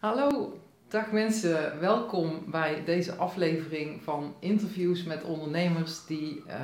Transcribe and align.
Hallo, 0.00 0.58
dag 0.88 1.10
mensen. 1.10 1.80
Welkom 1.80 2.44
bij 2.46 2.82
deze 2.84 3.14
aflevering 3.14 4.02
van 4.02 4.34
interviews 4.38 5.02
met 5.04 5.24
ondernemers 5.24 6.06
die 6.06 6.42
uh, 6.48 6.54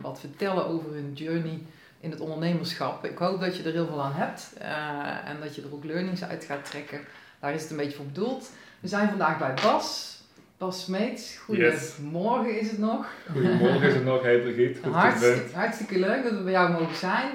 wat 0.00 0.20
vertellen 0.20 0.66
over 0.66 0.92
hun 0.92 1.12
journey 1.14 1.62
in 2.00 2.10
het 2.10 2.20
ondernemerschap. 2.20 3.04
Ik 3.04 3.18
hoop 3.18 3.40
dat 3.40 3.56
je 3.56 3.62
er 3.62 3.72
heel 3.72 3.86
veel 3.86 4.02
aan 4.02 4.12
hebt 4.12 4.52
uh, 4.60 5.30
en 5.30 5.36
dat 5.40 5.54
je 5.54 5.62
er 5.62 5.72
ook 5.72 5.84
learnings 5.84 6.24
uit 6.24 6.44
gaat 6.44 6.64
trekken. 6.64 7.00
Daar 7.40 7.54
is 7.54 7.62
het 7.62 7.70
een 7.70 7.76
beetje 7.76 7.96
voor 7.96 8.06
bedoeld. 8.06 8.50
We 8.80 8.88
zijn 8.88 9.08
vandaag 9.08 9.38
bij 9.38 9.54
Bas. 9.62 10.20
Bas 10.58 10.84
Smeets, 10.84 11.36
goedemorgen 11.36 12.52
yes. 12.52 12.60
is 12.62 12.70
het 12.70 12.78
nog. 12.78 13.06
Goedemorgen 13.32 13.88
is 13.88 13.94
het 13.94 14.04
nog, 14.04 14.22
hey 14.22 14.40
Brigitte. 14.40 14.80
Goed 14.82 14.92
hartstikke, 14.92 15.54
hartstikke 15.54 15.98
leuk 15.98 16.22
dat 16.22 16.32
we 16.32 16.42
bij 16.42 16.52
jou 16.52 16.72
mogen 16.72 16.96
zijn. 16.96 17.30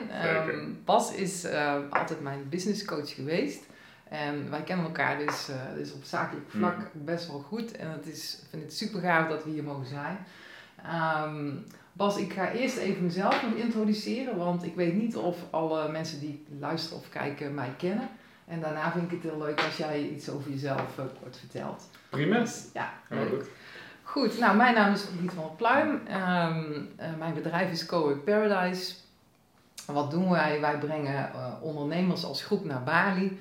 Um, 0.50 0.82
Bas 0.86 1.14
is 1.14 1.46
uh, 1.46 1.74
altijd 1.90 2.22
mijn 2.22 2.46
business 2.50 2.86
coach 2.86 3.14
geweest. 3.14 3.66
En 4.10 4.50
wij 4.50 4.62
kennen 4.62 4.86
elkaar 4.86 5.18
dus, 5.18 5.50
uh, 5.50 5.56
dus 5.76 5.94
op 5.94 6.04
zakelijk 6.04 6.50
vlak 6.50 6.78
mm. 6.78 7.06
best 7.06 7.28
wel 7.28 7.40
goed. 7.40 7.72
En 7.72 7.92
het 7.92 8.08
is, 8.08 8.40
ik 8.42 8.48
vind 8.50 8.64
het 8.64 8.74
super 8.74 9.02
gaaf 9.02 9.30
dat 9.30 9.44
we 9.44 9.50
hier 9.50 9.64
mogen 9.64 9.86
zijn. 9.86 10.18
Um, 11.26 11.66
Bas, 11.94 12.18
ik 12.18 12.34
ga 12.34 12.52
eerst 12.52 12.78
even 12.78 13.04
mezelf 13.04 13.44
nog 13.44 13.54
introduceren, 13.54 14.38
want 14.38 14.64
ik 14.64 14.76
weet 14.76 14.94
niet 14.94 15.16
of 15.16 15.38
alle 15.50 15.92
mensen 15.92 16.20
die 16.20 16.46
luisteren 16.60 17.00
of 17.00 17.10
kijken 17.10 17.54
mij 17.54 17.74
kennen. 17.78 18.10
En 18.46 18.60
daarna 18.60 18.92
vind 18.92 19.04
ik 19.04 19.12
het 19.12 19.32
heel 19.32 19.42
leuk 19.42 19.64
als 19.64 19.78
jij 19.78 20.02
iets 20.02 20.30
over 20.30 20.52
jezelf 20.52 20.98
uh, 21.00 21.06
kort 21.22 21.38
vertelt. 21.38 21.90
Prima. 22.10 22.40
Dus, 22.40 22.66
ja, 22.74 22.94
leuk. 23.10 23.50
Goed, 24.04 24.40
nou 24.40 24.58
mijn 24.58 24.74
naam 24.74 24.94
is 24.94 25.06
Brigitte 25.06 25.36
van 25.36 25.44
der 25.44 25.56
Pluim. 25.56 25.90
Um, 25.90 26.90
uh, 27.00 27.18
mijn 27.18 27.34
bedrijf 27.34 27.72
is 27.72 27.86
Cowork 27.86 28.24
Paradise. 28.24 28.94
Wat 29.86 30.12
doen 30.12 30.30
wij? 30.30 30.62
Wij 30.62 30.78
brengen 30.78 31.32
ondernemers 31.62 32.24
als 32.24 32.44
groep 32.44 32.66
naar 32.66 32.84
Bali. 32.84 33.40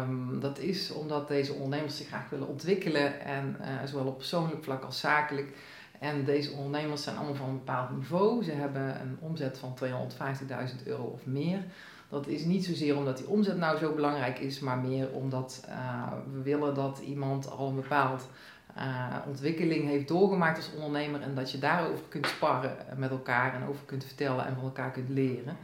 Um, 0.00 0.40
dat 0.40 0.58
is 0.58 0.90
omdat 0.90 1.28
deze 1.28 1.52
ondernemers 1.52 1.96
zich 1.96 2.06
graag 2.06 2.30
willen 2.30 2.48
ontwikkelen 2.48 3.20
en 3.20 3.56
uh, 3.60 3.66
zowel 3.84 4.06
op 4.06 4.16
persoonlijk 4.16 4.64
vlak 4.64 4.84
als 4.84 5.00
zakelijk. 5.00 5.56
En 5.98 6.24
deze 6.24 6.52
ondernemers 6.52 7.02
zijn 7.02 7.16
allemaal 7.16 7.34
van 7.34 7.48
een 7.48 7.58
bepaald 7.58 7.90
niveau. 7.90 8.44
Ze 8.44 8.52
hebben 8.52 9.00
een 9.00 9.16
omzet 9.20 9.58
van 9.58 9.78
250.000 9.84 10.86
euro 10.86 11.02
of 11.02 11.26
meer. 11.26 11.64
Dat 12.08 12.26
is 12.26 12.44
niet 12.44 12.64
zozeer 12.64 12.96
omdat 12.96 13.16
die 13.16 13.28
omzet 13.28 13.56
nou 13.56 13.78
zo 13.78 13.94
belangrijk 13.94 14.38
is, 14.38 14.60
maar 14.60 14.78
meer 14.78 15.10
omdat 15.10 15.64
uh, 15.68 16.12
we 16.32 16.42
willen 16.42 16.74
dat 16.74 16.98
iemand 16.98 17.50
al 17.50 17.68
een 17.68 17.74
bepaald 17.74 18.28
uh, 18.76 19.16
ontwikkeling 19.26 19.88
heeft 19.88 20.08
doorgemaakt 20.08 20.56
als 20.56 20.72
ondernemer 20.74 21.20
en 21.20 21.34
dat 21.34 21.50
je 21.50 21.58
daarover 21.58 22.04
kunt 22.08 22.26
sparren 22.26 22.76
met 22.96 23.10
elkaar 23.10 23.54
en 23.54 23.68
over 23.68 23.84
kunt 23.84 24.04
vertellen 24.04 24.46
en 24.46 24.54
van 24.54 24.64
elkaar 24.64 24.90
kunt 24.90 25.08
leren. 25.08 25.56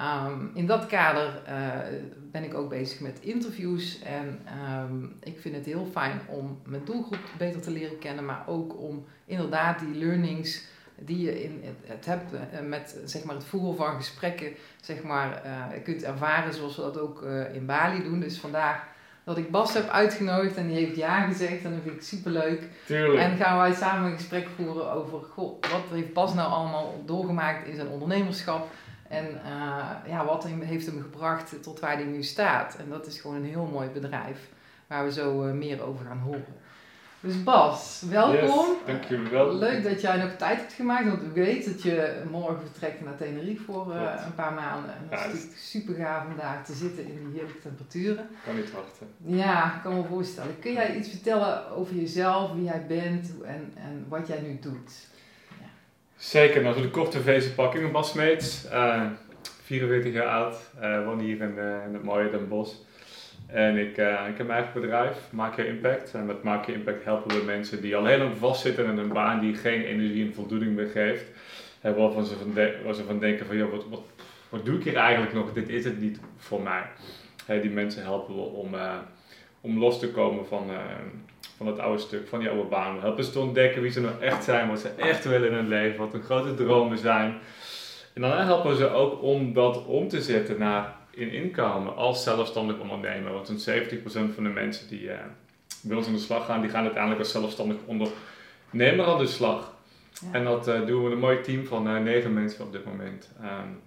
Um, 0.00 0.50
in 0.54 0.66
dat 0.66 0.86
kader 0.86 1.42
uh, 1.48 1.54
ben 2.30 2.44
ik 2.44 2.54
ook 2.54 2.68
bezig 2.68 3.00
met 3.00 3.18
interviews 3.20 4.02
en 4.02 4.40
um, 4.80 5.16
ik 5.20 5.40
vind 5.40 5.54
het 5.54 5.64
heel 5.64 5.88
fijn 5.92 6.20
om 6.26 6.60
mijn 6.64 6.84
doelgroep 6.84 7.18
beter 7.38 7.60
te 7.60 7.70
leren 7.70 7.98
kennen, 7.98 8.24
maar 8.24 8.42
ook 8.46 8.80
om 8.80 9.04
inderdaad 9.24 9.78
die 9.78 9.94
learnings 9.94 10.64
die 10.98 11.20
je 11.20 11.42
in 11.42 11.62
het 11.84 12.04
hebt 12.04 12.32
uh, 12.32 12.68
met 12.68 13.00
zeg 13.04 13.24
maar, 13.24 13.34
het 13.34 13.44
voeren 13.44 13.76
van 13.76 13.94
gesprekken 13.94 14.52
zeg 14.80 15.02
maar, 15.02 15.42
uh, 15.46 15.82
kunt 15.84 16.02
ervaren 16.02 16.54
zoals 16.54 16.76
we 16.76 16.82
dat 16.82 16.98
ook 16.98 17.22
in 17.52 17.66
Bali 17.66 18.02
doen. 18.02 18.20
Dus 18.20 18.38
vandaag 18.38 18.84
dat 19.24 19.38
ik 19.38 19.50
Bas 19.50 19.74
heb 19.74 19.88
uitgenodigd 19.88 20.56
en 20.56 20.66
die 20.66 20.76
heeft 20.76 20.96
ja 20.96 21.26
gezegd 21.26 21.64
en 21.64 21.70
dat 21.70 21.82
vind 21.82 21.94
ik 21.94 22.02
superleuk. 22.02 22.62
Tuurlijk. 22.86 23.18
En 23.18 23.36
gaan 23.36 23.58
wij 23.58 23.72
samen 23.72 24.10
een 24.10 24.16
gesprek 24.16 24.48
voeren 24.56 24.92
over, 24.92 25.18
goh, 25.22 25.60
wat 25.60 25.82
heeft 25.90 26.12
Bas 26.12 26.34
nou 26.34 26.50
allemaal 26.50 27.02
doorgemaakt 27.06 27.66
in 27.66 27.74
zijn 27.74 27.88
ondernemerschap? 27.88 28.68
En 29.12 29.40
uh, 29.44 29.90
ja, 30.06 30.24
wat 30.24 30.46
heeft 30.46 30.86
hem 30.86 31.02
gebracht 31.02 31.62
tot 31.62 31.80
waar 31.80 31.94
hij 31.94 32.04
nu 32.04 32.22
staat. 32.22 32.76
En 32.76 32.88
dat 32.88 33.06
is 33.06 33.20
gewoon 33.20 33.36
een 33.36 33.44
heel 33.44 33.68
mooi 33.72 33.88
bedrijf 33.88 34.48
waar 34.86 35.04
we 35.04 35.12
zo 35.12 35.46
uh, 35.46 35.52
meer 35.52 35.82
over 35.82 36.06
gaan 36.06 36.18
horen. 36.18 36.60
Dus 37.20 37.42
Bas, 37.42 38.02
welkom. 38.10 38.66
Yes, 38.66 38.86
dankjewel. 38.86 39.54
Leuk 39.54 39.82
dat 39.82 40.00
jij 40.00 40.16
nog 40.16 40.32
tijd 40.36 40.58
hebt 40.58 40.72
gemaakt, 40.72 41.08
want 41.08 41.22
ik 41.22 41.32
weet 41.32 41.64
dat 41.64 41.82
je 41.82 42.22
morgen 42.30 42.60
vertrekt 42.60 43.04
naar 43.04 43.16
Tenerife 43.16 43.62
voor 43.62 43.94
uh, 43.94 44.22
een 44.24 44.34
paar 44.34 44.52
maanden. 44.52 44.94
En 44.94 45.06
dat 45.10 45.18
ja, 45.18 45.24
is 45.24 45.32
natuurlijk 45.32 45.58
super 45.58 45.94
gaaf 45.94 46.26
om 46.26 46.36
daar 46.36 46.64
te 46.64 46.72
zitten 46.72 47.04
in 47.04 47.24
die 47.24 47.34
heerlijke 47.34 47.60
temperaturen. 47.60 48.28
Kan 48.44 48.56
niet 48.56 48.72
wachten. 48.72 49.06
Ja, 49.16 49.74
ik 49.74 49.82
kan 49.82 49.96
me 49.96 50.04
voorstellen. 50.04 50.58
Kun 50.58 50.72
jij 50.72 50.96
iets 50.96 51.08
vertellen 51.08 51.70
over 51.70 51.94
jezelf, 51.94 52.52
wie 52.52 52.64
jij 52.64 52.86
bent 52.86 53.30
en, 53.44 53.72
en 53.74 54.06
wat 54.08 54.26
jij 54.26 54.40
nu 54.40 54.58
doet? 54.60 55.10
Zeker, 56.22 56.62
nou, 56.62 56.74
voor 56.74 56.82
de 56.82 56.90
korte 56.90 57.20
versie 57.20 57.52
Bas 57.92 58.10
Smeets, 58.10 58.66
uh, 58.72 59.06
44 59.62 60.12
jaar 60.12 60.26
oud, 60.26 60.56
uh, 60.82 61.04
woon 61.04 61.18
hier 61.18 61.40
in, 61.40 61.54
uh, 61.56 61.86
in, 61.86 61.92
het 61.92 62.02
mooie 62.02 62.30
Den 62.30 62.48
Bosch. 62.48 62.74
En 63.46 63.76
ik, 63.76 63.98
uh, 63.98 64.26
ik 64.28 64.36
heb 64.36 64.46
mijn 64.46 64.58
eigen 64.62 64.80
bedrijf, 64.80 65.16
Maak 65.30 65.56
Je 65.56 65.66
Impact. 65.66 66.14
En 66.14 66.26
met 66.26 66.42
Maak 66.42 66.66
Je 66.66 66.72
Impact 66.72 67.04
helpen 67.04 67.38
we 67.38 67.44
mensen 67.44 67.82
die 67.82 67.96
al 67.96 68.04
heel 68.04 68.18
lang 68.18 68.36
vastzitten 68.38 68.84
in 68.84 68.98
een 68.98 69.12
baan 69.12 69.40
die 69.40 69.54
geen 69.54 69.82
energie 69.82 70.26
en 70.26 70.34
voldoening 70.34 70.76
meer 70.76 70.86
geeft. 70.86 71.24
En 71.80 71.96
waarvan 71.96 72.24
ze 72.24 72.34
van, 72.36 72.94
ze 72.94 73.04
van 73.04 73.18
denken 73.18 73.46
van, 73.46 73.56
joh, 73.56 73.70
wat, 73.70 73.88
wat, 73.88 74.02
wat 74.48 74.64
doe 74.64 74.78
ik 74.78 74.84
hier 74.84 74.96
eigenlijk 74.96 75.32
nog? 75.32 75.52
Dit 75.52 75.68
is 75.68 75.84
het 75.84 76.00
niet 76.00 76.20
voor 76.36 76.60
mij. 76.62 76.82
Die 77.60 77.70
mensen 77.70 78.02
helpen 78.02 78.34
we 78.34 78.40
om, 78.40 78.74
om 79.60 79.78
los 79.78 79.98
te 79.98 80.10
komen 80.10 80.46
van 80.46 80.70
van 81.64 81.72
het 81.72 81.82
oude 81.82 82.02
stuk, 82.02 82.28
van 82.28 82.38
die 82.38 82.48
oude 82.48 82.68
baan. 82.68 82.94
We 82.94 83.00
helpen 83.00 83.24
ze 83.24 83.30
te 83.30 83.38
ontdekken 83.38 83.82
wie 83.82 83.90
ze 83.90 84.00
nou 84.00 84.20
echt 84.20 84.44
zijn, 84.44 84.68
wat 84.68 84.80
ze 84.80 84.88
echt 84.88 85.24
willen 85.24 85.48
in 85.48 85.54
hun 85.54 85.68
leven, 85.68 85.98
wat 85.98 86.12
hun 86.12 86.22
grote 86.22 86.54
dromen 86.54 86.98
zijn. 86.98 87.38
En 88.14 88.20
dan 88.20 88.30
helpen 88.30 88.70
we 88.70 88.76
ze 88.76 88.90
ook 88.90 89.22
om 89.22 89.52
dat 89.52 89.84
om 89.84 90.08
te 90.08 90.22
zetten 90.22 90.58
naar 90.58 90.96
in 91.10 91.30
inkomen 91.30 91.96
als 91.96 92.22
zelfstandig 92.22 92.78
ondernemer. 92.78 93.32
Want 93.32 93.46
zo'n 93.46 93.74
70% 93.74 94.34
van 94.34 94.44
de 94.44 94.50
mensen 94.50 94.88
die 94.88 95.02
uh, 95.02 95.14
bij 95.82 95.96
ons 95.96 96.06
aan 96.06 96.12
de 96.12 96.18
slag 96.18 96.46
gaan, 96.46 96.60
die 96.60 96.70
gaan 96.70 96.82
uiteindelijk 96.82 97.20
als 97.20 97.30
zelfstandig 97.30 97.76
ondernemer 97.84 99.06
aan 99.06 99.18
de 99.18 99.26
slag. 99.26 99.74
Ja. 100.12 100.28
En 100.32 100.44
dat 100.44 100.68
uh, 100.68 100.86
doen 100.86 100.96
we 100.96 101.02
met 101.02 101.12
een 101.12 101.18
mooi 101.18 101.40
team 101.40 101.64
van 101.66 101.88
uh, 101.88 102.02
negen 102.02 102.32
mensen 102.32 102.64
op 102.64 102.72
dit 102.72 102.84
moment. 102.84 103.30
Um, 103.42 103.80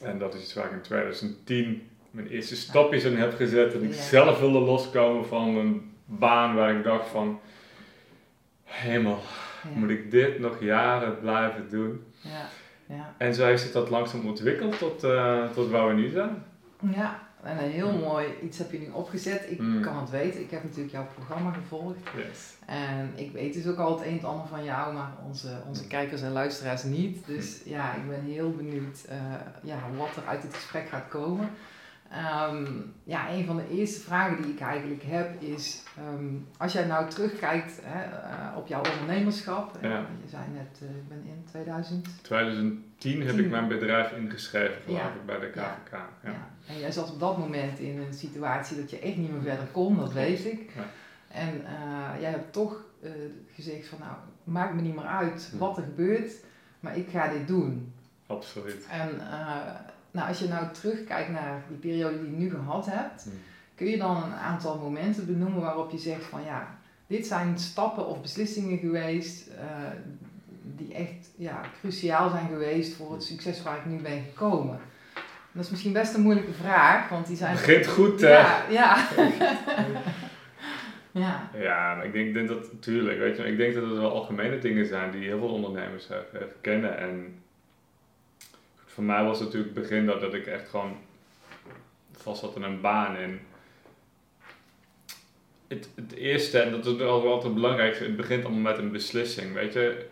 en 0.00 0.18
dat 0.18 0.34
is 0.34 0.42
iets 0.42 0.54
waar 0.54 0.66
ik 0.66 0.72
in 0.72 0.82
2010 0.82 1.88
mijn 2.10 2.28
eerste 2.28 2.56
stapjes 2.56 3.04
in 3.04 3.16
heb 3.16 3.34
gezet. 3.34 3.74
En 3.74 3.82
ik 3.82 3.94
ja. 3.94 4.02
zelf 4.02 4.40
wilde 4.40 4.58
loskomen 4.58 5.26
van 5.26 5.56
een 5.56 5.92
baan 6.08 6.54
waar 6.54 6.76
ik 6.76 6.84
dacht 6.84 7.08
van, 7.08 7.40
hemel, 8.64 9.18
ja. 9.62 9.78
moet 9.78 9.90
ik 9.90 10.10
dit 10.10 10.38
nog 10.38 10.60
jaren 10.60 11.20
blijven 11.20 11.68
doen? 11.70 12.04
Ja. 12.20 12.46
Ja. 12.88 13.14
En 13.18 13.34
zo 13.34 13.44
heeft 13.44 13.62
zich 13.62 13.72
dat 13.72 13.90
langzaam 13.90 14.26
ontwikkeld 14.26 14.78
tot, 14.78 15.04
uh, 15.04 15.50
tot 15.50 15.70
waar 15.70 15.88
we 15.88 15.94
nu 15.94 16.08
zijn. 16.08 16.44
Ja, 16.94 17.20
en 17.42 17.64
een 17.64 17.70
heel 17.70 17.92
mooi 17.92 18.26
iets 18.42 18.58
heb 18.58 18.72
je 18.72 18.78
nu 18.78 18.88
opgezet. 18.92 19.50
Ik 19.50 19.58
mm. 19.58 19.82
kan 19.82 19.96
het 20.00 20.10
weten, 20.10 20.40
ik 20.40 20.50
heb 20.50 20.62
natuurlijk 20.62 20.92
jouw 20.92 21.06
programma 21.14 21.52
gevolgd. 21.52 21.98
Yes. 22.16 22.56
En 22.66 23.12
ik 23.14 23.32
weet 23.32 23.54
dus 23.54 23.66
ook 23.66 23.78
al 23.78 23.98
het 23.98 24.06
een 24.06 24.18
en 24.18 24.24
ander 24.24 24.46
van 24.46 24.64
jou, 24.64 24.94
maar 24.94 25.12
onze, 25.26 25.48
onze 25.66 25.86
kijkers 25.86 26.22
en 26.22 26.32
luisteraars 26.32 26.82
niet. 26.82 27.26
Dus 27.26 27.60
ja, 27.64 27.94
ik 27.94 28.08
ben 28.08 28.22
heel 28.22 28.50
benieuwd 28.50 29.04
uh, 29.10 29.14
ja, 29.62 29.76
wat 29.96 30.16
er 30.16 30.28
uit 30.28 30.42
dit 30.42 30.54
gesprek 30.54 30.88
gaat 30.88 31.08
komen. 31.08 31.50
Um, 32.12 32.94
ja, 33.04 33.30
een 33.30 33.44
van 33.44 33.56
de 33.56 33.68
eerste 33.70 34.00
vragen 34.00 34.42
die 34.42 34.52
ik 34.52 34.60
eigenlijk 34.60 35.02
heb 35.02 35.42
is, 35.42 35.82
um, 36.14 36.46
als 36.56 36.72
jij 36.72 36.86
nou 36.86 37.10
terugkijkt 37.10 37.80
hè, 37.82 38.04
uh, 38.06 38.56
op 38.56 38.66
jouw 38.66 38.82
ondernemerschap, 38.92 39.78
ja. 39.82 40.06
je 40.22 40.28
zei 40.28 40.42
net, 40.52 40.80
uh, 40.82 40.88
ik 40.88 41.08
ben 41.08 41.22
in 41.24 41.44
2000... 41.50 42.08
2010 42.22 43.26
heb 43.26 43.38
ik 43.38 43.50
mijn 43.50 43.68
bedrijf 43.68 44.12
ingeschreven, 44.12 44.82
geloof 44.84 45.00
ja. 45.00 45.06
ik, 45.06 45.26
bij 45.26 45.38
de 45.38 45.50
KVK. 45.50 45.90
Ja. 45.90 46.08
ja. 46.24 46.48
En 46.66 46.78
jij 46.78 46.92
zat 46.92 47.12
op 47.12 47.20
dat 47.20 47.38
moment 47.38 47.78
in 47.78 47.98
een 47.98 48.14
situatie 48.14 48.76
dat 48.76 48.90
je 48.90 48.98
echt 48.98 49.16
niet 49.16 49.32
meer 49.32 49.42
verder 49.42 49.66
kon, 49.66 49.96
dat 49.96 50.12
weet 50.12 50.44
ik. 50.44 50.70
En 51.28 51.60
uh, 51.60 52.20
jij 52.20 52.30
hebt 52.30 52.52
toch 52.52 52.84
gezegd 53.52 53.88
van, 53.88 53.98
nou, 53.98 54.12
maakt 54.44 54.74
me 54.74 54.80
niet 54.80 54.94
meer 54.94 55.04
uit 55.04 55.52
wat 55.58 55.76
er 55.76 55.82
gebeurt, 55.82 56.32
maar 56.80 56.96
ik 56.96 57.08
ga 57.08 57.28
dit 57.28 57.46
doen. 57.46 57.92
Absoluut. 58.26 58.86
En 58.90 59.20
nou, 60.18 60.30
als 60.30 60.38
je 60.38 60.48
nou 60.48 60.66
terugkijkt 60.72 61.30
naar 61.30 61.62
die 61.68 61.76
periode 61.76 62.20
die 62.20 62.30
je 62.30 62.36
nu 62.36 62.50
gehad 62.50 62.86
hebt, 62.86 63.22
hmm. 63.22 63.32
kun 63.74 63.86
je 63.86 63.96
dan 63.96 64.16
een 64.16 64.32
aantal 64.32 64.78
momenten 64.78 65.26
benoemen 65.26 65.60
waarop 65.60 65.90
je 65.90 65.98
zegt 65.98 66.24
van 66.24 66.44
ja, 66.44 66.78
dit 67.06 67.26
zijn 67.26 67.58
stappen 67.58 68.06
of 68.06 68.22
beslissingen 68.22 68.78
geweest 68.78 69.48
uh, 69.48 69.54
die 70.62 70.94
echt 70.94 71.30
ja, 71.36 71.60
cruciaal 71.80 72.30
zijn 72.30 72.48
geweest 72.48 72.94
voor 72.94 73.12
het 73.12 73.22
succes 73.22 73.62
waar 73.62 73.76
ik 73.76 73.84
nu 73.86 73.96
ben 73.96 74.22
gekomen. 74.22 74.78
Dat 75.52 75.64
is 75.64 75.70
misschien 75.70 75.92
best 75.92 76.14
een 76.14 76.22
moeilijke 76.22 76.52
vraag, 76.52 77.08
want 77.08 77.26
die 77.26 77.36
zijn... 77.36 77.54
Begint 77.54 77.86
goed, 77.86 78.20
hè? 78.20 78.28
Ja, 78.28 78.62
ja. 78.70 79.06
ja. 81.24 81.50
Ja, 81.58 81.94
maar 81.94 82.04
ik 82.04 82.12
denk, 82.12 82.34
denk 82.34 82.48
dat, 82.48 82.72
natuurlijk, 82.72 83.18
weet 83.18 83.36
je, 83.36 83.42
ik 83.42 83.56
denk 83.56 83.74
dat 83.74 83.82
het 83.82 83.92
wel 83.92 84.12
algemene 84.12 84.58
dingen 84.58 84.86
zijn 84.86 85.10
die 85.10 85.22
heel 85.22 85.38
veel 85.38 85.52
ondernemers 85.52 86.08
herkennen. 86.32 86.98
En 86.98 87.42
voor 88.98 89.06
mij 89.06 89.24
was 89.24 89.38
het 89.38 89.46
natuurlijk 89.46 89.74
het 89.74 89.82
begin 89.82 90.06
dat, 90.06 90.20
dat 90.20 90.34
ik 90.34 90.46
echt 90.46 90.68
gewoon 90.68 90.96
vast 92.12 92.40
zat 92.40 92.56
in 92.56 92.62
een 92.62 92.80
baan. 92.80 93.16
En 93.16 93.40
het, 95.68 95.88
het 95.94 96.12
eerste, 96.12 96.58
en 96.58 96.70
dat 96.70 96.86
is 96.86 97.00
altijd 97.00 97.42
het 97.42 97.54
belangrijkste, 97.54 98.04
het 98.04 98.16
begint 98.16 98.44
allemaal 98.44 98.72
met 98.72 98.78
een 98.78 98.90
beslissing. 98.90 99.52
Weet 99.52 99.72
je, 99.72 100.06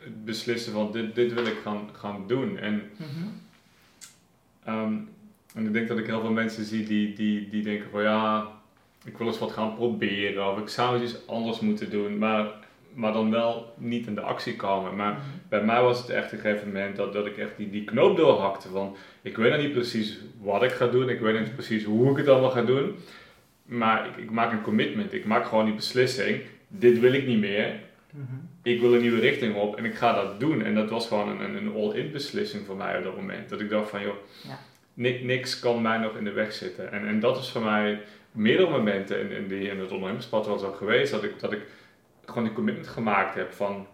het 0.00 0.24
beslissen 0.24 0.72
van 0.72 0.92
dit, 0.92 1.14
dit 1.14 1.32
wil 1.32 1.46
ik 1.46 1.58
gaan, 1.62 1.88
gaan 1.92 2.24
doen. 2.26 2.58
En, 2.58 2.90
mm 2.96 3.42
um, 4.68 5.08
en 5.54 5.66
ik 5.66 5.72
denk 5.72 5.88
dat 5.88 5.98
ik 5.98 6.06
heel 6.06 6.20
veel 6.20 6.30
mensen 6.30 6.64
zie 6.64 6.86
die, 6.86 7.14
die, 7.14 7.48
die 7.48 7.62
denken 7.62 7.90
van 7.90 8.02
ja, 8.02 8.52
ik 9.04 9.18
wil 9.18 9.26
eens 9.26 9.38
wat 9.38 9.52
gaan 9.52 9.74
proberen 9.74 10.50
of 10.52 10.58
ik 10.58 10.68
zou 10.68 11.02
iets 11.02 11.26
anders 11.26 11.60
moeten 11.60 11.90
doen, 11.90 12.18
maar, 12.18 12.63
maar 12.94 13.12
dan 13.12 13.30
wel 13.30 13.74
niet 13.78 14.06
in 14.06 14.14
de 14.14 14.20
actie 14.20 14.56
komen. 14.56 14.96
Maar 14.96 15.12
Mhm. 15.12 15.20
bij 15.48 15.64
mij 15.64 15.82
was 15.82 15.98
het 16.00 16.10
echt 16.10 16.32
een 16.32 16.38
gegeven 16.38 16.66
moment 16.66 16.96
dat, 16.96 17.12
dat 17.12 17.26
ik 17.26 17.36
echt 17.38 17.56
die, 17.56 17.70
die 17.70 17.84
knoop 17.84 18.16
doorhakte 18.16 18.68
van 18.68 18.96
ik 19.22 19.36
weet 19.36 19.52
nog 19.52 19.60
niet 19.60 19.72
precies 19.72 20.18
wat 20.40 20.62
ik 20.62 20.70
ga 20.70 20.86
doen, 20.86 21.08
ik 21.08 21.20
weet 21.20 21.40
niet 21.40 21.54
precies 21.54 21.84
hoe 21.84 22.10
ik 22.10 22.16
het 22.16 22.28
allemaal 22.28 22.50
ga 22.50 22.62
doen, 22.62 22.94
maar 23.64 24.06
ik, 24.06 24.16
ik 24.16 24.30
maak 24.30 24.52
een 24.52 24.62
commitment, 24.62 25.12
ik 25.12 25.24
maak 25.24 25.44
gewoon 25.46 25.64
die 25.64 25.74
beslissing, 25.74 26.40
dit 26.68 26.98
wil 27.00 27.12
ik 27.12 27.26
niet 27.26 27.38
meer, 27.40 27.72
Mhm. 28.10 28.22
ik 28.62 28.80
wil 28.80 28.94
een 28.94 29.00
nieuwe 29.00 29.20
richting 29.20 29.54
op 29.54 29.76
en 29.76 29.84
ik 29.84 29.94
ga 29.94 30.12
dat 30.22 30.40
doen. 30.40 30.62
En 30.62 30.74
dat 30.74 30.90
was 30.90 31.08
gewoon 31.08 31.40
een, 31.40 31.56
een 31.56 31.74
all-in 31.74 32.10
beslissing 32.12 32.66
voor 32.66 32.76
mij 32.76 32.98
op 32.98 33.04
dat 33.04 33.16
moment. 33.16 33.48
Dat 33.48 33.60
ik 33.60 33.68
dacht 33.70 33.90
van, 33.90 34.02
joh, 34.02 34.14
Ja. 34.42 34.58
ni- 34.94 35.24
niks 35.24 35.58
kan 35.60 35.82
mij 35.82 35.98
nog 35.98 36.16
in 36.16 36.24
de 36.24 36.32
weg 36.32 36.52
zitten. 36.52 36.92
En, 36.92 37.06
en 37.06 37.20
dat 37.20 37.38
is 37.38 37.50
voor 37.50 37.62
mij 37.62 38.00
meerdere 38.32 38.70
momenten 38.70 39.20
in, 39.20 39.30
in, 39.30 39.48
die, 39.48 39.68
in 39.68 39.78
het 39.80 39.90
ondernemerspad 39.90 40.46
wel 40.46 40.58
zo 40.58 40.72
geweest, 40.72 41.10
dat 41.12 41.24
ik, 41.24 41.40
dat 41.40 41.52
ik 41.52 41.60
gewoon 42.26 42.44
die 42.44 42.52
commitment 42.52 42.88
gemaakt 42.88 43.34
heb 43.34 43.52
van, 43.52 43.86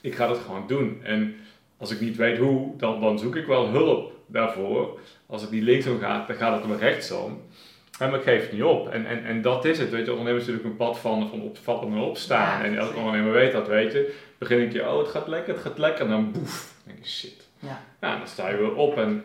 ik 0.00 0.14
ga 0.14 0.26
dat 0.26 0.38
gewoon 0.38 0.66
doen. 0.66 1.00
En 1.02 1.36
als 1.76 1.90
ik 1.90 2.00
niet 2.00 2.16
weet 2.16 2.38
hoe, 2.38 2.76
dan, 2.76 3.00
dan 3.00 3.18
zoek 3.18 3.36
ik 3.36 3.46
wel 3.46 3.68
hulp 3.68 4.12
daarvoor. 4.26 4.98
Als 5.26 5.42
het 5.42 5.50
niet 5.50 5.62
linksom 5.62 5.98
gaat, 5.98 6.26
dan 6.26 6.36
gaat 6.36 6.60
het 6.60 6.68
maar 6.68 6.78
rechtsom. 6.78 7.40
En 7.98 8.10
maar 8.10 8.18
ik 8.18 8.24
geef 8.24 8.40
het 8.40 8.52
niet 8.52 8.62
op. 8.62 8.88
En, 8.88 9.06
en, 9.06 9.24
en 9.24 9.42
dat 9.42 9.64
is 9.64 9.78
het. 9.78 9.90
Weet 9.90 10.04
je, 10.04 10.10
ondernemen 10.10 10.40
is 10.40 10.46
natuurlijk 10.46 10.72
een 10.72 10.86
pad 10.86 10.98
van, 10.98 11.28
van 11.28 11.42
opvallen 11.42 11.92
en 11.92 11.98
opstaan. 11.98 12.58
Ja, 12.58 12.64
en 12.64 12.78
elke 12.78 12.96
ondernemer 12.96 13.32
weet 13.32 13.52
dat, 13.52 13.68
weet 13.68 13.92
je. 13.92 14.14
Begin 14.38 14.60
ik 14.60 14.72
je, 14.72 14.90
oh 14.90 14.98
het 14.98 15.08
gaat 15.08 15.28
lekker, 15.28 15.54
het 15.54 15.62
gaat 15.62 15.78
lekker. 15.78 16.04
En 16.04 16.10
dan 16.10 16.32
boef, 16.32 16.74
dan 16.84 16.94
denk 16.94 17.04
je 17.04 17.10
shit. 17.10 17.48
Ja. 17.58 17.80
Nou, 18.00 18.18
dan 18.18 18.26
sta 18.26 18.48
je 18.48 18.56
weer 18.56 18.74
op 18.74 18.98
en 18.98 19.24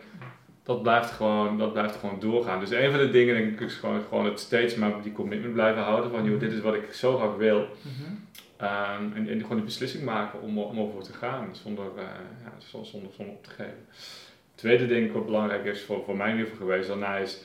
dat 0.70 0.82
blijft 0.82 1.10
gewoon, 1.10 1.58
dat 1.58 1.72
blijft 1.72 1.96
gewoon 1.96 2.20
doorgaan. 2.20 2.60
Dus 2.60 2.70
een 2.70 2.90
van 2.90 3.00
de 3.00 3.10
dingen 3.10 3.34
denk 3.34 3.52
ik 3.52 3.60
is 3.60 3.74
gewoon, 3.74 4.00
gewoon 4.08 4.24
het 4.24 4.40
steeds 4.40 4.74
maar 4.74 5.02
die 5.02 5.12
commitment 5.12 5.52
blijven 5.52 5.82
houden. 5.82 6.10
Van 6.10 6.24
joh, 6.24 6.40
dit 6.40 6.52
is 6.52 6.60
wat 6.60 6.74
ik 6.74 6.92
zo 6.92 7.16
graag 7.16 7.36
wil. 7.36 7.58
Mhm. 7.58 8.12
Ehm, 8.56 9.12
en, 9.14 9.28
en 9.28 9.40
gewoon 9.40 9.56
die 9.56 9.64
beslissing 9.64 10.04
maken 10.04 10.40
om, 10.40 10.58
om 10.58 10.78
ervoor 10.78 11.02
te 11.02 11.12
gaan, 11.12 11.48
zonder, 11.52 11.84
eh, 11.96 12.04
ja, 12.44 12.52
zonder, 12.58 12.90
zonder, 12.90 13.34
op 13.34 13.44
te 13.44 13.50
geven. 13.50 13.84
Het 13.88 14.54
tweede 14.54 14.86
ding 14.86 15.12
wat 15.12 15.26
belangrijk 15.26 15.64
is 15.64 15.82
voor, 15.82 16.02
voor 16.04 16.16
mij 16.16 16.30
in 16.30 16.36
ieder 16.36 16.50
geval 16.50 16.66
geweest 16.66 16.88
daarna 16.88 17.16
is, 17.16 17.44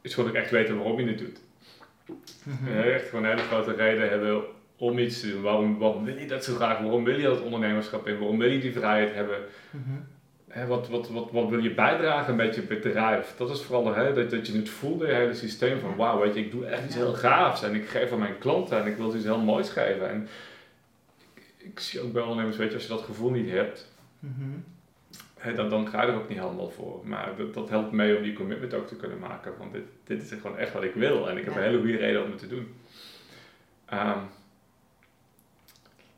is 0.00 0.14
gewoon 0.14 0.30
ook 0.30 0.36
echt 0.36 0.50
weten 0.50 0.76
waarom 0.76 1.00
je 1.00 1.06
het 1.06 1.18
doet. 1.18 1.40
Mhm. 2.42 2.68
Eh, 2.68 2.94
echt 2.94 3.08
gewoon 3.08 3.24
een 3.24 3.30
hele 3.30 3.48
grote 3.48 3.74
reden 3.74 4.08
hebben 4.08 4.42
om 4.76 4.98
iets 4.98 5.20
te 5.20 5.30
doen. 5.30 5.42
Waarom, 5.42 5.78
waarom 5.78 6.04
wil 6.04 6.18
je 6.18 6.26
dat 6.26 6.44
zo 6.44 6.54
graag? 6.54 6.80
Waarom 6.80 7.04
wil 7.04 7.18
je 7.18 7.26
dat 7.26 7.40
ondernemerschap 7.40 8.06
in? 8.06 8.18
Waarom 8.18 8.38
wil 8.38 8.50
je 8.50 8.60
die 8.60 8.72
vrijheid 8.72 9.14
hebben? 9.14 9.38
Mhm. 9.70 9.98
Hè, 10.52 10.66
wat, 10.66 10.88
wat, 10.88 11.08
wat, 11.08 11.30
wat 11.30 11.48
wil 11.48 11.58
je 11.62 11.74
bijdragen 11.74 12.36
met 12.36 12.54
je 12.54 12.62
bedrijf? 12.62 13.34
Dat 13.36 13.50
is 13.50 13.62
vooral 13.62 13.94
hè, 13.94 14.12
dat, 14.14 14.30
dat 14.30 14.46
je 14.46 14.56
het 14.56 14.68
voelde, 14.68 15.06
je 15.06 15.12
hele 15.12 15.34
systeem 15.34 15.80
van 15.80 15.96
wauw, 15.96 16.20
weet 16.20 16.34
je, 16.34 16.40
ik 16.40 16.50
doe 16.50 16.66
echt 16.66 16.84
iets 16.84 16.94
heel 16.94 17.12
gaafs 17.12 17.62
en 17.62 17.74
ik 17.74 17.88
geef 17.88 18.12
aan 18.12 18.18
mijn 18.18 18.38
klanten 18.38 18.78
en 18.80 18.86
ik 18.86 18.96
wil 18.96 19.14
iets 19.14 19.24
heel 19.24 19.38
moois 19.40 19.68
geven. 19.70 20.08
En 20.10 20.28
ik, 21.34 21.42
ik 21.58 21.80
zie 21.80 22.00
ook 22.00 22.12
bij 22.12 22.22
ondernemers, 22.22 22.56
weet 22.56 22.68
je, 22.68 22.74
als 22.74 22.82
je 22.82 22.88
dat 22.88 23.02
gevoel 23.02 23.30
niet 23.30 23.50
hebt, 23.50 23.90
Mhm. 24.18 24.48
hè, 25.38 25.54
dan, 25.54 25.68
dan 25.68 25.88
ga 25.88 26.02
je 26.02 26.08
er 26.08 26.14
ook 26.18 26.28
niet 26.28 26.38
helemaal 26.38 26.70
voor. 26.70 27.00
Maar 27.04 27.28
dat, 27.36 27.54
dat 27.54 27.68
helpt 27.68 27.92
mee 27.92 28.16
om 28.16 28.22
die 28.22 28.32
commitment 28.32 28.74
ook 28.74 28.86
te 28.88 28.96
kunnen 28.96 29.18
maken 29.18 29.52
van 29.58 29.68
dit, 29.72 29.82
dit 30.04 30.22
is 30.22 30.40
gewoon 30.40 30.58
echt 30.58 30.72
wat 30.72 30.82
ik 30.82 30.94
wil 30.94 31.28
en 31.30 31.36
ik 31.36 31.44
heb 31.44 31.52
Ja. 31.54 31.58
een 31.60 31.66
hele 31.66 31.78
goede 31.78 31.96
reden 31.96 32.24
om 32.24 32.30
het 32.30 32.38
te 32.38 32.48
doen. 32.48 32.74
Ehm, 33.86 34.18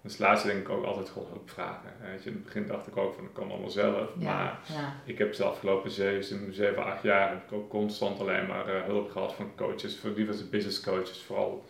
dus 0.04 0.18
laatste 0.18 0.46
denk 0.48 0.60
ik 0.60 0.68
ook 0.68 0.84
altijd 0.84 1.08
gewoon 1.08 1.28
hulp 1.28 1.50
vragen. 1.50 1.90
Weet 2.00 2.22
je, 2.22 2.28
in 2.28 2.34
het 2.34 2.44
begin 2.44 2.66
dacht 2.66 2.86
ik 2.86 2.96
ook 2.96 3.14
van 3.14 3.24
ik 3.24 3.32
kan 3.32 3.50
allemaal 3.50 3.70
zelf, 3.70 4.14
maar 4.16 4.58
Ja. 4.72 4.94
Ik 5.04 5.18
heb 5.18 5.34
de 5.34 5.44
afgelopen 5.44 5.90
7, 5.90 6.54
7 6.54 6.84
8 6.84 7.02
jaar 7.02 7.28
heb 7.30 7.42
ik 7.46 7.52
ook 7.52 7.70
constant 7.70 8.20
alleen 8.20 8.46
maar 8.46 8.68
eh, 8.68 8.82
hulp 8.84 9.10
gehad 9.10 9.34
van 9.34 9.52
coaches, 9.56 9.96
van 9.96 10.14
diverse 10.14 10.44
business 10.48 10.80
coaches, 10.80 11.22
vooral 11.22 11.64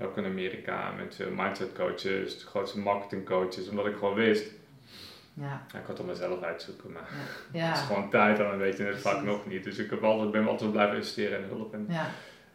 ook 0.00 0.16
in 0.16 0.24
Amerika 0.24 0.90
met 0.96 1.20
eh, 1.20 1.26
mindset 1.36 1.72
coaches, 1.72 2.38
de 2.38 2.46
grootste 2.46 2.78
marketing 2.78 3.26
coaches, 3.26 3.68
omdat 3.68 3.86
ik 3.86 3.94
gewoon 3.96 4.14
wist, 4.14 4.50
Ja. 5.34 5.62
ja, 5.72 5.78
ik 5.78 5.84
kan 5.84 5.94
het 5.96 6.06
mezelf 6.06 6.42
uitzoeken, 6.42 6.92
maar 6.92 7.08
Ja. 7.52 7.66
het 7.68 7.76
is 7.76 7.82
gewoon 7.82 8.10
tijd 8.10 8.38
en 8.38 8.44
dan 8.44 8.58
weet 8.58 8.76
je 8.76 8.82
het 8.84 8.98
vaak 9.00 9.22
nog 9.22 9.46
niet. 9.46 9.64
Dus 9.64 9.78
ik 9.78 9.90
heb 9.90 10.02
altijd, 10.04 10.30
ben 10.30 10.48
altijd 10.48 10.72
blijven 10.72 10.96
investeren 10.96 11.38
in 11.42 11.48
hulp 11.48 11.74
en, 11.74 11.86
Ja. 11.88 12.06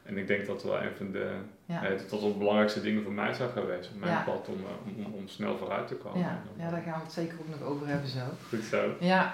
en 0.03 0.17
ik 0.17 0.27
denk 0.27 0.45
dat 0.45 0.63
wel 0.63 0.81
een 0.81 0.95
van 0.97 1.11
de, 1.11 1.35
Ja. 1.73 1.83
eh, 1.83 1.99
dat 2.09 2.19
de 2.21 2.35
belangrijkste 2.37 2.81
dingen 2.81 3.03
voor 3.03 3.11
mij 3.11 3.33
zijn 3.33 3.49
geweest, 3.49 3.89
op 3.93 3.99
mijn 3.99 4.11
Ja. 4.11 4.21
pad 4.21 4.47
om, 4.47 4.55
eh, 4.55 5.05
om, 5.05 5.13
om, 5.13 5.27
snel 5.27 5.57
vooruit 5.57 5.87
te 5.87 5.95
komen. 5.95 6.19
Ja. 6.19 6.39
ja, 6.57 6.69
daar 6.69 6.81
gaan 6.81 6.97
we 6.99 7.03
het 7.03 7.13
zeker 7.13 7.37
ook 7.39 7.59
nog 7.59 7.69
over 7.69 7.87
hebben 7.87 8.09
zo. 8.09 8.19
Goed 8.49 8.63
zo. 8.63 8.93
Ja. 8.99 9.33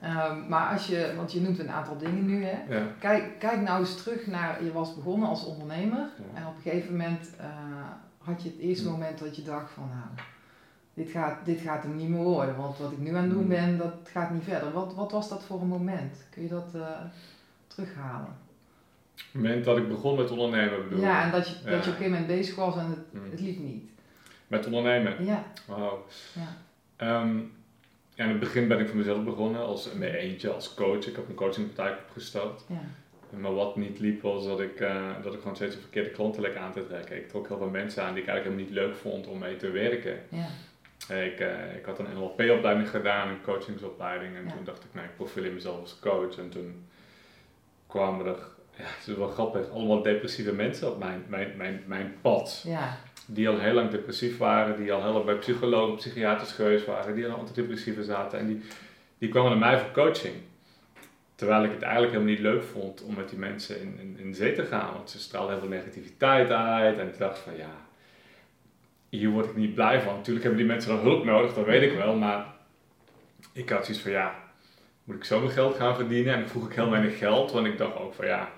Ehm, 0.00 0.48
maar 0.48 0.72
als 0.72 0.86
je, 0.86 1.12
want 1.16 1.32
je 1.32 1.40
noemt 1.40 1.58
een 1.58 1.70
aantal 1.70 1.98
dingen 1.98 2.26
nu 2.26 2.44
hè. 2.44 2.74
Ja. 2.76 2.82
Kijk, 2.98 3.38
kijk 3.38 3.60
nou 3.60 3.80
eens 3.80 4.02
terug 4.02 4.26
naar, 4.26 4.64
je 4.64 4.72
was 4.72 4.94
begonnen 4.94 5.28
als 5.28 5.44
ondernemer 5.44 6.08
en 6.34 6.46
op 6.46 6.56
een 6.56 6.62
gegeven 6.62 6.90
moment 6.90 7.30
eh, 7.38 7.46
had 8.18 8.42
je 8.42 8.48
het 8.48 8.58
eerste 8.58 8.84
Hm. 8.84 8.90
moment 8.90 9.18
dat 9.18 9.36
je 9.36 9.42
dacht 9.42 9.70
van 9.70 9.88
nou, 9.88 10.26
dit 10.94 11.10
gaat, 11.10 11.36
dit 11.44 11.60
gaat 11.60 11.82
hem 11.82 11.96
niet 11.96 12.08
meer 12.08 12.22
worden, 12.22 12.56
want 12.56 12.78
wat 12.78 12.92
ik 12.92 12.98
nu 12.98 13.14
aan 13.16 13.22
het 13.22 13.30
doen 13.32 13.42
Hm. 13.42 13.48
ben, 13.48 13.78
dat 13.78 13.94
gaat 14.04 14.30
niet 14.30 14.44
verder. 14.44 14.72
Wat, 14.72 14.94
wat 14.94 15.12
was 15.12 15.28
dat 15.28 15.44
voor 15.44 15.60
een 15.60 15.66
moment? 15.68 16.16
Kun 16.30 16.42
je 16.42 16.48
dat 16.48 16.74
terughalen? 17.66 18.36
Het 19.32 19.42
moment 19.42 19.64
dat 19.64 19.76
ik 19.76 19.88
begon 19.88 20.16
met 20.16 20.30
ondernemen 20.30 20.88
bedoel 20.88 21.04
Ja, 21.04 21.24
en 21.24 21.30
dat 21.30 21.48
je, 21.48 21.54
dat 21.54 21.62
je 21.64 21.68
op 21.70 21.76
een 21.76 21.82
gegeven 21.82 22.10
moment 22.10 22.26
bezig 22.26 22.54
was 22.54 22.76
en 22.76 22.86
het, 22.86 22.98
Hm. 23.22 23.30
het 23.30 23.40
liep 23.40 23.58
niet. 23.58 23.90
Met 24.46 24.66
ondernemen? 24.66 25.24
Ja, 25.24 25.44
Wauw. 25.66 26.06
ja, 26.34 26.56
Ehm, 26.96 27.36
ja, 28.14 28.24
in 28.24 28.30
het 28.30 28.40
begin 28.40 28.68
ben 28.68 28.78
ik 28.78 28.86
voor 28.88 28.96
mezelf 28.96 29.24
begonnen, 29.24 29.60
als 29.60 29.88
in 29.90 29.98
mijn 29.98 30.14
eentje, 30.14 30.50
als 30.52 30.74
coach. 30.74 31.06
Ik 31.06 31.16
heb 31.16 31.28
een 31.28 31.34
coachingpraktijk 31.34 31.98
opgestart. 32.08 32.62
ja, 32.68 32.80
Maar 33.38 33.54
wat 33.54 33.76
niet 33.76 33.98
liep 33.98 34.22
was 34.22 34.44
dat 34.46 34.60
ik, 34.60 34.80
eh, 34.80 35.06
dat 35.22 35.34
ik 35.34 35.40
gewoon 35.40 35.56
steeds 35.56 35.74
de 35.74 35.80
verkeerde 35.80 36.10
klanten 36.10 36.42
leek 36.42 36.56
aan 36.56 36.72
te 36.72 36.86
trekken. 36.86 37.16
Ik 37.16 37.28
trok 37.28 37.48
heel 37.48 37.58
veel 37.58 37.68
mensen 37.70 38.02
aan 38.04 38.14
die 38.14 38.22
ik 38.22 38.28
eigenlijk 38.28 38.58
helemaal 38.58 38.82
niet 38.82 38.86
leuk 38.88 39.00
vond 39.00 39.26
om 39.26 39.38
mee 39.38 39.56
te 39.56 39.70
werken. 39.70 40.18
ja, 40.28 40.46
Eh, 41.08 41.26
Ik, 41.26 41.40
eh, 41.40 41.76
ik 41.76 41.84
had 41.84 41.98
een 41.98 42.06
NLP-opleiding 42.14 42.88
gedaan, 42.90 43.28
een 43.28 43.42
coachingsopleiding. 43.42 44.36
En 44.36 44.44
Ja. 44.44 44.50
toen 44.52 44.64
dacht 44.64 44.84
ik, 44.84 44.90
nou, 44.94 45.06
ik 45.06 45.16
profileer 45.16 45.52
mezelf 45.52 45.80
als 45.80 45.98
coach. 46.00 46.38
En 46.38 46.48
toen 46.50 46.86
kwamen 47.86 48.26
er, 48.26 48.38
ja, 48.82 48.88
het 48.98 49.08
is 49.08 49.16
wel 49.16 49.28
grappig, 49.28 49.70
allemaal 49.70 50.02
depressieve 50.02 50.52
mensen 50.52 50.90
op 50.90 50.98
mijn, 50.98 51.24
mijn, 51.28 51.52
mijn, 51.56 51.82
mijn 51.86 52.14
pad. 52.20 52.64
ja, 52.66 52.98
die 53.26 53.48
al 53.48 53.58
heel 53.58 53.72
lang 53.72 53.90
depressief 53.90 54.38
waren, 54.38 54.76
die 54.76 54.92
al 54.92 55.02
heel 55.02 55.12
lang 55.12 55.24
bij 55.24 55.34
psychologen, 55.34 55.96
psychiaters 55.96 56.52
geweest 56.52 56.86
waren, 56.86 57.14
die 57.14 57.26
al 57.26 57.38
antidepressieve 57.38 58.04
zaten 58.04 58.38
en 58.38 58.46
die, 58.46 58.60
die 59.18 59.28
kwamen 59.28 59.50
naar 59.50 59.70
mij 59.70 59.78
voor 59.78 59.90
coaching. 59.90 60.34
Terwijl 61.34 61.64
ik 61.64 61.70
het 61.70 61.82
eigenlijk 61.82 62.12
helemaal 62.12 62.34
niet 62.34 62.42
leuk 62.42 62.62
vond 62.62 63.02
om 63.02 63.14
met 63.14 63.28
die 63.28 63.38
mensen 63.38 63.80
in, 63.80 63.98
in, 64.00 64.16
in 64.18 64.34
zee 64.34 64.52
te 64.52 64.64
gaan, 64.64 64.92
want 64.94 65.10
ze 65.10 65.18
straalden 65.18 65.50
heel 65.50 65.60
veel 65.60 65.76
negativiteit 65.76 66.50
uit 66.50 66.98
en 66.98 67.08
ik 67.08 67.18
dacht 67.18 67.38
van 67.38 67.56
ja, 67.56 67.70
hier 69.08 69.28
word 69.28 69.46
ik 69.46 69.56
niet 69.56 69.74
blij 69.74 70.00
van. 70.00 70.14
Natuurlijk 70.14 70.44
hebben 70.44 70.62
die 70.62 70.72
mensen 70.72 70.94
dan 70.94 71.04
hulp 71.04 71.24
nodig, 71.24 71.54
dat 71.54 71.64
weet 71.64 71.90
ik 71.90 71.96
wel, 71.96 72.14
maar 72.14 72.46
ik 73.52 73.68
had 73.68 73.84
zoiets 73.84 74.02
van 74.02 74.12
ja, 74.12 74.34
moet 75.04 75.16
ik 75.16 75.24
zo 75.24 75.40
mijn 75.40 75.52
geld 75.52 75.76
gaan 75.76 75.94
verdienen? 75.94 76.34
En 76.34 76.40
ik 76.40 76.48
vroeg 76.48 76.66
ik 76.66 76.74
heel 76.74 76.90
weinig 76.90 77.18
geld, 77.18 77.52
want 77.52 77.66
ik 77.66 77.78
dacht 77.78 77.96
ook 77.96 78.14
van 78.14 78.26
ja. 78.26 78.50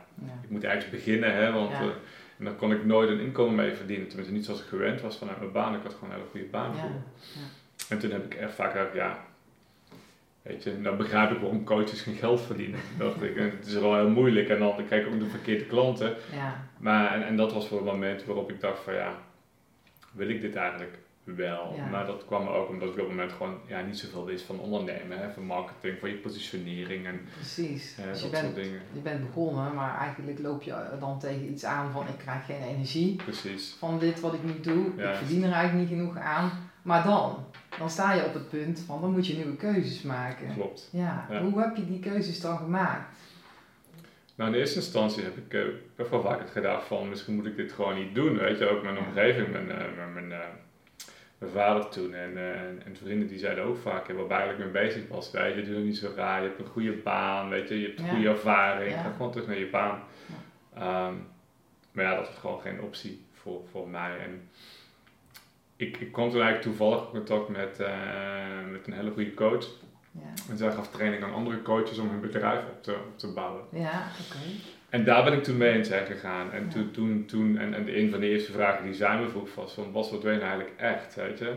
Ik 0.42 0.50
moet 0.50 0.64
ergens 0.64 0.90
beginnen, 0.90 1.34
hè, 1.34 1.52
want 1.52 1.72
eh, 1.72 1.80
en 2.38 2.44
daar 2.44 2.54
kon 2.54 2.72
ik 2.72 2.84
nooit 2.84 3.08
een 3.10 3.20
inkomen 3.20 3.54
mee 3.54 3.72
verdienen. 3.74 4.06
Tenminste, 4.08 4.34
niet 4.34 4.44
zoals 4.44 4.60
ik 4.60 4.66
gewend 4.66 5.00
was 5.00 5.16
vanuit 5.18 5.38
mijn 5.38 5.52
baan. 5.52 5.74
Ik 5.74 5.82
had 5.82 5.94
gewoon 5.94 6.08
een 6.10 6.16
hele 6.16 6.28
goede 6.30 6.46
baan 6.46 6.74
Ja, 6.74 6.80
voor. 6.80 6.90
ja. 7.34 7.40
En 7.88 7.98
toen 7.98 8.10
heb 8.10 8.24
ik 8.24 8.34
echt 8.34 8.54
vaak 8.54 8.72
gedacht, 8.72 8.94
ja, 8.94 9.24
weet 10.42 10.62
je, 10.62 10.82
dan 10.82 10.96
begrijp 10.96 11.30
ik 11.30 11.38
waarom 11.38 11.64
coaches 11.64 12.00
geen 12.00 12.14
geld 12.14 12.40
verdienen. 12.40 12.80
Dacht 12.98 13.22
ik, 13.22 13.36
eh, 13.36 13.44
het 13.44 13.66
is 13.66 13.74
wel 13.74 13.94
heel 13.94 14.08
moeilijk 14.10 14.48
en 14.48 14.58
dan 14.58 14.86
krijg 14.86 15.06
ik 15.06 15.12
ook 15.12 15.18
de 15.20 15.26
verkeerde 15.28 15.64
klanten. 15.66 16.14
ja. 16.32 16.66
Maar, 16.78 17.12
en, 17.14 17.26
en 17.26 17.36
dat 17.36 17.52
was 17.52 17.68
voor 17.68 17.76
het 17.76 17.86
moment 17.86 18.24
waarop 18.24 18.50
ik 18.50 18.60
dacht 18.60 18.82
van, 18.82 18.94
ja, 18.94 19.14
wil 20.12 20.28
ik 20.28 20.40
dit 20.40 20.54
eigenlijk 20.56 20.98
wel? 21.24 21.72
Ja. 21.76 21.86
Maar 21.86 22.06
dat 22.06 22.24
kwam 22.26 22.46
ook 22.48 22.68
omdat 22.68 22.88
ik 22.88 22.94
op 22.94 22.98
dat 23.00 23.08
moment 23.08 23.32
gewoon 23.32 23.58
ja, 23.66 23.80
niet 23.80 23.98
zoveel 23.98 24.24
wist 24.24 24.44
van 24.44 24.58
ondernemen, 24.60 25.18
hè, 25.18 25.30
van 25.30 25.42
marketing, 25.44 25.98
van 25.98 26.08
je 26.08 26.14
positionering 26.16 27.06
en 27.06 27.20
Precies. 27.34 27.96
eh, 27.98 28.04
dus 28.04 28.16
je 28.16 28.22
dat 28.22 28.30
bent, 28.30 28.44
soort 28.44 28.64
dingen. 28.64 28.80
je 28.92 29.00
bent 29.00 29.26
begonnen, 29.26 29.74
maar 29.74 29.98
eigenlijk 29.98 30.38
loop 30.38 30.62
je 30.62 30.74
dan 31.00 31.18
tegen 31.18 31.50
iets 31.50 31.64
aan 31.64 31.90
van 31.92 32.06
ik 32.08 32.18
krijg 32.18 32.44
geen 32.46 32.62
energie 32.62 33.16
Precies. 33.16 33.74
van 33.78 33.98
dit 33.98 34.20
wat 34.20 34.34
ik 34.34 34.42
nu 34.44 34.60
doe. 34.60 34.84
Ja. 34.96 35.10
Ik 35.10 35.16
verdien 35.16 35.42
er 35.44 35.52
eigenlijk 35.52 35.90
niet 35.90 35.98
genoeg 35.98 36.16
aan. 36.16 36.50
Maar 36.82 37.02
dan, 37.04 37.44
dan 37.78 37.90
sta 37.90 38.12
je 38.12 38.24
op 38.24 38.34
het 38.34 38.48
punt 38.48 38.80
van 38.86 39.00
dan 39.00 39.10
moet 39.12 39.26
je 39.26 39.34
nieuwe 39.34 39.56
keuzes 39.56 40.02
maken. 40.02 40.54
Klopt. 40.54 40.88
Ja, 40.92 41.26
Ja. 41.30 41.42
hoe 41.42 41.60
heb 41.60 41.76
je 41.76 41.86
die 41.86 41.98
keuzes 42.00 42.40
dan 42.40 42.56
gemaakt? 42.56 43.16
Nou, 44.36 44.52
in 44.52 44.58
eerste 44.58 44.76
instantie 44.78 45.22
heb 45.22 45.36
ik 45.36 45.54
eh, 45.54 45.62
best 45.96 46.10
wel 46.10 46.22
vaak 46.22 46.38
het 46.40 46.50
gedacht 46.50 46.86
van 46.86 47.08
misschien 47.08 47.34
moet 47.34 47.46
ik 47.46 47.56
dit 47.56 47.72
gewoon 47.72 47.94
niet 47.94 48.14
doen. 48.14 48.36
Weet 48.38 48.58
je, 48.58 48.68
ook 48.68 48.82
mijn 48.82 48.98
omgeving, 48.98 49.50
mijn, 49.52 49.70
eh, 49.70 49.76
mijn, 49.96 50.12
mijn, 50.12 50.32
eh, 50.32 50.46
mijn 51.38 51.52
vader 51.52 51.88
toen 51.88 52.14
en, 52.14 52.36
eh, 52.36 52.60
en 52.60 52.82
en 52.84 52.96
vrienden 52.96 53.28
die 53.28 53.38
zeiden 53.38 53.64
ook 53.64 53.76
vaak, 53.76 54.06
ja, 54.08 54.14
waar 54.14 54.24
ik 54.24 54.30
eigenlijk 54.30 54.72
mee 54.72 54.82
bezig 54.86 55.08
was, 55.08 55.30
weet 55.30 55.54
je, 55.54 55.64
doe 55.64 55.74
het 55.74 55.84
niet 55.84 55.96
zo 55.96 56.12
raar, 56.16 56.42
je 56.42 56.48
hebt 56.48 56.60
een 56.60 56.66
goede 56.66 56.92
baan, 56.92 57.48
weet 57.48 57.68
je, 57.68 57.80
je 57.80 57.86
hebt 57.86 57.98
een 57.98 58.04
Ja. 58.06 58.12
goede 58.12 58.28
ervaring, 58.28 58.90
Ja. 58.94 59.02
ga 59.02 59.10
gewoon 59.10 59.30
terug 59.30 59.46
naar 59.46 59.58
je 59.58 59.70
baan. 59.70 60.02
Ehm, 60.74 61.14
maar 61.92 62.04
ja, 62.04 62.14
dat 62.16 62.26
was 62.26 62.36
gewoon 62.38 62.60
geen 62.60 62.80
optie 62.80 63.24
voor, 63.32 63.60
voor 63.70 63.88
mij. 63.88 64.18
En 64.18 64.48
ik, 65.76 65.96
ik 65.96 66.12
kwam 66.12 66.30
toen 66.30 66.40
eigenlijk 66.42 66.62
toevallig 66.76 67.00
in 67.04 67.10
contact 67.10 67.48
met, 67.48 67.80
eh, 67.80 68.66
met 68.70 68.86
een 68.86 68.92
hele 68.92 69.10
goede 69.10 69.34
coach. 69.34 69.66
Ja, 70.10 70.32
En 70.50 70.56
zij 70.56 70.72
gaf 70.72 70.88
training 70.90 71.22
aan 71.24 71.32
andere 71.34 71.62
coaches 71.62 71.98
om 71.98 72.08
hun 72.08 72.20
bedrijf 72.20 72.60
op 72.66 72.82
te, 72.82 72.92
op 72.92 73.18
te 73.18 73.32
bouwen. 73.32 73.64
ja 73.70 74.02
oké. 74.26 74.38
En 74.94 75.04
daar 75.04 75.24
ben 75.24 75.32
ik 75.32 75.42
toen 75.42 75.56
mee 75.56 75.74
in 75.74 75.84
zijn 75.84 76.06
gegaan. 76.06 76.52
En 76.52 76.68
toen, 76.68 76.90
toen, 76.90 77.24
toen 77.26 77.58
en, 77.58 77.74
en 77.74 77.98
een 77.98 78.10
van 78.10 78.20
de 78.20 78.28
eerste 78.28 78.52
vragen 78.52 78.84
die 78.84 78.94
zij 78.94 79.18
me 79.18 79.28
vroeg 79.28 79.54
was 79.54 79.72
van, 79.72 79.92
was 79.92 80.10
wat 80.10 80.22
wil 80.22 80.32
je 80.32 80.38
nou 80.38 80.50
eigenlijk 80.50 80.80
echt, 80.80 81.14
weet 81.14 81.38
je? 81.38 81.54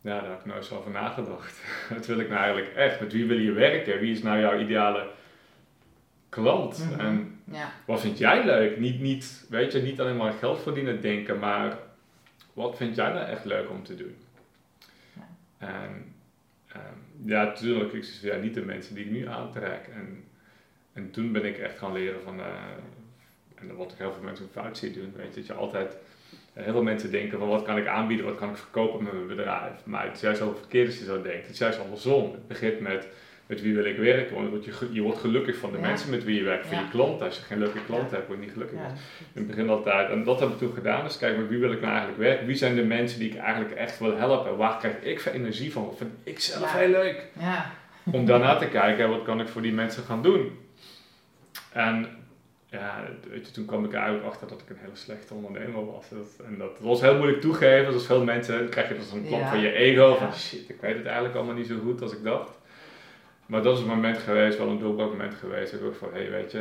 Ja, 0.00 0.20
daar 0.20 0.30
heb 0.30 0.38
ik 0.38 0.46
nooit 0.46 0.64
zo 0.64 0.76
over 0.76 0.90
nagedacht. 0.90 1.62
wat 1.94 2.06
wil 2.06 2.18
ik 2.18 2.28
nou 2.28 2.40
eigenlijk 2.40 2.74
echt? 2.74 3.00
Met 3.00 3.12
wie 3.12 3.26
wil 3.26 3.38
je 3.38 3.52
werken? 3.52 3.98
Wie 3.98 4.12
is 4.12 4.22
nou 4.22 4.40
jouw 4.40 4.58
ideale 4.58 5.10
klant? 6.28 6.90
Mhm. 6.90 7.00
En 7.00 7.40
Ja, 7.44 7.72
wat 7.84 8.00
vind 8.00 8.18
jij 8.18 8.44
leuk? 8.44 8.78
Niet, 8.78 9.00
niet, 9.00 9.46
weet 9.48 9.72
je, 9.72 9.82
niet 9.82 10.00
alleen 10.00 10.16
maar 10.16 10.32
geld 10.32 10.62
verdienen 10.62 11.00
denken, 11.00 11.38
maar 11.38 11.78
wat 12.52 12.76
vind 12.76 12.96
jij 12.96 13.12
nou 13.12 13.26
echt 13.26 13.44
leuk 13.44 13.70
om 13.70 13.82
te 13.82 13.94
doen? 13.94 14.16
Ja. 15.12 15.28
En 15.58 16.14
ehm, 16.68 17.28
ja, 17.28 17.44
natuurlijk, 17.44 17.92
ik 17.92 18.04
zie 18.04 18.30
ja, 18.30 18.36
niet 18.36 18.54
de 18.54 18.64
mensen 18.64 18.94
die 18.94 19.04
ik 19.04 19.10
nu 19.10 19.26
aantrek. 19.28 19.88
En, 19.94 20.24
en 20.96 21.10
toen 21.10 21.32
ben 21.32 21.44
ik 21.44 21.58
echt 21.58 21.78
gaan 21.78 21.92
leren 21.92 22.22
van, 22.24 22.38
eh, 22.40 22.46
en 23.54 23.76
wat 23.76 23.92
ik 23.92 23.98
heel 23.98 24.12
veel 24.12 24.22
mensen 24.22 24.48
fout 24.52 24.78
zie 24.78 24.92
doen, 24.92 25.12
weet 25.16 25.28
je, 25.34 25.34
dat 25.40 25.46
je 25.46 25.52
altijd, 25.52 25.96
eh, 26.52 26.62
heel 26.64 26.72
veel 26.72 26.82
mensen 26.82 27.10
denken 27.10 27.38
van 27.38 27.48
wat 27.48 27.62
kan 27.62 27.76
ik 27.78 27.86
aanbieden, 27.86 28.26
wat 28.26 28.36
kan 28.36 28.50
ik 28.50 28.56
verkopen 28.56 29.04
met 29.04 29.12
mijn 29.12 29.26
bedrijf. 29.26 29.72
Maar 29.84 30.04
het 30.04 30.14
is 30.14 30.20
juist 30.20 30.40
al 30.40 30.54
verkeerd 30.56 30.86
als 30.86 30.98
je 30.98 31.04
zo 31.04 31.22
denkt. 31.22 31.42
Het 31.46 31.50
is 31.54 31.58
juist 31.58 31.80
andersom. 31.80 32.32
Het 32.32 32.48
begint 32.48 32.80
met 32.80 33.08
met 33.48 33.62
wie 33.62 33.74
wil 33.74 33.84
ik 33.84 33.96
werken? 33.96 34.34
Want 34.34 34.64
je 34.64 34.72
wordt, 34.72 34.94
je, 34.94 35.00
wordt 35.02 35.18
gelukkig 35.18 35.56
van 35.56 35.70
de 35.72 35.78
Ja. 35.78 35.86
mensen 35.86 36.10
met 36.10 36.24
wie 36.24 36.36
je 36.36 36.42
werkt, 36.42 36.66
van 36.66 36.76
Ja. 36.76 36.82
je 36.82 36.88
klanten. 36.90 37.26
Als 37.26 37.36
je 37.36 37.42
geen 37.42 37.58
leuke 37.58 37.84
klanten 37.86 38.08
Ja. 38.10 38.14
hebt, 38.14 38.26
word 38.26 38.38
je 38.38 38.44
niet 38.44 38.52
gelukkig. 38.54 38.78
ja. 38.78 38.86
In 38.86 38.94
het 39.32 39.46
begin 39.46 39.68
altijd. 39.68 40.10
En 40.10 40.24
dat 40.24 40.40
heb 40.40 40.48
ik 40.48 40.58
toen 40.58 40.72
gedaan. 40.72 41.04
Dus 41.04 41.18
kijk, 41.18 41.36
met 41.36 41.48
wie 41.48 41.58
wil 41.58 41.72
ik 41.72 41.80
nou 41.80 41.90
eigenlijk 41.92 42.18
werken? 42.22 42.46
Wie 42.46 42.56
zijn 42.56 42.74
de 42.74 42.84
mensen 42.84 43.18
die 43.18 43.30
ik 43.30 43.36
eigenlijk 43.38 43.74
echt 43.74 43.98
wil 43.98 44.16
helpen? 44.16 44.56
Waar 44.56 44.78
krijg 44.78 44.94
ik 45.00 45.20
veel 45.20 45.32
energie 45.32 45.72
van? 45.72 45.84
Wat 45.84 45.96
vind 45.96 46.10
ik 46.22 46.40
zelf 46.40 46.72
heel 46.72 46.88
leuk? 46.88 47.26
ja. 47.40 47.70
Om 48.12 48.26
daarna 48.26 48.56
te 48.56 48.68
kijken, 48.68 49.08
wat 49.08 49.22
kan 49.22 49.40
ik 49.40 49.48
voor 49.48 49.62
die 49.62 49.72
mensen 49.72 50.02
gaan 50.02 50.22
doen? 50.22 50.58
En 51.76 52.06
ja, 52.66 53.04
weet 53.30 53.46
je, 53.46 53.52
toen 53.52 53.64
kwam 53.64 53.84
ik 53.84 53.90
er 53.92 53.96
eigenlijk 53.98 54.26
achter 54.26 54.48
dat 54.48 54.60
ik 54.60 54.68
een 54.70 54.76
hele 54.80 54.96
slechte 54.96 55.34
ondernemer 55.34 55.86
was. 55.86 56.08
Dat, 56.08 56.46
en 56.46 56.58
dat 56.58 56.78
was 56.80 57.00
heel 57.00 57.16
moeilijk 57.16 57.40
toegeven. 57.40 57.86
Zoals 57.90 58.06
veel 58.06 58.24
mensen, 58.24 58.68
krijg 58.68 58.88
je 58.88 58.94
dus 58.94 59.12
een 59.12 59.26
klap 59.26 59.40
Ja. 59.40 59.48
van 59.48 59.60
je 59.60 59.72
ego. 59.72 60.14
Van 60.14 60.26
Ja. 60.26 60.32
shit, 60.32 60.68
ik 60.68 60.80
weet 60.80 60.96
het 60.96 61.04
eigenlijk 61.06 61.34
allemaal 61.36 61.54
niet 61.54 61.66
zo 61.66 61.78
goed 61.82 62.02
als 62.02 62.12
ik 62.12 62.22
dacht. 62.22 62.50
Maar 63.46 63.62
dat 63.62 63.74
is 63.76 63.82
een 63.82 63.88
moment 63.88 64.18
geweest, 64.18 64.58
wel 64.58 64.68
een 64.68 64.78
doorbraakmoment 64.78 65.34
geweest. 65.34 65.72
Ik 65.72 65.80
dacht 65.80 65.96
van, 65.96 66.08
hé, 66.12 66.20
hey, 66.20 66.30
weet 66.30 66.52
je, 66.52 66.58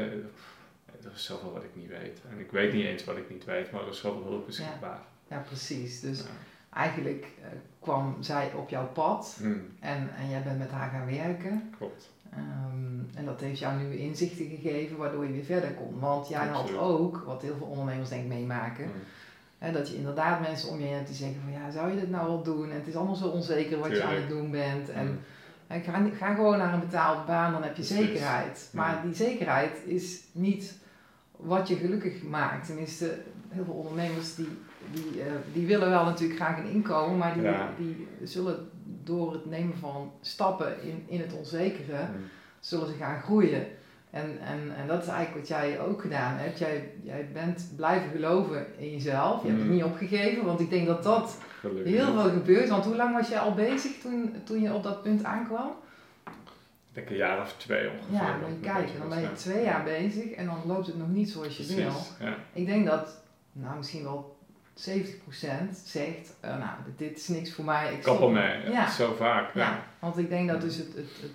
er 1.04 1.12
is 1.16 1.26
zoveel 1.26 1.54
wat 1.54 1.64
ik 1.64 1.70
niet 1.76 1.90
weet. 1.90 2.22
En 2.32 2.40
ik 2.40 2.52
weet 2.52 2.74
niet 2.74 2.86
eens 2.86 3.04
wat 3.04 3.18
ik 3.18 3.30
niet 3.30 3.46
weet, 3.46 3.72
maar 3.72 3.82
er 3.82 3.88
is 3.90 4.00
zoveel 4.00 4.24
hulp 4.24 4.46
beschikbaar. 4.46 5.00
ja, 5.28 5.38
precies. 5.48 6.00
Dus 6.02 6.20
Ja. 6.20 6.26
eigenlijk 6.74 7.26
eh, 7.42 7.48
kwam 7.80 8.18
zij 8.20 8.52
op 8.56 8.70
jouw 8.70 8.88
pad 8.88 9.36
Hm, 9.40 9.46
en, 9.80 10.10
en 10.18 10.30
jij 10.30 10.44
bent 10.44 10.58
met 10.58 10.72
haar 10.72 10.90
gaan 10.90 11.06
werken. 11.06 11.74
klopt. 11.78 12.14
Ehm, 12.36 13.18
en 13.18 13.26
dat 13.26 13.40
heeft 13.40 13.60
jou 13.60 13.78
nieuwe 13.78 13.98
inzichten 13.98 14.46
gegeven, 14.46 14.98
waardoor 14.98 15.26
je 15.26 15.32
weer 15.32 15.44
verder 15.44 15.72
kon. 15.74 16.00
Want 16.00 16.28
jij 16.28 16.48
had 16.48 16.76
ook, 16.78 17.24
wat 17.26 17.42
heel 17.42 17.56
veel 17.58 17.68
ondernemers 17.68 18.10
denk 18.10 18.22
ik 18.24 18.28
meemaken, 18.30 18.84
Hm, 18.84 18.92
hè, 19.58 19.72
dat 19.72 19.90
je 19.90 19.96
inderdaad 19.96 20.42
mensen 20.42 20.70
om 20.70 20.80
je 20.80 20.86
heen 20.86 20.94
hebt 20.96 21.08
die 21.08 21.16
zeggen 21.16 21.38
van 21.44 21.52
ja, 21.52 21.72
zou 21.72 21.90
je 21.92 22.00
dit 22.00 22.10
nou 22.10 22.28
wel 22.28 22.44
doen? 22.44 22.70
En 22.70 22.76
het 22.76 22.88
is 22.88 22.96
allemaal 22.96 23.16
zo 23.16 23.28
onzeker 23.28 23.80
wat 23.80 23.90
je 23.92 24.04
aan 24.04 24.14
het 24.16 24.30
doen 24.30 24.52
bent. 24.52 24.90
En, 24.90 25.20
en 25.68 25.82
ga, 25.82 26.02
ga 26.18 26.34
gewoon 26.34 26.58
naar 26.58 26.74
een 26.74 26.80
betaalde 26.80 27.22
baan, 27.28 27.52
dan 27.52 27.64
heb 27.64 27.76
je 27.76 27.84
Precies. 27.84 28.06
zekerheid. 28.06 28.70
Maar 28.74 28.96
Ja. 28.96 29.02
die 29.02 29.14
zekerheid 29.14 29.78
is 29.86 30.24
niet 30.32 30.78
wat 31.32 31.68
je 31.68 31.76
gelukkig 31.76 32.24
maakt. 32.24 32.66
Tenminste, 32.66 33.18
heel 33.50 33.64
veel 33.66 33.74
ondernemers 33.74 34.36
die, 34.36 34.48
die, 34.92 35.22
eh, 35.22 35.28
die 35.54 35.68
willen 35.68 35.90
wel 35.90 36.06
natuurlijk 36.06 36.40
graag 36.40 36.58
een 36.58 36.70
inkomen, 36.70 37.18
maar 37.18 37.34
die, 37.34 37.44
Ja. 37.44 37.70
die 37.78 38.08
zullen 38.24 38.70
door 39.06 39.34
het 39.34 39.46
nemen 39.46 39.78
van 39.78 40.12
stappen 40.22 40.84
in, 40.84 41.04
in 41.08 41.20
het 41.20 41.34
onzekere, 41.34 41.96
Hm. 41.98 42.12
zullen 42.60 42.88
ze 42.88 42.94
gaan 42.94 43.22
groeien. 43.22 43.68
En, 44.10 44.40
en, 44.42 44.76
en 44.78 44.88
dat 44.88 45.02
is 45.02 45.08
eigenlijk 45.08 45.38
wat 45.38 45.48
jij 45.48 45.80
ook 45.80 46.02
gedaan 46.02 46.38
hebt. 46.38 46.58
Jij, 46.60 46.92
jij 47.04 47.30
bent 47.34 47.70
blijven 47.76 48.10
geloven 48.10 48.66
in 48.78 48.92
jezelf. 48.92 49.42
Je 49.42 49.48
hebt 49.48 49.60
het 49.60 49.70
Mm. 49.70 49.76
niet 49.76 49.84
opgegeven, 49.84 50.46
want 50.46 50.60
ik 50.60 50.70
denk 50.70 50.88
dat 50.88 51.04
dat 51.04 51.38
Gelukkig. 51.60 51.94
heel 51.94 52.14
veel 52.14 52.30
gebeurt. 52.30 52.70
Want 52.70 52.86
hoe 52.86 52.96
lang 52.96 53.16
was 53.16 53.30
je 53.30 53.40
al 53.40 53.54
bezig 53.54 53.92
toen, 54.02 54.36
toen 54.44 54.62
je 54.62 54.74
op 54.74 54.84
dat 54.84 55.02
punt 55.04 55.24
aankwam? 55.24 55.72
Ik 56.26 56.94
denk 56.94 57.10
een 57.10 57.16
jaar 57.16 57.42
of 57.42 57.54
twee 57.58 57.90
ongeveer. 57.90 58.14
Ja, 58.16 58.38
kijken. 58.62 58.92
was, 58.92 59.00
Dan 59.00 59.10
ben 59.10 59.22
je 59.22 59.32
twee 59.34 59.64
jaar 59.64 59.84
bezig 59.84 60.32
en 60.32 60.46
dan 60.46 60.58
loopt 60.66 60.88
het 60.88 60.98
nog 60.98 61.10
niet 61.10 61.30
zoals 61.30 61.58
je 61.58 61.76
wil. 61.76 61.92
Ja. 62.28 62.36
Ik 62.54 62.66
denk 62.66 62.86
dat, 62.86 63.22
nou 63.52 63.78
misschien 63.78 64.04
wel 64.04 64.35
70% 64.76 65.78
zegt, 65.86 66.34
eh, 66.40 66.58
nou 66.58 66.72
dit 66.98 67.18
is 67.18 67.28
niks 67.28 67.54
voor 67.54 67.66
mij. 67.66 67.94
Ik 67.94 68.02
Kap 68.02 68.16
stop. 68.16 68.28
ermee, 68.28 68.62
ja. 68.64 68.70
Ja. 68.70 68.90
zo 68.90 69.14
vaak. 69.14 69.54
Ja. 69.54 69.62
Ja, 69.62 69.84
want 70.00 70.18
ik 70.18 70.30
denk 70.30 70.50
dat 70.50 70.62
dus 70.62 70.76
het, 70.76 70.88
het, 70.96 71.10
het, 71.22 71.32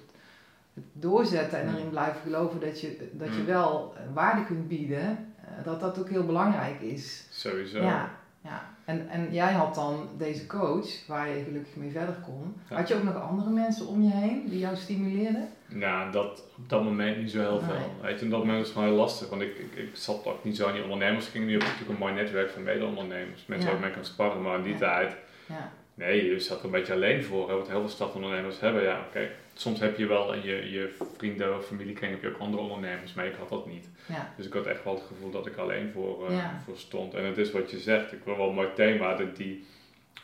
het 0.74 0.84
doorzetten 0.92 1.60
en 1.60 1.74
erin 1.74 1.90
blijven 1.90 2.20
geloven 2.22 2.60
dat 2.60 2.80
je, 2.80 3.10
dat 3.12 3.34
je 3.34 3.44
wel 3.44 3.94
eh, 3.96 4.02
waarde 4.14 4.44
kunt 4.44 4.68
bieden, 4.68 5.34
eh, 5.40 5.64
dat 5.64 5.80
dat 5.80 5.98
ook 5.98 6.08
heel 6.08 6.26
belangrijk 6.26 6.80
is. 6.80 7.26
Sowieso. 7.30 7.82
Ja, 7.82 8.10
ja. 8.40 8.68
En, 8.84 9.08
en 9.08 9.32
jij 9.32 9.52
had 9.52 9.74
dan 9.74 10.08
deze 10.18 10.46
coach 10.46 11.06
waar 11.06 11.28
je 11.28 11.44
gelukkig 11.44 11.76
mee 11.76 11.90
verder 11.90 12.14
kon. 12.14 12.56
Had 12.68 12.88
je 12.88 12.94
ook 12.94 13.02
nog 13.02 13.22
andere 13.22 13.50
mensen 13.50 13.86
om 13.86 14.02
je 14.02 14.10
heen 14.10 14.48
die 14.48 14.58
jou 14.58 14.76
stimuleerden? 14.76 15.48
Nou, 15.72 16.12
dat 16.12 16.44
op 16.56 16.68
dat 16.68 16.82
moment 16.84 17.16
niet 17.18 17.30
zo 17.30 17.38
heel 17.40 17.60
Nee. 17.60 17.70
veel. 17.78 17.94
Weet 18.02 18.20
je, 18.20 18.28
dat 18.28 18.38
moment 18.44 18.66
is 18.66 18.72
gewoon 18.72 18.88
heel 18.88 18.96
lastig. 18.96 19.28
Want 19.28 19.42
ik, 19.42 19.58
ik, 19.58 19.74
ik 19.74 19.90
zat 19.92 20.26
ook 20.26 20.44
niet 20.44 20.56
zo 20.56 20.66
in 20.68 20.72
die 20.72 20.82
ondernemers. 20.82 21.32
Nu 21.32 21.40
heb 21.52 21.60
ik 21.62 21.66
natuurlijk 21.68 21.90
een 21.90 21.96
mooi 22.06 22.12
netwerk 22.14 22.50
van 22.50 22.62
mede-ondernemers. 22.62 23.46
Mensen 23.46 23.68
Ja. 23.68 23.74
waar 23.74 23.80
ik 23.82 23.86
mee 23.86 23.94
kan 24.02 24.04
sparren. 24.12 24.42
Maar 24.42 24.56
in 24.56 24.62
die 24.62 24.72
Ja. 24.72 24.78
tijd, 24.78 25.16
Ja, 25.46 25.72
nee, 25.94 26.24
je 26.24 26.40
zat 26.40 26.58
er 26.58 26.64
een 26.64 26.70
beetje 26.70 26.92
alleen 26.92 27.24
voor. 27.24 27.48
Hè, 27.48 27.54
wat 27.56 27.68
heel 27.68 27.80
veel 27.80 27.88
startondernemers 27.88 28.60
hebben. 28.60 28.82
Ja, 28.82 29.00
oké. 29.08 29.28
Soms 29.54 29.80
heb 29.80 29.96
je 29.98 30.06
wel 30.06 30.32
in 30.34 30.42
je, 30.42 30.70
je 30.70 30.94
vrienden 31.16 31.56
of 31.56 31.66
familiekring 31.66 32.12
heb 32.12 32.22
je 32.22 32.28
ook 32.28 32.38
andere 32.40 32.62
ondernemers. 32.62 33.14
Maar 33.14 33.26
ik 33.26 33.34
had 33.38 33.48
dat 33.48 33.66
niet. 33.66 33.88
ja, 34.06 34.32
Dus 34.36 34.46
ik 34.46 34.52
had 34.52 34.66
echt 34.66 34.84
wel 34.84 34.94
het 34.94 35.02
gevoel 35.06 35.30
dat 35.30 35.46
ik 35.46 35.56
alleen 35.56 35.90
voor, 35.92 36.28
eh, 36.30 36.44
voor 36.64 36.76
stond. 36.76 37.14
En 37.14 37.24
het 37.24 37.38
is 37.38 37.50
wat 37.50 37.70
je 37.70 37.78
zegt. 37.78 38.12
Ik 38.12 38.18
wil 38.24 38.36
wel 38.36 38.48
een 38.48 38.54
mooi 38.54 38.68
thema. 38.74 39.14
Dat 39.16 39.36
die, 39.36 39.66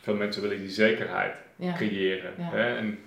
veel 0.01 0.15
mensen 0.15 0.41
willen 0.41 0.59
die 0.59 0.69
zekerheid 0.69 1.35
creëren. 1.75 2.33
Ja. 2.37 2.49
Hè? 2.49 2.75
En, 2.77 2.99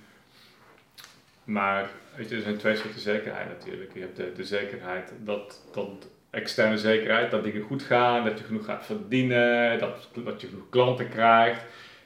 maar 1.44 1.90
weet 2.16 2.28
je, 2.28 2.36
er 2.36 2.42
zijn 2.42 2.56
twee 2.56 2.76
soorten 2.76 3.00
zekerheid 3.00 3.48
natuurlijk. 3.48 3.94
Je 3.94 4.00
hebt 4.00 4.16
de, 4.16 4.32
de 4.36 4.44
zekerheid, 4.44 5.12
dat, 5.24 5.60
dat 5.72 6.08
externe 6.30 6.78
zekerheid, 6.78 7.30
dat 7.30 7.44
dingen 7.44 7.62
goed 7.62 7.82
gaan, 7.82 8.24
dat 8.24 8.38
je 8.38 8.44
genoeg 8.44 8.64
gaat 8.64 8.86
verdienen, 8.86 9.78
dat, 9.78 10.08
dat 10.24 10.40
je 10.40 10.46
genoeg 10.46 10.68
klanten 10.68 11.08
krijgt. 11.08 11.60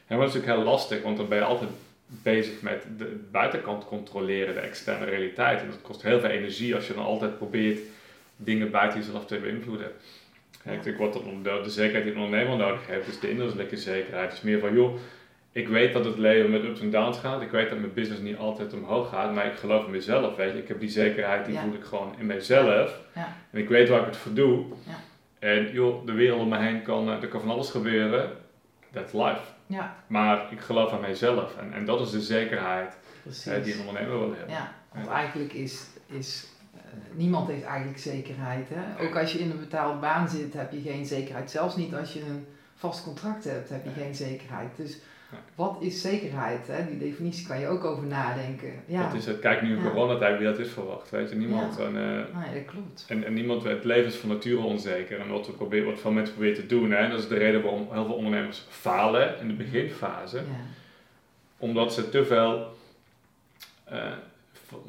En 0.07 0.19
dat 0.19 0.29
is 0.29 0.35
natuurlijk 0.35 0.59
heel 0.59 0.73
lastig, 0.73 1.03
want 1.03 1.17
dan 1.17 1.29
ben 1.29 1.39
je 1.39 1.45
altijd 1.45 1.71
bezig 2.07 2.63
met 2.63 2.87
de 2.99 3.21
buitenkant 3.31 3.85
controleren, 3.85 4.55
de 4.55 4.61
externe 4.61 5.05
realiteit. 5.05 5.61
En 5.61 5.67
dat 5.67 5.83
kost 5.83 6.03
heel 6.03 6.21
veel 6.21 6.31
energie 6.31 6.75
als 6.75 6.87
je 6.87 6.95
dan 6.95 7.05
altijd 7.05 7.39
probeert 7.39 7.79
dingen 8.37 8.71
buiten 8.71 9.01
jezelf 9.01 9.27
te 9.27 9.39
beïnvloeden. 9.39 9.93
En 10.63 10.73
ik 10.73 10.83
denk 10.83 10.99
wat 10.99 11.13
de, 11.13 11.61
de 11.63 11.71
zekerheid 11.71 12.05
die 12.05 12.15
een 12.15 12.21
ondernemer 12.21 12.57
nodig 12.57 12.87
heeft, 12.87 13.09
is 13.09 13.21
de 13.21 13.31
innerlijke 13.31 13.77
zekerheid. 13.77 14.29
Het 14.29 14.39
is 14.39 14.45
meer 14.45 14.59
van, 14.59 14.75
joh, 14.75 14.99
ik 15.55 15.69
weet 15.69 15.93
dat 15.93 16.05
het 16.05 16.19
leven 16.19 16.51
met 16.51 16.63
ups 16.65 16.81
en 16.81 16.91
downs 16.91 17.19
gaat. 17.19 17.43
Ik 17.43 17.51
weet 17.51 17.71
dat 17.71 17.79
mijn 17.79 17.93
business 17.93 18.23
niet 18.23 18.37
altijd 18.37 18.73
omhoog 18.73 19.09
gaat, 19.09 19.35
maar 19.35 19.47
ik 19.47 19.55
geloof 19.57 19.85
in 19.85 19.91
mezelf, 19.91 20.37
weet 20.37 20.53
je. 20.53 20.59
Ik 20.59 20.69
heb 20.69 20.81
die 20.81 20.89
zekerheid, 20.89 21.45
die 21.45 21.55
Ja. 21.55 21.61
voel 21.63 21.75
ik 21.75 21.85
gewoon 21.85 22.15
in 22.19 22.27
mezelf. 22.27 23.01
Ja. 23.15 23.37
En 23.51 23.59
ik 23.61 23.69
weet 23.69 23.89
waar 23.89 24.01
ik 24.01 24.07
het 24.07 24.17
voor 24.17 24.35
doe. 24.35 24.65
Ja. 24.87 24.95
En 25.39 25.71
joh, 25.73 26.07
de 26.07 26.13
wereld 26.13 26.41
om 26.41 26.49
me 26.49 26.59
heen 26.59 26.83
kan, 26.83 27.09
eh, 27.11 27.23
er 27.23 27.29
kan 27.29 27.41
van 27.41 27.51
alles 27.51 27.71
gebeuren. 27.71 28.31
That's 28.93 29.13
life. 29.13 29.41
ja, 29.67 29.97
Maar 30.07 30.47
ik 30.53 30.61
geloof 30.61 30.93
aan 30.93 31.01
mijzelf. 31.01 31.57
En, 31.57 31.73
en 31.73 31.85
dat 31.85 32.01
is 32.01 32.11
de 32.11 32.21
zekerheid 32.21 32.97
eh, 33.45 33.65
die 33.65 33.75
een 33.75 33.87
ondernemer 33.87 34.19
wil 34.19 34.35
hebben. 34.37 34.55
Ja, 34.55 34.73
want 34.95 35.09
eigenlijk 35.09 35.53
is, 35.53 35.87
is 36.07 36.47
eh, 36.75 36.81
niemand 37.13 37.49
heeft 37.49 37.65
eigenlijk 37.65 37.99
zekerheid. 37.99 38.69
Hè? 38.73 39.05
Ook 39.07 39.17
als 39.17 39.33
je 39.33 39.39
in 39.39 39.51
een 39.51 39.61
betaalde 39.61 39.99
baan 40.01 40.29
zit, 40.29 40.55
heb 40.55 40.73
je 40.73 40.81
geen 40.81 41.07
zekerheid. 41.07 41.51
Zelfs 41.51 41.77
niet 41.77 41.95
als 41.95 42.13
je 42.13 42.21
een 42.21 42.47
vast 42.75 43.03
contract 43.05 43.45
hebt, 43.45 43.69
heb 43.69 43.85
je 43.85 43.91
geen 44.03 44.15
zekerheid. 44.15 44.77
Dus. 44.77 44.99
Wat 45.55 45.77
is 45.81 46.01
zekerheid? 46.01 46.67
Hè? 46.67 46.87
Die 46.87 46.99
definitie 46.99 47.47
kan 47.47 47.61
je 47.61 47.67
ook 47.67 47.85
over 47.85 48.05
nadenken. 48.07 48.73
Ja, 48.87 49.07
Dat 49.07 49.15
is 49.15 49.27
het. 49.27 49.39
Kijk 49.39 49.63
nu 49.63 49.77
in 49.77 49.83
Ja. 49.83 49.91
coronatijd 49.91 50.39
wie 50.39 50.47
dat 50.47 50.59
is 50.59 50.71
verwacht. 50.71 51.11
Weet 51.11 51.29
je, 51.31 51.37
niemand. 51.37 51.79
En, 51.79 51.87
eh, 51.87 52.41
nee, 52.43 52.55
dat 52.63 52.73
klopt. 52.73 53.05
En, 53.09 53.25
en 53.25 53.33
niemand, 53.35 53.63
het 53.65 53.85
leven 53.85 54.07
is 54.07 54.17
van 54.17 54.29
nature 54.29 54.61
onzeker. 54.63 55.21
En 55.21 55.29
wat, 55.29 55.47
we 55.47 55.53
proberen, 55.53 55.87
wat 55.87 56.01
veel 56.01 56.11
mensen 56.11 56.35
proberen 56.35 56.61
te 56.61 56.67
doen, 56.67 56.91
hè, 56.91 56.97
en 56.97 57.11
dat 57.11 57.19
is 57.19 57.29
de 57.29 57.39
reden 57.39 57.63
waarom 57.63 57.89
heel 57.93 58.05
veel 58.05 58.15
ondernemers 58.15 58.63
falen 58.69 59.41
in 59.41 59.49
de 59.49 59.55
beginfase. 59.55 60.37
Ja, 60.37 60.43
Omdat 61.59 61.95
ze 61.95 62.09
te 62.09 62.25
veel, 62.25 62.67
eh, 63.85 64.13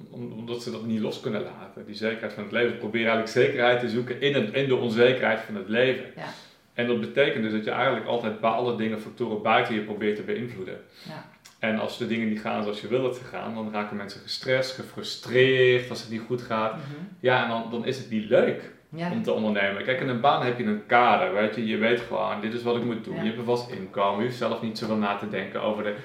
omdat 0.10 0.64
ze 0.64 0.72
dat 0.72 0.86
niet 0.86 1.00
los 1.00 1.20
kunnen 1.20 1.42
laten, 1.44 1.86
die 1.86 1.96
zekerheid 1.96 2.34
van 2.34 2.44
het 2.44 2.52
leven. 2.52 2.78
Proberen 2.78 3.12
eigenlijk 3.12 3.46
zekerheid 3.48 3.80
te 3.80 3.90
zoeken 3.90 4.22
in, 4.22 4.34
het, 4.34 4.54
in 4.54 4.68
de 4.68 4.75
onzekerheid 4.75 5.40
van 5.40 5.56
het 5.56 5.70
leven. 5.70 6.06
Ja. 6.16 6.28
En 6.75 6.88
dat 6.88 7.00
betekent 7.00 7.44
dus 7.44 7.51
dat 7.51 7.63
je 7.63 7.72
eigenlijk 7.72 8.08
altijd 8.08 8.39
bij 8.39 8.50
alle 8.50 8.75
dingen, 8.75 9.01
factoren 9.01 9.41
buiten 9.41 9.74
je 9.74 9.82
probeert 9.82 10.15
te 10.15 10.22
beïnvloeden. 10.22 10.82
Ja. 11.08 11.25
En 11.60 11.79
als 11.79 11.98
de 11.98 12.08
dingen 12.08 12.29
niet 12.29 12.39
gaan 12.39 12.63
zoals 12.63 12.82
je 12.82 12.88
wil 12.88 13.01
dat 13.01 13.15
ze 13.15 13.24
gaan, 13.24 13.53
dan 13.53 13.74
raken 13.74 13.98
mensen 13.98 14.22
gestrest, 14.22 14.75
gefrustreerd 14.75 15.89
als 15.89 16.01
het 16.01 16.10
niet 16.10 16.22
goed 16.27 16.41
gaat. 16.41 16.74
Mhm. 16.74 16.84
Ja, 17.20 17.44
en 17.44 17.50
dan, 17.50 17.67
dan 17.72 17.86
is 17.86 17.98
het 17.98 18.10
niet 18.10 18.29
leuk 18.29 18.72
ja. 18.89 19.12
om 19.12 19.24
te 19.24 19.32
ondernemen. 19.32 19.84
Kijk, 19.84 20.01
in 20.01 20.10
een 20.10 20.20
baan 20.20 20.46
heb 20.46 20.58
je 20.58 20.63
een 20.63 20.86
kader, 20.86 21.34
weet 21.34 21.55
je. 21.55 21.65
Je 21.65 21.77
weet 21.77 22.00
gewoon, 22.00 22.41
dit 22.41 22.53
is 22.53 22.63
wat 22.63 22.75
ik 22.75 22.84
moet 22.84 23.03
doen. 23.03 23.15
Ja. 23.15 23.22
Je 23.22 23.27
hebt 23.27 23.39
een 23.39 23.46
vast 23.46 23.72
inkomen. 23.72 24.20
Je 24.20 24.25
hoeft 24.25 24.38
zelf 24.38 24.62
niet 24.62 24.77
zoveel 24.77 24.98
na 24.98 25.15
te 25.15 25.29
denken 25.29 25.62
over 25.62 25.84
de 25.84 25.96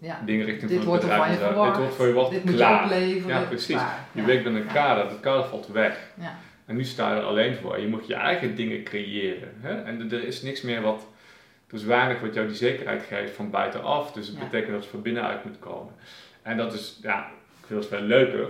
ja. 0.00 0.20
dingen 0.26 0.46
richting 0.46 0.70
Dit 0.70 0.84
van 0.84 0.92
het 0.92 1.02
bedrijf. 1.02 1.38
Dit 1.38 1.54
wordt 1.54 1.94
voor 1.94 2.06
je 2.06 2.12
wat 2.12 2.30
Dit 2.30 2.44
moet 2.44 2.52
je 2.52 2.58
klaar. 2.58 2.98
Ja, 3.26 3.40
precies. 3.40 3.74
klaar. 3.74 4.06
Je 4.12 4.20
Ja. 4.20 4.26
werkt 4.26 4.44
met 4.44 4.54
een 4.54 4.66
kader, 4.66 5.08
dat 5.08 5.20
kader 5.20 5.44
valt 5.44 5.66
weg. 5.66 6.10
Ja. 6.20 6.38
En 6.70 6.76
nu 6.76 6.84
sta 6.84 7.14
je 7.14 7.20
er 7.20 7.26
alleen 7.26 7.54
voor. 7.56 7.80
Je 7.80 7.86
moet 7.88 8.06
je 8.06 8.14
eigen 8.14 8.54
dingen 8.54 8.82
creëren. 8.82 9.52
Hè? 9.60 9.82
En 9.82 10.10
er 10.12 10.24
is 10.24 10.42
niks 10.42 10.62
meer 10.62 10.80
wat, 10.80 11.06
er 11.68 11.74
is 11.74 11.84
weinig 11.84 12.20
wat 12.20 12.34
jou 12.34 12.46
die 12.46 12.56
zekerheid 12.56 13.02
geeft 13.02 13.34
van 13.34 13.50
buitenaf. 13.50 14.12
Dus 14.12 14.26
het 14.26 14.36
Ja. 14.36 14.42
betekent 14.44 14.70
dat 14.72 14.80
het 14.80 14.90
van 14.90 15.02
binnenuit 15.02 15.44
moet 15.44 15.58
komen. 15.58 15.92
En 16.42 16.56
dat 16.56 16.72
is, 16.72 16.98
ja, 17.02 17.26
ik 17.60 17.66
vind 17.66 17.80
het 17.80 17.88
wel 17.88 18.00
leuker. 18.00 18.48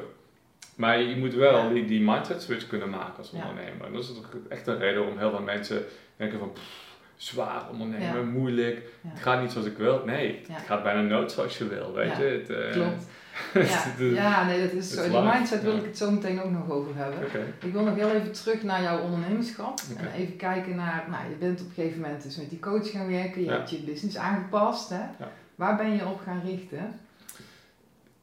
Maar 0.76 1.00
je 1.00 1.16
moet 1.16 1.34
wel 1.34 1.56
Ja. 1.56 1.68
die, 1.72 1.84
die 1.84 2.00
mindset 2.00 2.42
switch 2.42 2.66
kunnen 2.66 2.90
maken 2.90 3.16
als 3.16 3.30
ondernemer. 3.32 3.86
En 3.86 3.92
dat 3.92 4.02
is 4.02 4.12
echt 4.48 4.66
een 4.66 4.78
reden 4.78 4.98
waarom 5.00 5.18
heel 5.18 5.30
veel 5.30 5.42
mensen 5.42 5.84
denken 6.16 6.38
van 6.38 6.52
pff, 6.52 6.96
zwaar 7.16 7.70
ondernemen, 7.70 8.16
Ja. 8.16 8.22
moeilijk. 8.22 8.82
Het 9.08 9.20
gaat 9.20 9.40
niet 9.40 9.52
zoals 9.52 9.66
ik 9.66 9.76
wil. 9.76 10.02
Nee, 10.06 10.40
het 10.50 10.66
gaat 10.66 10.82
bijna 10.82 11.00
nooit 11.00 11.32
zoals 11.32 11.58
je 11.58 11.68
wil, 11.68 11.92
weet 11.94 12.16
je. 12.16 12.22
Het, 12.22 12.50
eh, 12.50 12.70
Klopt. 12.72 13.08
Ja, 13.54 13.84
ja, 14.12 14.44
nee, 14.46 14.60
dat 14.62 14.72
is 14.72 14.90
zo. 14.90 15.08
Die 15.08 15.20
mindset 15.20 15.62
wil 15.62 15.76
ik 15.76 15.84
het 15.84 15.96
zo 15.96 16.10
meteen 16.10 16.42
ook 16.42 16.50
nog 16.50 16.70
over 16.70 16.96
hebben. 16.96 17.18
Ik 17.64 17.72
wil 17.72 17.82
nog 17.84 17.94
heel 17.96 18.10
even 18.10 18.32
terug 18.32 18.62
naar 18.62 18.82
jouw 18.82 19.00
ondernemerschap. 19.00 19.80
En 19.98 20.12
even 20.20 20.36
kijken 20.36 20.76
naar, 20.76 21.04
nou, 21.10 21.22
je 21.30 21.36
bent 21.36 21.60
op 21.60 21.66
een 21.66 21.72
gegeven 21.74 22.00
moment 22.00 22.22
dus 22.22 22.36
met 22.36 22.50
die 22.50 22.58
coach 22.58 22.90
gaan 22.90 23.08
werken. 23.08 23.40
Je 23.40 23.46
Ja. 23.46 23.52
hebt 23.52 23.70
je 23.70 23.76
business 23.76 24.16
aangepast. 24.16 24.88
Hè? 24.90 24.96
Ja. 25.18 25.32
Waar 25.54 25.76
ben 25.76 25.90
je 25.96 26.06
op 26.06 26.20
gaan 26.24 26.42
richten? 26.46 27.00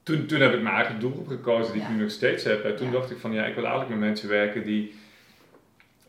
Toen, 0.03 0.25
toen 0.25 0.41
heb 0.41 0.53
ik 0.53 0.61
mijn 0.61 0.75
eigen 0.75 0.99
doelgroep 0.99 1.27
gekozen 1.27 1.73
die 1.73 1.81
ik 1.81 1.89
nu 1.89 2.01
nog 2.01 2.11
steeds 2.11 2.43
heb. 2.43 2.63
En 2.63 2.75
toen 2.75 2.91
dacht 2.91 3.11
ik 3.11 3.17
van 3.17 3.31
ja, 3.33 3.45
ik 3.45 3.55
wil 3.55 3.63
eigenlijk 3.65 3.95
met 3.95 4.07
mensen 4.07 4.29
werken 4.29 4.63
die, 4.63 4.95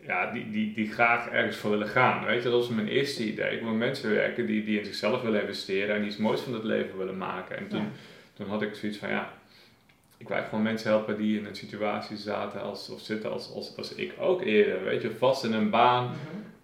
ja, 0.06 0.32
die, 0.32 0.50
die, 0.50 0.74
die 0.74 0.92
graag 0.92 1.28
ergens 1.28 1.56
voor 1.56 1.70
willen 1.70 1.88
gaan. 1.88 2.24
Weet 2.24 2.42
je, 2.42 2.48
dat 2.50 2.58
was 2.60 2.68
mijn 2.68 2.88
eerste 2.88 3.26
idee. 3.32 3.54
Ik 3.54 3.60
wil 3.60 3.68
met 3.70 3.78
mensen 3.78 4.10
werken 4.14 4.46
die, 4.46 4.64
die 4.64 4.78
in 4.78 4.84
zichzelf 4.84 5.22
willen 5.22 5.40
investeren 5.40 5.94
en 5.94 6.00
die 6.00 6.10
iets 6.10 6.18
moois 6.18 6.40
van 6.40 6.54
het 6.54 6.64
leven 6.64 6.98
willen 6.98 7.18
maken. 7.18 7.56
En 7.58 7.68
toen, 7.68 7.80
Ja. 7.80 7.86
Toen 8.38 8.48
had 8.48 8.62
ik 8.62 8.74
zoiets 8.74 8.98
van 8.98 9.08
ja, 9.08 9.32
ik 10.16 10.28
wil 10.28 10.42
gewoon 10.44 10.62
mensen 10.62 10.90
helpen 10.90 11.16
die 11.16 11.38
in 11.38 11.46
een 11.46 11.54
situatie 11.56 12.16
zaten 12.16 12.60
als, 12.62 12.90
of 12.90 13.00
zitten 13.00 13.30
als, 13.32 13.52
als, 13.52 13.76
als 13.76 13.94
ik 13.94 14.14
ook 14.18 14.42
eerder. 14.42 14.84
Weet 14.84 15.02
je, 15.02 15.10
vast 15.10 15.44
in 15.44 15.52
een 15.52 15.70
baan, 15.70 16.04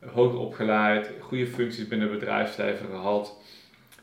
Mhm. 0.00 0.12
hoog 0.14 0.34
opgeleid, 0.34 1.10
goede 1.20 1.46
functies 1.46 1.88
binnen 1.88 2.10
het 2.10 2.18
bedrijfsleven 2.18 2.86
gehad. 2.86 3.36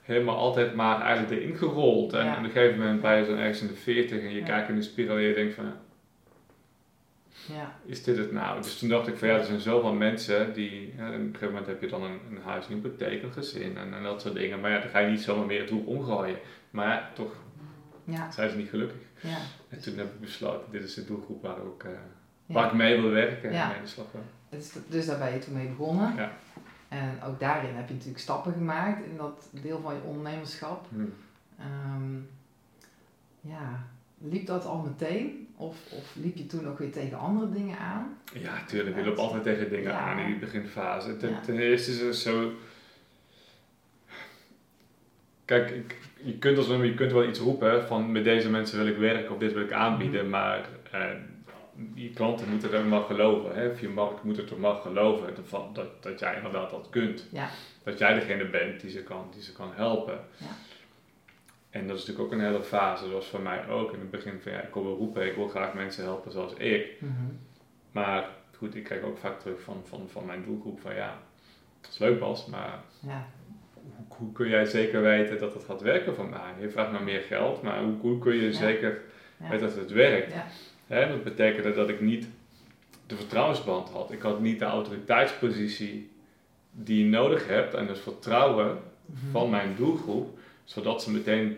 Helemaal 0.01 0.38
altijd 0.38 0.75
maar 0.75 1.01
eigenlijk 1.01 1.42
erin 1.42 1.56
gerold. 1.56 2.13
En 2.13 2.25
Ja. 2.25 2.38
op 2.38 2.44
een 2.44 2.50
gegeven 2.50 2.80
moment 2.80 3.01
ben 3.01 3.18
je 3.18 3.25
zo 3.25 3.36
ergens 3.36 3.62
in 3.62 3.68
de 3.68 3.74
40 3.74 4.20
en 4.22 4.30
je 4.32 4.40
Ja. 4.40 4.46
kijkt 4.46 4.70
in 4.70 4.75
de 4.75 4.82
spiegel 4.82 5.16
en 5.16 5.22
je 5.22 5.34
denkt 5.34 5.54
van, 5.54 5.74
Ja, 7.48 7.75
is 7.86 8.04
dit 8.04 8.18
het 8.18 8.32
nou? 8.32 8.62
Dus 8.62 8.80
toen 8.80 8.90
dacht 8.90 9.08
ik 9.08 9.18
van 9.18 9.28
ja, 9.28 9.38
er 9.38 9.44
zijn 9.46 9.60
zoveel 9.60 9.94
mensen 9.94 10.54
die, 10.54 10.94
ja, 10.98 11.08
op 11.08 11.13
een 11.13 11.22
gegeven 11.25 11.48
moment 11.48 11.68
heb 11.68 11.82
je 11.82 11.88
dan 11.88 12.04
een, 12.04 12.20
een 12.30 12.42
huis, 12.44 12.68
een 12.68 12.74
hypotheek, 12.75 13.24
een 13.24 13.32
gezin 13.32 13.78
en, 13.78 13.94
en 13.94 14.04
dat 14.04 14.22
soort 14.22 14.36
dingen. 14.36 14.60
Maar 14.60 14.72
ja, 14.72 14.80
dan 14.80 14.90
ga 14.90 15.00
je 15.00 15.10
niet 15.10 15.22
zomaar 15.22 15.46
meer 15.46 15.60
het 15.62 15.70
roer 15.70 15.86
omgooien. 15.86 16.38
Maar 16.72 17.12
toch 17.13 17.32
ja, 18.12 18.32
zijn 18.32 18.50
ze 18.50 18.58
niet 18.58 18.70
gelukkig. 18.70 19.01
ja. 19.22 19.38
En 19.70 19.82
toen 19.82 19.98
heb 19.98 20.13
ik 20.13 20.20
besloten, 20.20 20.72
dit 20.72 20.84
is 20.84 20.94
de 20.94 21.06
doelgroep 21.06 21.41
waar, 21.41 21.58
ik, 21.58 21.84
eh, 21.84 21.91
waar 22.46 22.65
ik 22.65 22.74
mee 22.74 23.01
wil 23.01 23.10
werken 23.10 23.44
en 23.44 23.51
mee 23.51 23.62
aan 23.77 23.82
de 23.84 23.88
slag 23.88 24.06
wil. 24.12 24.24
Dus, 24.50 24.72
dus 24.88 25.06
daar 25.06 25.18
ben 25.18 25.34
je 25.34 25.39
toen 25.39 25.53
mee 25.53 25.68
begonnen. 25.68 26.15
Ja. 26.15 26.32
En 26.88 27.24
ook 27.25 27.39
daarin 27.39 27.75
heb 27.75 27.88
je 27.88 27.94
natuurlijk 27.94 28.22
stappen 28.22 28.53
gemaakt 28.53 29.06
in 29.06 29.18
dat 29.18 29.48
deel 29.51 29.82
van 29.82 29.94
je 29.96 30.01
ondernemerschap. 30.01 30.86
Hm. 30.89 31.01
Ehm, 31.60 32.15
ja, 33.41 33.84
liep 34.18 34.46
dat 34.46 34.65
al 34.65 34.77
meteen? 34.82 35.48
Of, 35.56 35.77
of 35.91 36.15
liep 36.15 36.36
je 36.38 36.46
toen 36.46 36.68
ook 36.68 36.80
weer 36.80 36.91
tegen 36.91 37.18
andere 37.18 37.51
dingen 37.51 37.77
aan? 37.77 38.18
Ja, 38.34 38.63
tuurlijk. 38.65 38.96
Je 38.96 39.03
loopt 39.06 39.18
altijd 39.20 39.44
tegen 39.44 39.70
dingen 39.70 39.91
Ja. 39.91 40.00
aan 40.00 40.20
in 40.20 40.25
die 40.25 40.39
beginfase. 40.39 41.18
Ten, 41.18 41.30
Ja. 41.30 41.39
ten 41.39 41.60
eerste 41.60 41.91
is 41.91 42.00
het 42.00 42.15
zo... 42.15 42.51
Kijk, 45.46 45.70
ik- 45.70 45.98
je 46.24 46.38
kunt, 46.38 46.58
als, 46.58 46.68
je 46.68 46.94
kunt 46.94 47.12
wel 47.12 47.28
iets 47.28 47.40
roepen 47.40 47.88
van 47.88 48.12
met 48.12 48.24
deze 48.24 48.50
mensen 48.50 48.78
wil 48.78 48.88
ik 48.88 48.98
werken 48.98 49.32
of 49.34 49.40
dit 49.40 49.54
wil 49.54 49.63
ik 49.63 49.72
aanbieden, 49.72 50.22
Mhm. 50.22 50.30
maar 50.30 50.70
eh, 50.92 51.06
je 51.94 52.10
klanten 52.10 52.50
moeten 52.50 52.74
er 52.74 52.86
maar 52.86 53.01
geloven. 53.01 53.56
Hè? 53.56 53.68
Of 53.70 53.82
je 53.82 53.90
markt 53.90 54.24
moet 54.24 54.38
er 54.38 54.46
toch 54.46 54.60
maar 54.60 54.75
geloven 54.75 55.34
dat, 55.36 55.75
dat, 55.75 56.04
dat 56.04 56.20
jij 56.20 56.36
inderdaad 56.36 56.70
dat 56.70 56.88
kunt. 56.90 57.28
Ja. 57.32 57.50
Dat 57.84 57.98
jij 58.00 58.13
degene 58.13 58.46
bent 58.46 58.82
die 58.82 58.90
ze 58.90 59.04
kan, 59.04 59.28
die 59.34 59.42
ze 59.42 59.53
kan 59.53 59.72
helpen. 59.74 60.20
Ja. 60.38 60.46
En 61.70 61.88
dat 61.88 61.98
is 61.98 62.05
natuurlijk 62.05 62.34
ook 62.34 62.40
een 62.40 62.46
hele 62.46 62.64
fase, 62.64 63.07
zoals 63.10 63.27
voor 63.27 63.42
mij 63.42 63.68
ook. 63.70 63.94
In 63.94 64.00
het 64.00 64.12
begin 64.12 64.40
van 64.42 64.51
ja, 64.51 64.60
ik 64.62 64.74
wil 64.74 64.84
wel 64.84 64.96
roepen, 64.98 65.25
ik 65.27 65.36
wil 65.36 65.48
graag 65.48 65.74
mensen 65.74 66.03
helpen 66.03 66.31
zoals 66.31 66.53
ik. 66.53 66.88
Mhm. 67.00 67.12
Maar 67.92 68.29
goed, 68.57 68.75
ik 68.75 68.84
krijg 68.84 69.01
ook 69.03 69.18
vaak 69.18 69.40
terug 69.40 69.62
van, 69.62 69.81
van, 69.86 70.10
van 70.10 70.25
mijn 70.25 70.44
doelgroep 70.46 70.79
van 70.81 70.96
ja, 70.96 71.18
het 71.81 71.92
is 71.92 71.98
leuk 71.98 72.20
Bas, 72.20 72.46
maar 72.46 72.79
Ja, 73.00 73.25
hoe, 74.22 74.31
kun 74.31 74.50
jij 74.50 74.66
zeker 74.66 75.01
weten 75.01 75.40
dat 75.40 75.53
het 75.53 75.64
gaat 75.64 75.81
werken 75.81 76.16
voor 76.16 76.29
mij? 76.29 76.53
Je 76.60 76.70
vraagt 76.70 76.92
naar 76.92 77.03
meer 77.03 77.22
geld, 77.22 77.62
maar 77.62 77.84
hoe, 77.84 77.94
hoe 78.01 78.20
kun 78.20 78.36
je 78.36 78.46
Ja. 78.46 78.51
zeker 78.51 79.01
weten 79.38 79.60
dat 79.68 79.75
het 79.75 79.92
werkt? 79.92 80.34
Hè, 80.88 81.07
dat 81.07 81.24
betekende 81.24 81.74
dat 81.74 81.90
ik 81.90 82.01
niet 82.01 82.27
de 83.07 83.16
vertrouwensband 83.16 83.90
had. 83.90 84.12
Ik 84.12 84.22
had 84.22 84.40
niet 84.40 84.60
de 84.60 84.66
autoriteitspositie 84.66 86.10
die 86.72 87.03
je 87.03 87.10
nodig 87.10 87.48
hebt 87.48 87.74
en 87.74 87.88
het 87.88 88.00
vertrouwen 88.00 88.77
Mhm. 89.05 89.31
van 89.31 89.50
mijn 89.50 89.74
doelgroep, 89.77 90.38
zodat 90.64 91.03
ze 91.03 91.12
meteen 91.12 91.57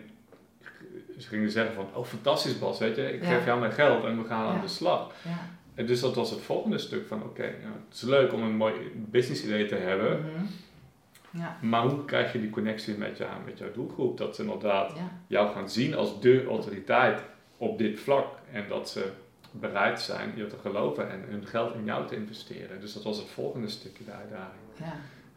ze 1.18 1.28
gingen 1.28 1.50
zeggen 1.50 1.74
van, 1.74 1.86
oh 1.94 2.04
fantastisch 2.04 2.58
Bas, 2.58 2.78
weet 2.78 2.96
je, 2.96 3.12
ik 3.12 3.22
Ja. 3.22 3.28
geef 3.36 3.44
jou 3.44 3.60
mijn 3.60 3.72
geld 3.72 4.04
en 4.04 4.22
we 4.22 4.28
gaan 4.28 4.46
aan 4.54 4.60
de 4.60 4.68
slag. 4.68 5.12
Ja. 5.24 5.50
En 5.74 5.86
dus 5.86 6.00
dat 6.00 6.14
was 6.14 6.30
het 6.30 6.40
volgende 6.40 6.78
stuk 6.78 7.06
van 7.06 7.22
oké, 7.22 7.42
ja, 7.44 7.72
het 7.88 7.94
is 7.94 8.02
leuk 8.02 8.32
om 8.32 8.42
een 8.42 8.56
mooi 8.56 8.74
business 8.94 9.44
idee 9.44 9.66
te 9.66 9.74
hebben, 9.74 10.20
Mhm. 10.20 10.44
Ja, 11.36 11.56
maar 11.60 11.82
hoe 11.82 12.04
krijg 12.04 12.32
je 12.32 12.40
die 12.40 12.50
connectie 12.50 12.96
met, 12.98 13.16
jou, 13.16 13.30
met 13.44 13.58
jouw 13.58 13.72
doelgroep? 13.72 14.18
Dat 14.18 14.34
ze 14.36 14.42
inderdaad 14.42 14.92
ja, 14.96 15.10
jou 15.26 15.52
gaan 15.52 15.70
zien 15.70 15.94
als 15.94 16.20
de 16.20 16.44
autoriteit 16.48 17.20
op 17.56 17.78
dit 17.78 18.00
vlak 18.00 18.26
en 18.52 18.64
dat 18.68 18.90
ze 18.90 19.12
bereid 19.50 20.00
zijn 20.00 20.32
je 20.36 20.46
te 20.46 20.56
geloven 20.60 21.10
en 21.10 21.24
hun 21.28 21.46
geld 21.46 21.74
in 21.74 21.84
jou 21.84 22.06
te 22.06 22.16
investeren. 22.16 22.80
Dus 22.80 22.92
dat 22.92 23.02
was 23.02 23.16
het 23.16 23.28
volgende 23.28 23.68
stukje 23.68 24.04
de 24.04 24.10
uitdaging 24.12 24.62
ja, 24.76 24.84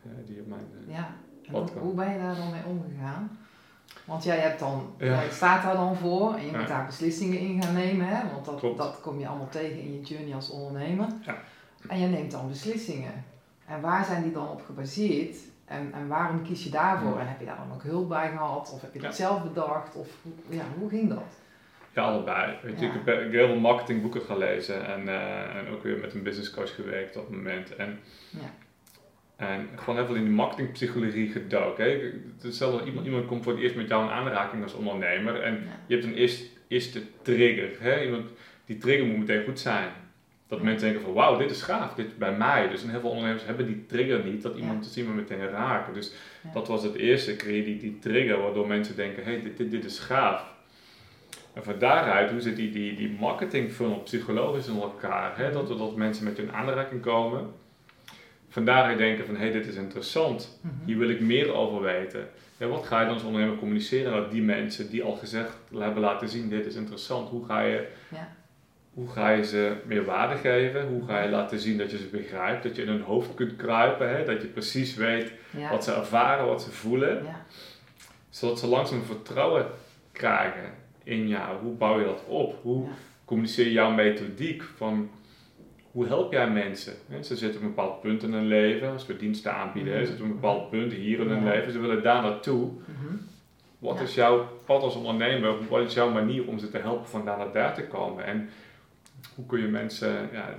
eh, 0.03 0.11
die 0.27 0.39
op 0.39 0.47
mijn... 0.47 0.67
eh, 0.87 0.93
ja. 0.95 1.15
En 1.43 1.67
hoe, 1.79 1.93
ben 1.93 2.11
je 2.11 2.17
daar 2.17 2.35
dan 2.35 2.51
mee 2.51 2.65
omgegaan? 2.65 3.37
Want 4.05 4.23
jij 4.23 4.37
hebt 4.37 4.59
dan, 4.59 4.93
Ja. 4.97 5.21
staat 5.31 5.63
daar 5.63 5.75
dan 5.75 5.95
voor 5.95 6.35
en 6.35 6.45
je 6.45 6.57
moet 6.57 6.67
daar 6.67 6.85
beslissingen 6.85 7.39
in 7.39 7.63
gaan 7.63 7.73
nemen, 7.73 8.07
hè? 8.07 8.29
want 8.33 8.45
dat, 8.45 8.59
Klopt. 8.59 8.77
dat 8.77 8.99
kom 9.01 9.19
je 9.19 9.27
allemaal 9.27 9.49
tegen 9.49 9.79
in 9.81 9.93
je 9.93 10.01
journey 10.01 10.35
als 10.35 10.49
ondernemer. 10.49 11.07
Ja. 11.25 11.37
En 11.87 11.99
je 11.99 12.07
neemt 12.07 12.31
dan 12.31 12.47
beslissingen. 12.47 13.23
En 13.65 13.81
waar 13.81 14.05
zijn 14.05 14.23
die 14.23 14.31
dan 14.31 14.47
op 14.49 14.61
gebaseerd? 14.65 15.35
En, 15.67 15.89
en 15.93 16.07
waarom 16.07 16.43
kies 16.43 16.63
je 16.63 16.69
daarvoor? 16.69 17.13
Ja. 17.15 17.19
En 17.19 17.27
heb 17.27 17.39
je 17.39 17.45
daar 17.45 17.57
dan 17.67 17.73
ook 17.73 17.83
hulp 17.83 18.09
bij 18.09 18.29
gehad? 18.29 18.71
Of 18.73 18.81
heb 18.81 18.93
je 18.93 18.99
dat 18.99 19.15
zelf 19.15 19.43
bedacht? 19.43 19.95
Of 19.95 20.07
ja, 20.49 20.63
hoe 20.79 20.89
ging 20.89 21.09
dat? 21.09 21.39
Ja, 21.93 22.03
allebei. 22.03 22.57
Weet 22.63 22.79
je, 22.79 22.85
Ja. 22.85 22.93
ik, 22.93 22.99
heb, 23.05 23.21
ik 23.21 23.31
heel 23.31 23.47
veel 23.47 23.59
marketingboeken 23.59 24.21
gelezen 24.21 24.85
en, 24.87 25.07
eh, 25.07 25.55
en 25.55 25.67
ook 25.69 25.83
weer 25.83 25.97
met 25.97 26.13
een 26.13 26.23
business 26.23 26.51
coach 26.51 26.75
gewerkt 26.75 27.17
op 27.17 27.27
het 27.27 27.35
moment. 27.35 27.75
En, 27.75 27.99
Ja. 28.29 28.49
en 29.35 29.67
gewoon 29.75 29.95
heel 29.95 30.05
veel 30.05 30.15
in 30.15 30.23
die 30.23 30.33
marketingpsychologie 30.33 31.29
gedoken. 31.31 31.83
hè. 31.85 32.11
Iemand, 32.85 33.05
iemand 33.05 33.25
komt 33.25 33.43
voor 33.43 33.53
het 33.53 33.61
eerst 33.61 33.75
met 33.75 33.87
jou 33.87 34.03
in 34.03 34.11
aanraking 34.11 34.63
als 34.63 34.73
ondernemer 34.73 35.41
en 35.41 35.67
je 35.87 35.93
hebt 35.95 36.05
een 36.07 36.15
eerste, 36.15 36.45
eerste 36.67 37.01
trigger. 37.21 37.69
Hè? 37.79 38.03
Iemand, 38.03 38.29
die 38.65 38.77
trigger 38.77 39.05
moet 39.05 39.17
meteen 39.17 39.43
goed 39.43 39.59
zijn. 39.59 39.89
Dat 40.47 40.61
mensen 40.61 40.87
denken 40.87 41.05
van 41.05 41.13
wauw, 41.13 41.37
dit 41.37 41.51
is 41.51 41.61
gaaf, 41.61 41.93
dit 41.93 42.17
bij 42.17 42.33
mij. 42.33 42.69
Dus 42.69 42.83
en 42.83 42.89
heel 42.89 42.99
veel 42.99 43.09
ondernemers 43.09 43.45
hebben 43.45 43.65
die 43.65 43.85
trigger 43.85 44.23
niet, 44.23 44.41
dat 44.41 44.55
iemand 44.55 44.83
te 44.83 44.89
zien 44.89 45.05
maar 45.05 45.15
meteen 45.15 45.49
raken. 45.49 45.93
Dus 45.93 46.11
dat 46.53 46.67
was 46.67 46.83
het 46.83 46.95
eerste, 46.95 47.35
creëer 47.35 47.63
die, 47.63 47.77
die 47.77 47.99
trigger 47.99 48.41
waardoor 48.41 48.67
mensen 48.67 48.95
denken, 48.95 49.23
hé, 49.23 49.31
hey, 49.31 49.41
dit, 49.41 49.57
dit, 49.57 49.71
dit 49.71 49.85
is 49.85 49.99
gaaf. 49.99 50.55
En 51.53 51.63
van 51.63 51.79
daaruit, 51.79 52.31
hoe 52.31 52.41
zit 52.41 52.55
die, 52.55 52.71
die, 52.71 52.95
die 52.95 53.15
marketing 53.19 53.71
funnel 53.71 53.99
psychologisch 53.99 54.67
in 54.67 54.81
elkaar? 54.81 55.37
Hè? 55.37 55.51
Dat, 55.51 55.67
dat 55.67 55.95
mensen 55.95 56.23
met 56.23 56.37
hun 56.37 56.53
aanraking 56.53 57.01
komen. 57.01 57.47
Van 58.49 58.65
daaruit 58.65 58.97
denken 58.97 59.25
van, 59.25 59.35
hé, 59.35 59.41
hey, 59.41 59.51
dit 59.51 59.67
is 59.67 59.75
interessant. 59.75 60.59
Mhm. 60.61 60.73
Hier 60.85 60.97
wil 60.97 61.09
ik 61.09 61.19
meer 61.19 61.53
over 61.53 61.81
weten. 61.81 62.29
Ja, 62.57 62.67
wat 62.67 62.85
ga 62.85 62.99
je 62.99 63.05
dan 63.05 63.13
als 63.13 63.23
ondernemer 63.23 63.57
communiceren 63.57 64.11
naar 64.11 64.29
die 64.29 64.41
mensen 64.41 64.89
die 64.89 65.03
al 65.03 65.15
gezegd 65.15 65.57
hebben 65.77 66.01
laten 66.01 66.29
zien, 66.29 66.49
dit 66.49 66.65
is 66.65 66.75
interessant. 66.75 67.29
Hoe 67.29 67.45
ga 67.45 67.61
je, 67.61 67.87
Ja. 68.09 68.35
Hoe 68.97 69.07
ga 69.09 69.29
je 69.29 69.45
ze 69.45 69.73
meer 69.85 70.05
waarde 70.05 70.35
geven? 70.35 70.87
Hoe 70.87 71.05
ga 71.07 71.21
je 71.21 71.29
laten 71.29 71.59
zien 71.59 71.77
dat 71.77 71.91
je 71.91 71.97
ze 71.97 72.07
begrijpt? 72.07 72.63
Dat 72.63 72.75
je 72.75 72.81
in 72.81 72.87
hun 72.87 73.01
hoofd 73.01 73.33
kunt 73.33 73.55
kruipen, 73.55 74.09
hè? 74.17 74.25
dat 74.25 74.41
je 74.41 74.47
precies 74.47 74.95
weet 74.95 75.31
Ja. 75.57 75.69
wat 75.69 75.83
ze 75.83 75.93
ervaren, 75.93 76.45
wat 76.45 76.61
ze 76.61 76.71
voelen. 76.71 77.23
Ja. 77.23 77.45
Zodat 78.29 78.59
ze 78.59 78.67
langzaam 78.67 79.03
vertrouwen 79.03 79.65
krijgen 80.11 80.71
in 81.03 81.27
jou. 81.27 81.57
Hoe 81.61 81.73
bouw 81.75 81.99
je 81.99 82.05
dat 82.05 82.23
op? 82.27 82.55
Hoe 82.61 82.83
Ja. 82.85 82.91
communiceer 83.25 83.65
je 83.65 83.71
jouw 83.71 83.91
methodiek 83.91 84.63
van 84.63 85.09
hoe 85.91 86.07
help 86.07 86.31
jij 86.31 86.49
mensen? 86.49 86.93
Ze 87.21 87.35
zitten 87.35 87.59
op 87.59 87.65
een 87.67 87.75
bepaald 87.75 88.01
punt 88.01 88.23
in 88.23 88.33
hun 88.33 88.47
leven, 88.47 88.91
als 88.91 89.05
we 89.05 89.17
diensten 89.17 89.53
aanbieden, 89.53 89.99
ze 89.99 90.05
zitten 90.05 90.25
op 90.25 90.29
een 90.31 90.39
bepaald 90.39 90.69
punt 90.69 90.93
hier 90.93 91.19
in 91.19 91.27
hun 91.29 91.43
Ja. 91.43 91.49
leven, 91.51 91.71
ze 91.71 91.79
willen 91.79 92.03
daar 92.03 92.21
naartoe. 92.21 92.67
Mhm. 92.67 93.15
Wat 93.79 93.97
Ja. 93.97 94.01
is 94.03 94.15
jouw 94.15 94.47
pad 94.65 94.81
als 94.81 94.95
ondernemer? 94.95 95.53
Wat 95.69 95.81
is 95.85 95.93
jouw 95.93 96.09
manier 96.11 96.47
om 96.47 96.59
ze 96.59 96.69
te 96.69 96.77
helpen 96.77 97.07
van 97.09 97.25
daar 97.25 97.37
naar 97.37 97.51
daar 97.51 97.73
te 97.73 97.83
komen? 97.87 98.25
En 98.25 98.49
hoe 99.35 99.45
kun 99.45 99.59
je 99.61 99.67
mensen 99.67 100.29
ja, 100.31 100.55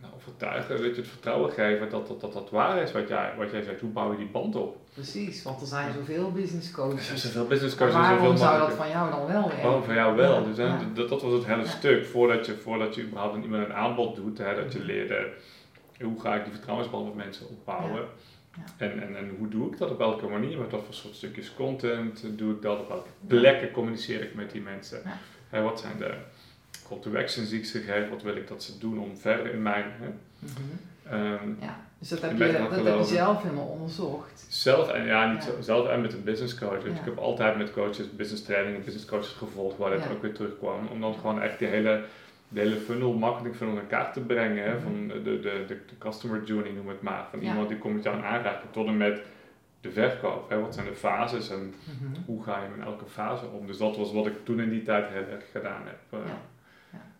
nou, 0.00 0.14
overtuigen, 0.16 0.80
weet 0.80 0.94
je, 0.94 1.00
het 1.00 1.10
vertrouwen 1.10 1.52
geven 1.52 1.90
dat 1.90 2.06
dat, 2.08 2.20
dat, 2.20 2.32
dat 2.32 2.50
waar 2.50 2.82
is 2.82 2.92
wat 2.92 3.08
jij, 3.08 3.32
wat 3.36 3.50
jij 3.50 3.62
zegt. 3.62 3.80
Hoe 3.80 3.90
bouw 3.90 4.10
je 4.12 4.18
die 4.18 4.26
band 4.26 4.56
op? 4.56 4.76
Precies, 4.94 5.42
want 5.42 5.60
er 5.60 5.66
zijn 5.66 5.92
zoveel 5.92 6.32
business 6.32 6.70
coaches. 6.70 7.10
Er 7.10 7.18
zijn 7.18 7.32
zoveel 7.32 7.46
business 7.48 7.76
Maar 7.76 7.88
coaches, 7.90 8.08
waarom 8.08 8.24
zoveel 8.26 8.38
zou 8.38 8.58
dat 8.58 8.72
van 8.76 8.88
jou 8.88 9.10
dan 9.10 9.26
wel 9.26 9.42
werken? 9.42 9.58
Gewoon 9.58 9.84
voor 9.84 9.94
jou 9.94 10.16
wel. 10.16 10.40
Ja, 10.40 10.46
Dus, 10.46 10.56
hè, 10.56 10.64
ja. 10.64 10.80
dat, 10.94 11.08
dat 11.08 11.22
was 11.22 11.32
het 11.32 11.46
hele 11.46 11.62
Ja. 11.62 11.68
stuk. 11.68 12.06
Voordat 12.06 12.46
je, 12.46 12.54
voordat 12.56 12.94
je 12.94 13.02
überhaupt 13.02 13.34
aan 13.34 13.42
iemand 13.42 13.64
een 13.64 13.72
aanbod 13.74 14.16
doet, 14.16 14.38
hè, 14.38 14.54
dat 14.54 14.72
je 14.72 14.84
leerde 14.84 15.32
hoe 16.00 16.20
ga 16.20 16.34
ik 16.34 16.44
die 16.44 16.52
vertrouwensband 16.52 17.04
met 17.04 17.24
mensen 17.24 17.48
opbouwen. 17.48 18.02
En, 18.76 19.02
en, 19.02 19.16
en 19.16 19.34
hoe 19.38 19.48
doe 19.48 19.70
ik 19.72 19.78
dat 19.78 19.90
op 19.90 19.98
welke 19.98 20.26
manier, 20.26 20.58
met 20.58 20.70
wat 20.70 20.82
voor 20.84 20.94
soort 20.94 21.14
stukjes 21.14 21.54
content 21.54 22.24
doe 22.38 22.54
ik 22.54 22.62
dat, 22.62 22.78
op 22.80 22.88
welke 22.88 23.08
plekken 23.26 23.70
communiceer 23.70 24.22
ik 24.22 24.34
met 24.34 24.50
die 24.50 24.60
mensen. 24.60 25.02
Hè, 25.48 25.62
wat 25.62 25.80
zijn 25.80 25.98
de 25.98 26.14
actions 27.16 27.48
die 27.48 27.58
ik 27.58 27.64
ze 27.66 27.80
geef, 27.80 28.08
wat 28.08 28.22
wil 28.22 28.36
ik 28.36 28.48
dat 28.48 28.62
ze 28.62 28.78
doen 28.78 28.98
om 28.98 29.16
verder 29.16 29.52
in 29.52 29.62
mijn... 29.62 29.84
Hè, 30.00 30.08
Mhm. 30.38 30.52
ehm, 31.14 31.48
Ja, 31.60 31.80
dus 31.98 32.08
dat 32.08 32.20
heb, 32.20 32.30
In 32.30 32.36
je, 32.46 32.52
dat 32.52 32.84
heb 32.84 32.98
je 32.98 33.04
zelf 33.04 33.42
helemaal 33.42 33.66
onderzocht. 33.66 34.46
Zelf 34.48 34.88
en 34.92 35.04
ja, 35.04 35.32
niet 35.32 35.44
Ja. 35.44 35.62
zelf 35.62 35.88
en 35.88 36.00
met 36.00 36.12
een 36.12 36.24
business 36.24 36.58
coach. 36.58 36.82
Dus 36.82 36.92
Ja. 36.92 36.98
ik 36.98 37.04
heb 37.04 37.18
altijd 37.18 37.56
met 37.56 37.72
coaches, 37.72 38.16
business 38.16 38.44
training 38.44 38.76
en 38.76 38.82
business 38.84 39.06
coaches 39.08 39.28
gevolgd 39.32 39.76
waar 39.78 39.90
dit 39.90 40.04
Ja. 40.04 40.10
ook 40.10 40.22
weer 40.22 40.32
terugkwam. 40.34 40.86
Om 40.86 41.00
dan 41.00 41.14
gewoon 41.14 41.42
echt 41.42 41.58
die 41.58 41.68
hele, 41.68 42.02
de 42.48 42.60
hele 42.60 42.76
funnel, 42.76 43.12
marketing 43.12 43.56
funnel 43.56 43.76
in 43.78 43.86
kaart 43.86 44.12
te 44.12 44.20
brengen. 44.20 44.64
Hè? 44.64 44.74
Mhm. 44.74 44.82
Van 44.82 45.08
de, 45.08 45.22
de, 45.22 45.40
de, 45.40 45.64
de 45.66 45.98
customer 45.98 46.44
journey 46.44 46.72
noem 46.72 46.90
ik 46.90 47.02
maar. 47.02 47.26
Van 47.30 47.40
Ja. 47.40 47.48
iemand 47.48 47.68
die 47.68 47.78
komt 47.78 47.94
met 47.94 48.04
jou 48.04 48.16
in 48.16 48.24
aanraking 48.24 48.72
tot 48.72 48.86
en 48.86 48.96
met 48.96 49.20
de 49.80 49.90
verkoop. 49.90 50.50
Hè? 50.50 50.60
Wat 50.60 50.74
zijn 50.74 50.86
de 50.86 50.94
fases 50.94 51.50
en 51.50 51.74
Mhm. 51.84 52.20
hoe 52.26 52.42
ga 52.42 52.62
je 52.62 52.68
met 52.76 52.86
elke 52.86 53.04
fase 53.06 53.44
om? 53.46 53.66
Dus 53.66 53.78
dat 53.78 53.96
was 53.96 54.12
wat 54.12 54.26
ik 54.26 54.44
toen 54.44 54.60
in 54.60 54.70
die 54.70 54.82
tijd 54.82 55.08
heel 55.08 55.24
erg 55.32 55.44
gedaan 55.52 55.82
heb. 55.84 56.20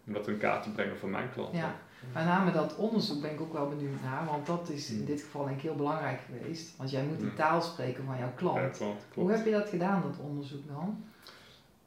Om 0.09 0.13
dat 0.15 0.29
in 0.29 0.39
kaart 0.39 0.63
te 0.63 0.71
brengen 0.71 0.97
voor 0.99 1.09
mijn 1.09 1.31
klanten. 1.33 1.59
Ja. 1.59 1.75
Met 2.15 2.25
name 2.25 2.53
dat 2.53 2.77
onderzoek 2.77 3.23
ben 3.23 3.31
ik 3.33 3.41
ook 3.41 3.53
wel 3.53 3.69
benieuwd 3.69 4.03
naar, 4.03 4.25
want 4.25 4.47
dat 4.47 4.69
is 4.69 4.91
in 4.91 4.97
Hmm. 4.97 5.07
dit 5.07 5.21
geval 5.21 5.45
denk 5.45 5.57
ik 5.57 5.63
heel 5.63 5.75
belangrijk 5.75 6.21
geweest. 6.27 6.77
Want 6.77 6.91
jij 6.91 7.03
moet 7.05 7.19
de 7.19 7.27
Hmm. 7.27 7.35
taal 7.35 7.61
spreken 7.63 8.05
van 8.05 8.19
jouw 8.19 8.27
Ja, 8.27 8.33
klant. 8.37 8.83
Hoe 9.15 9.31
heb 9.33 9.45
je 9.45 9.51
dat 9.51 9.69
gedaan, 9.69 10.03
dat 10.03 10.19
onderzoek 10.19 10.67
dan? 10.69 11.05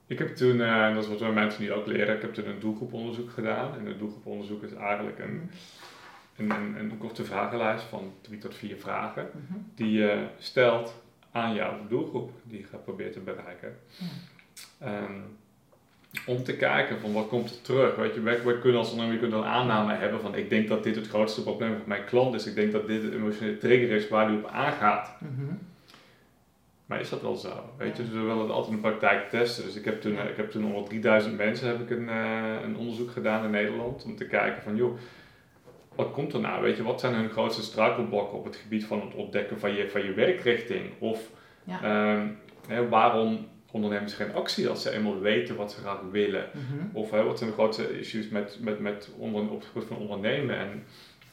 Ik 0.05 0.19
heb 0.19 0.35
toen, 0.35 0.61
eh, 0.61 0.85
en 0.85 0.93
dat 0.93 1.03
is 1.03 1.09
wat 1.09 1.19
wij 1.19 1.31
mensen 1.31 1.61
nu 1.63 1.71
ook 1.71 1.85
leren, 1.85 2.15
ik 2.15 2.21
heb 2.21 2.33
toen 2.33 2.47
een 2.47 2.59
doelgroeponderzoek 2.59 3.29
gedaan. 3.31 3.77
En 3.79 3.85
een 3.85 3.97
doelgroeponderzoek 3.97 4.63
is 4.63 4.73
eigenlijk 4.73 5.19
een, 5.19 5.49
een, 6.37 6.49
een, 6.51 6.75
een 6.79 6.97
korte 6.97 7.23
vragenlijst 7.25 7.83
van 7.83 8.13
drie 8.21 8.37
tot 8.39 8.55
vier 8.55 8.77
vragen. 8.77 9.29
Mhm. 9.33 9.59
Die 9.75 9.91
je 9.91 10.27
stelt 10.37 10.93
aan 11.31 11.53
jouw 11.53 11.87
doelgroep 11.87 12.31
die 12.43 12.59
je 12.59 12.65
gaat 12.65 12.83
proberen 12.83 13.11
te 13.11 13.19
bereiken. 13.19 13.77
Ja. 13.87 14.05
Ehm, 14.87 15.11
om 16.25 16.43
te 16.43 16.55
kijken 16.55 16.99
van 16.99 17.13
wat 17.13 17.27
komt 17.27 17.49
er 17.49 17.61
terug. 17.61 17.95
Weet 17.95 18.13
je, 18.13 18.21
wij, 18.21 18.43
wij 18.43 18.59
kunnen 18.59 18.79
als 18.79 18.91
ondernemer 18.91 19.19
kunt 19.21 19.33
een 19.33 19.43
aanname 19.43 19.93
hebben 19.93 20.21
van 20.21 20.35
ik 20.35 20.49
denk 20.49 20.67
dat 20.67 20.83
dit 20.83 20.95
het 20.95 21.07
grootste 21.07 21.43
probleem 21.43 21.69
van 21.77 21.87
mijn 21.87 22.05
klant 22.05 22.35
is. 22.35 22.45
Ik 22.47 22.55
denk 22.55 22.71
dat 22.71 22.87
dit 22.87 23.01
de 23.01 23.15
emotionele 23.15 23.57
trigger 23.57 23.91
is 23.91 24.07
waar 24.09 24.27
die 24.27 24.37
op 24.37 24.47
aangaat. 24.47 25.15
Mhm. 25.19 25.53
Maar 26.85 26.99
is 26.99 27.09
dat 27.09 27.21
wel 27.21 27.35
zo? 27.35 27.63
Weet 27.77 27.97
je, 27.97 28.03
dus 28.03 28.11
we 28.11 28.19
willen 28.19 28.37
het 28.41 28.49
altijd 28.49 28.75
in 28.75 28.81
de 28.81 28.87
praktijk 28.87 29.29
testen. 29.29 29.63
Dus 29.63 29.75
ik 29.75 29.85
heb 29.85 30.01
toen, 30.01 30.11
ik 30.11 30.35
heb 30.37 30.51
toen 30.51 30.65
onder 30.65 30.83
3000 30.89 31.37
mensen 31.37 31.67
heb 31.67 31.79
ik 31.79 31.89
een, 31.89 32.09
eh, 32.09 32.61
een 32.63 32.77
onderzoek 32.77 33.11
gedaan 33.11 33.43
in 33.43 33.51
Nederland. 33.51 34.03
Om 34.03 34.15
te 34.15 34.27
kijken 34.27 34.61
van, 34.63 34.75
joh, 34.75 34.97
wat 35.95 36.11
komt 36.11 36.33
er 36.33 36.39
nou? 36.39 36.61
Weet 36.61 36.77
je, 36.77 36.83
wat 36.83 36.99
zijn 36.99 37.13
hun 37.13 37.29
grootste 37.29 37.61
struikelblokken 37.63 38.37
op 38.37 38.45
het 38.45 38.55
gebied 38.55 38.85
van 38.85 39.01
het 39.01 39.13
ontdekken 39.15 39.59
van 39.59 39.73
je, 39.73 39.89
van 39.89 40.03
je 40.03 40.13
werkrichting? 40.13 40.81
Of 40.99 41.29
Ja. 41.63 41.81
ehm, 42.67 42.89
waarom 42.89 43.47
ondernemen 43.71 44.09
ze 44.09 44.15
geen 44.15 44.33
actie 44.33 44.67
als 44.69 44.81
ze 44.81 44.91
eenmaal 44.91 45.19
weten 45.19 45.55
wat 45.55 45.71
ze 45.71 45.79
graag 45.79 45.99
willen? 46.11 46.45
Mhm. 46.53 46.97
Of 46.97 47.11
hè, 47.11 47.23
wat 47.23 47.37
zijn 47.37 47.49
de 47.49 47.55
grootste 47.55 47.99
issues 47.99 48.29
met, 48.29 48.57
met, 48.61 48.79
met 48.79 49.09
onder, 49.17 49.41
op 49.41 49.59
het 49.59 49.69
gebied 49.71 49.87
van 49.87 49.97
ondernemen? 49.97 50.55
En 50.57 50.83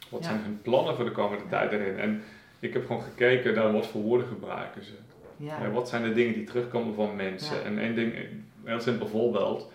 wat 0.09 0.21
Ja. 0.23 0.29
zijn 0.29 0.41
hun 0.43 0.59
plannen 0.63 0.97
voor 0.97 1.05
de 1.05 1.11
komende 1.11 1.45
Ja. 1.45 1.51
tijd 1.51 1.73
erin? 1.73 1.99
En 1.99 2.23
ik 2.61 2.73
heb 2.73 2.87
gewoon 2.87 3.03
gekeken 3.03 3.55
naar 3.55 3.73
wat 3.73 3.87
voor 3.87 4.03
woorden 4.03 4.27
gebruiken 4.27 4.85
ze. 4.85 4.93
Ja. 5.37 5.71
Wat 5.71 5.89
zijn 5.89 6.03
de 6.03 6.13
dingen 6.13 6.35
die 6.35 6.45
terugkomen 6.45 6.95
van 6.95 7.17
mensen? 7.17 7.65
En 7.65 7.79
één 7.79 7.95
ding, 7.95 8.15
een 8.15 8.45
heel 8.65 8.81
simpel 8.81 9.07
voorbeeld. 9.09 9.71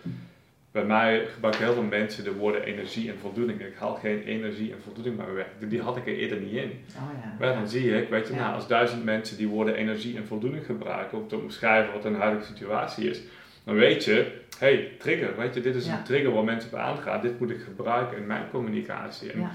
Bij 0.74 0.84
mij 0.84 1.26
gebruiken 1.26 1.64
heel 1.64 1.72
veel 1.74 1.82
mensen 1.82 2.24
de 2.24 2.34
woorden 2.34 2.62
energie 2.62 3.08
en 3.10 3.18
voldoening. 3.18 3.60
Ik 3.60 3.74
haal 3.78 3.94
geen 3.94 4.22
energie 4.22 4.72
en 4.72 4.78
voldoening 4.82 5.16
bij 5.16 5.24
mijn 5.24 5.36
werk. 5.36 5.70
Die 5.70 5.80
had 5.80 5.96
ik 5.96 6.06
er 6.06 6.16
eerder 6.16 6.40
niet 6.40 6.52
in. 6.52 6.70
Oh 6.96 7.10
ja. 7.22 7.36
Maar 7.40 7.54
dan 7.54 7.68
zie 7.68 7.96
ik, 8.02 8.08
weet 8.08 8.28
je, 8.28 8.34
Ja. 8.34 8.40
nou, 8.40 8.54
als 8.54 8.68
duizend 8.68 9.04
mensen 9.04 9.36
die 9.36 9.48
woorden 9.48 9.74
energie 9.74 10.16
en 10.16 10.26
voldoening 10.26 10.66
gebruiken 10.66 11.18
om 11.18 11.28
te 11.28 11.36
omschrijven 11.36 11.92
wat 11.92 12.02
hun 12.02 12.14
huidige 12.14 12.46
situatie 12.46 13.10
is, 13.10 13.20
dan 13.64 13.74
weet 13.74 14.04
je, 14.04 14.12
hé, 14.58 14.66
hey, 14.74 14.92
trigger, 14.98 15.36
weet 15.36 15.54
je, 15.54 15.60
dit 15.60 15.74
is 15.74 15.86
een 15.86 16.02
trigger 16.02 16.32
waar 16.32 16.44
mensen 16.44 16.72
op 16.72 16.78
aangaan. 16.78 17.20
Dit 17.20 17.40
moet 17.40 17.50
ik 17.50 17.60
gebruiken 17.60 18.16
in 18.16 18.26
mijn 18.26 18.50
communicatie. 18.50 19.32
En 19.32 19.40
Ja. 19.40 19.50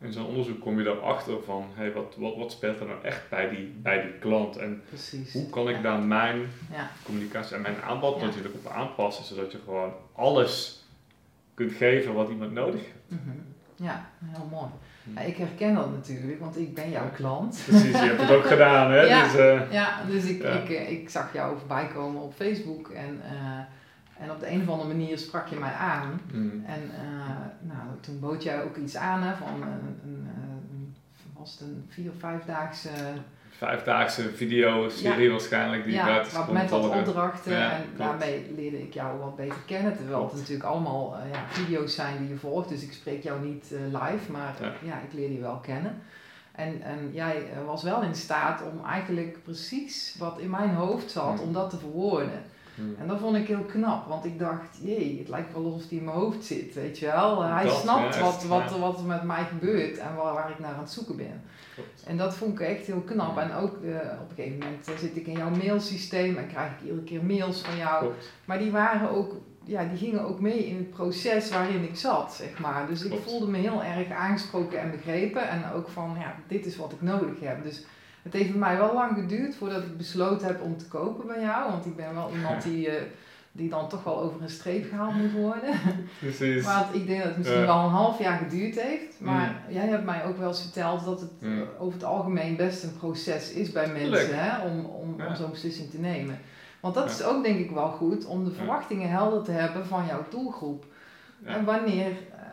In 0.00 0.12
zo'n 0.12 0.26
onderzoek 0.26 0.60
kom 0.60 0.78
je 0.78 0.84
daarachter 0.84 1.42
van, 1.44 1.64
hé, 1.74 1.82
hey, 1.82 1.92
wat, 1.92 2.14
wat, 2.18 2.36
wat 2.36 2.52
speelt 2.52 2.80
er 2.80 2.86
nou 2.86 3.02
echt 3.04 3.28
bij 3.30 3.48
die, 3.48 3.72
bij 3.82 4.02
die 4.02 4.12
klant? 4.18 4.56
En 4.56 4.82
Precies. 4.88 5.32
hoe 5.32 5.50
kan 5.50 5.68
ik 5.68 5.76
Ja. 5.76 5.82
daar 5.82 5.98
mijn 5.98 6.40
Ja. 6.72 6.90
communicatie 7.04 7.56
en 7.56 7.62
mijn 7.62 7.82
aanbod 7.82 8.20
Ja. 8.20 8.26
natuurlijk 8.26 8.54
op 8.54 8.72
aanpassen, 8.72 9.24
zodat 9.24 9.52
je 9.52 9.58
gewoon 9.64 9.92
alles 10.14 10.82
kunt 11.54 11.72
geven 11.72 12.14
wat 12.14 12.28
iemand 12.28 12.52
nodig 12.52 12.80
heeft. 12.80 13.22
Mhm. 13.22 13.30
Ja, 13.76 14.06
heel 14.24 14.48
mooi. 14.50 14.66
Hm. 15.04 15.14
Ja, 15.14 15.20
ik 15.20 15.36
herken 15.36 15.74
dat 15.74 15.90
natuurlijk, 15.92 16.40
want 16.40 16.58
ik 16.58 16.74
ben 16.74 16.90
jouw 16.90 17.10
klant. 17.14 17.62
Precies, 17.66 17.90
je 17.90 17.96
hebt 18.06 18.20
het 18.20 18.30
ook 18.30 18.44
gedaan, 18.54 18.90
hè? 18.90 19.00
Ja. 19.02 19.22
Dus, 19.24 19.34
eh, 19.36 19.72
Ja, 19.72 20.04
dus 20.06 20.24
ik, 20.24 20.42
Ja. 20.42 20.48
Ik, 20.48 20.70
eh, 20.70 20.90
ik 20.90 21.08
zag 21.10 21.32
jou 21.32 21.58
voorbij 21.58 21.86
komen 21.94 22.22
op 22.22 22.34
Facebook 22.34 22.88
en, 22.88 23.20
eh, 23.24 23.58
en 24.18 24.30
op 24.30 24.40
de 24.40 24.50
een 24.50 24.62
of 24.62 24.68
andere 24.68 24.88
manier 24.88 25.18
sprak 25.18 25.46
je 25.48 25.56
mij 25.56 25.72
aan. 25.72 26.20
mm, 26.32 26.64
En 26.66 26.90
eh, 26.94 27.36
nou, 27.60 27.80
toen 28.00 28.20
bood 28.20 28.42
jij 28.42 28.62
ook 28.62 28.76
iets 28.76 28.96
aan 28.96 29.22
hè, 29.22 29.34
van 29.34 29.62
een, 29.62 30.00
een, 30.04 30.28
eh, 30.36 30.42
een, 30.72 30.94
was 31.38 31.50
het 31.50 31.60
een 31.60 31.84
vier 31.88 32.10
of 32.10 32.18
vijfdaagse 32.18 32.88
vijfdaagse 33.58 34.30
video-serie 34.30 35.30
waarschijnlijk 35.30 35.84
die 35.84 35.92
ja, 35.94 36.04
gratis 36.04 36.32
wat 36.32 36.52
met 36.52 36.70
wat 36.70 36.84
opdrachten. 36.88 37.52
Ja, 37.52 37.70
en 37.70 37.82
klopt. 37.82 37.98
daarmee 37.98 38.52
leerde 38.56 38.82
ik 38.82 38.94
jou 38.94 39.18
wat 39.18 39.36
beter 39.36 39.56
kennen. 39.66 39.96
Terwijl 39.96 40.24
het 40.24 40.34
natuurlijk 40.34 40.64
allemaal 40.68 41.16
eh, 41.16 41.30
ja, 41.32 41.44
video's 41.48 41.94
zijn 41.94 42.18
die 42.18 42.28
je 42.28 42.36
volgt. 42.36 42.68
Dus 42.68 42.82
ik 42.82 42.92
spreek 42.92 43.22
jou 43.22 43.46
niet 43.46 43.72
eh, 43.72 43.80
live, 44.02 44.32
maar 44.32 44.54
Ja. 44.60 44.72
ja. 44.82 44.94
ik 45.00 45.12
leerde 45.12 45.34
je 45.34 45.40
wel 45.40 45.56
kennen. 45.56 46.02
En, 46.52 46.82
en 46.82 47.10
jij 47.12 47.36
eh, 47.36 47.64
was 47.66 47.82
wel 47.82 48.02
in 48.02 48.14
staat 48.14 48.62
om 48.72 48.84
eigenlijk 48.84 49.42
precies 49.42 50.16
wat 50.18 50.38
in 50.38 50.50
mijn 50.50 50.70
hoofd 50.74 51.10
zat, 51.10 51.38
Hmm. 51.38 51.46
om 51.46 51.52
dat 51.52 51.70
te 51.70 51.78
verwoorden. 51.78 52.42
Mm. 52.74 52.94
En 52.98 53.06
dat 53.06 53.18
vond 53.18 53.36
ik 53.36 53.46
heel 53.46 53.64
knap, 53.64 54.08
want 54.08 54.24
ik 54.24 54.38
dacht, 54.38 54.78
jee, 54.82 55.18
het 55.18 55.28
lijkt 55.28 55.52
wel 55.52 55.64
alsof 55.64 55.88
hij 55.88 55.98
in 55.98 56.04
mijn 56.04 56.16
hoofd 56.16 56.44
zit, 56.44 56.74
weet 56.74 56.98
je 56.98 57.06
wel. 57.06 57.42
Hij 57.42 57.64
Dat, 57.64 57.74
snapt 57.74 58.14
juist, 58.14 58.20
wat, 58.20 58.44
wat, 58.44 58.70
ja. 58.70 58.78
wat 58.78 58.98
er 58.98 59.04
met 59.04 59.22
mij 59.22 59.44
gebeurt 59.44 59.98
en 59.98 60.14
waar, 60.16 60.34
waar 60.34 60.50
ik 60.50 60.58
naar 60.58 60.72
aan 60.72 60.78
het 60.80 60.90
zoeken 60.90 61.16
ben. 61.16 61.42
Klopt. 61.74 62.02
En 62.06 62.16
dat 62.16 62.34
vond 62.34 62.60
ik 62.60 62.66
echt 62.66 62.86
heel 62.86 63.00
knap. 63.00 63.38
En 63.38 63.52
ook 63.52 63.82
eh, 63.82 63.94
op 64.20 64.30
een 64.30 64.36
gegeven 64.36 64.58
moment 64.58 64.88
eh, 64.88 64.96
zit 64.96 65.16
ik 65.16 65.26
in 65.26 65.32
jouw 65.32 65.50
mailsysteem 65.50 66.36
en 66.36 66.46
krijg 66.46 66.70
ik 66.70 66.80
iedere 66.82 67.02
keer 67.02 67.24
mails 67.24 67.60
van 67.60 67.76
jou. 67.76 68.04
Klopt. 68.04 68.32
Maar 68.44 68.58
die 68.58 68.70
waren 68.70 69.10
ook, 69.10 69.32
ja, 69.64 69.84
die 69.84 69.98
gingen 69.98 70.24
ook 70.24 70.40
mee 70.40 70.66
in 70.66 70.76
het 70.76 70.90
proces 70.90 71.50
waarin 71.50 71.82
ik 71.82 71.96
zat, 71.96 72.34
zeg 72.34 72.58
maar. 72.58 72.86
Dus 72.86 73.02
ik 73.02 73.10
Klopt. 73.10 73.24
voelde 73.24 73.46
me 73.46 73.58
heel 73.58 73.82
erg 73.82 74.10
aangesproken 74.10 74.80
en 74.80 74.90
begrepen. 74.90 75.48
En 75.48 75.72
ook 75.74 75.88
van, 75.88 76.16
ja, 76.18 76.34
dit 76.46 76.66
is 76.66 76.76
wat 76.76 76.92
ik 76.92 77.02
nodig 77.02 77.40
heb. 77.40 77.62
Dus 77.62 77.84
het 78.24 78.32
heeft 78.32 78.50
bij 78.50 78.58
mij 78.58 78.76
wel 78.76 78.94
lang 78.94 79.14
geduurd 79.14 79.54
voordat 79.56 79.82
ik 79.82 79.96
besloten 79.96 80.46
heb 80.46 80.60
om 80.62 80.76
te 80.78 80.88
kopen 80.88 81.26
bij 81.26 81.40
jou. 81.40 81.70
Want 81.70 81.86
ik 81.86 81.96
ben 81.96 82.14
wel 82.14 82.30
iemand 82.34 82.62
die, 82.62 82.88
eh, 82.88 83.02
die 83.52 83.68
dan 83.68 83.88
toch 83.88 84.04
wel 84.04 84.20
over 84.20 84.42
een 84.42 84.48
streep 84.50 84.88
gehaald 84.90 85.14
moet 85.14 85.32
worden. 85.32 85.74
Precies. 86.18 86.64
Want 86.64 86.94
ik 86.94 87.06
denk 87.06 87.18
dat 87.18 87.28
het 87.28 87.38
misschien 87.38 87.66
wel 87.66 87.84
een 87.84 87.90
half 87.90 88.18
jaar 88.18 88.38
geduurd 88.38 88.80
heeft. 88.80 89.20
Maar 89.20 89.48
Mm. 89.68 89.74
jij 89.74 89.86
hebt 89.86 90.04
mij 90.04 90.24
ook 90.24 90.38
wel 90.38 90.48
eens 90.48 90.62
verteld 90.62 91.04
dat 91.04 91.20
het 91.20 91.30
Mm. 91.40 91.60
eh, 91.62 91.66
over 91.78 91.94
het 91.94 92.04
algemeen 92.04 92.56
best 92.56 92.82
een 92.82 92.96
proces 92.98 93.52
is 93.52 93.72
bij 93.72 93.86
mensen 93.88 94.38
hè, 94.44 94.66
om, 94.66 94.84
om, 94.84 95.14
Ja. 95.18 95.26
om 95.26 95.34
zo'n 95.34 95.50
beslissing 95.50 95.90
te 95.90 95.98
nemen. 96.00 96.38
Want 96.80 96.94
dat 96.94 97.04
Ja. 97.04 97.10
is 97.10 97.22
ook 97.22 97.44
denk 97.44 97.58
ik 97.58 97.70
wel 97.70 97.88
goed 97.90 98.24
om 98.26 98.44
de 98.44 98.50
verwachtingen 98.50 99.10
helder 99.10 99.42
te 99.42 99.50
hebben 99.52 99.86
van 99.86 100.06
jouw 100.06 100.24
doelgroep. 100.30 100.84
Ja. 101.44 101.54
En 101.54 101.64
wanneer 101.64 102.10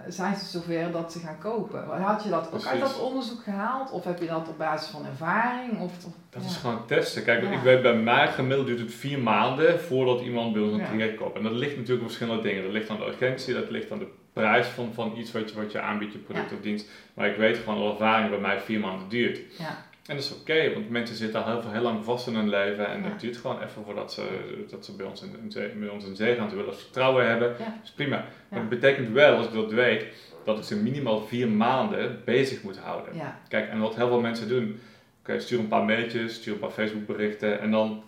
zijn 0.07 0.35
ze 0.35 0.45
zover 0.45 0.91
dat 0.91 1.11
ze 1.11 1.19
gaan 1.19 1.37
kopen? 1.37 1.83
Had 2.01 2.23
je 2.23 2.29
dat 2.29 2.49
ook 2.53 2.65
uit 2.65 2.79
dat 2.79 2.99
onderzoek 2.99 3.43
gehaald? 3.43 3.91
Of 3.91 4.03
heb 4.03 4.19
je 4.19 4.27
dat 4.27 4.47
op 4.47 4.57
basis 4.57 4.89
van 4.89 5.05
ervaring? 5.05 5.79
Of, 5.79 5.91
of- 6.05 6.13
Dat 6.29 6.41
ja. 6.43 6.49
is 6.49 6.55
gewoon 6.57 6.85
testen. 6.87 7.23
Kijk, 7.23 7.43
Ja. 7.43 7.49
ik 7.51 7.59
weet 7.59 7.81
bij 7.81 7.95
mij 7.95 8.27
gemiddeld 8.27 8.67
duurt 8.67 8.79
het 8.79 8.93
vier 8.93 9.19
maanden 9.19 9.79
voordat 9.79 10.21
iemand 10.21 10.53
bij 10.53 10.61
ons 10.61 10.73
een 10.73 10.85
traject 10.85 11.17
koopt. 11.17 11.37
En 11.37 11.43
dat 11.43 11.51
ligt 11.51 11.75
natuurlijk 11.75 12.01
aan 12.01 12.07
verschillende 12.07 12.41
dingen. 12.43 12.63
Dat 12.63 12.71
ligt 12.71 12.89
aan 12.89 12.97
de 12.97 13.05
urgentie, 13.05 13.53
dat 13.53 13.69
ligt 13.69 13.91
aan 13.91 13.99
de 13.99 14.07
prijs 14.33 14.67
van, 14.67 14.89
van 14.93 15.13
iets 15.17 15.31
wat 15.31 15.49
je, 15.49 15.55
wat 15.55 15.71
je 15.71 15.81
aanbiedt, 15.81 16.13
je 16.13 16.19
product 16.19 16.53
of 16.53 16.59
dienst. 16.61 16.89
Maar 17.13 17.27
ik 17.27 17.35
weet 17.37 17.57
gewoon 17.57 17.79
al 17.79 17.91
ervaring 17.91 18.29
bij 18.29 18.39
mij 18.39 18.59
vier 18.59 18.79
maanden 18.79 19.09
duurt. 19.09 19.39
Ja. 19.57 19.89
En 20.05 20.15
dat 20.15 20.25
is 20.25 20.33
oké, 20.39 20.73
want 20.73 20.89
mensen 20.89 21.15
zitten 21.15 21.43
al 21.45 21.51
heel, 21.61 21.71
heel 21.71 21.81
lang 21.81 22.03
vast 22.05 22.27
in 22.27 22.35
hun 22.35 22.49
leven 22.49 22.87
en 22.87 23.01
Ja. 23.03 23.09
het 23.09 23.19
duurt 23.19 23.37
gewoon 23.37 23.61
even 23.61 23.83
voordat 23.85 24.13
ze, 24.13 24.27
dat 24.69 24.85
ze 24.85 24.95
bij 24.95 25.05
ons 25.05 25.21
in, 25.21 25.35
in 25.43 25.51
zee, 25.51 25.67
bij 25.69 25.89
ons 25.89 26.05
in 26.05 26.15
zee 26.15 26.35
gaan. 26.35 26.49
Ze 26.49 26.55
willen 26.55 26.75
vertrouwen 26.75 27.27
hebben, 27.27 27.49
Ja. 27.49 27.57
dat 27.65 27.83
is 27.83 27.91
prima. 27.91 28.25
Maar 28.49 28.59
het 28.59 28.69
betekent 28.69 29.09
wel, 29.09 29.35
als 29.37 29.45
ik 29.45 29.53
dat 29.53 29.71
weet, 29.71 30.05
dat 30.45 30.57
ik 30.57 30.63
ze 30.63 30.75
minimaal 30.75 31.21
vier 31.25 31.47
maanden 31.47 32.21
bezig 32.25 32.63
moet 32.63 32.77
houden. 32.77 33.13
Kijk, 33.47 33.69
en 33.69 33.79
wat 33.79 33.95
heel 33.95 34.07
veel 34.07 34.19
mensen 34.21 34.47
doen, 34.47 34.79
oké, 35.21 35.39
stuur 35.39 35.59
een 35.59 35.67
paar 35.67 35.83
mailtjes, 35.83 36.33
stuur 36.35 36.53
een 36.53 36.59
paar 36.59 36.69
Facebook 36.71 37.05
berichten 37.05 37.59
en 37.59 37.71
dan 37.71 38.03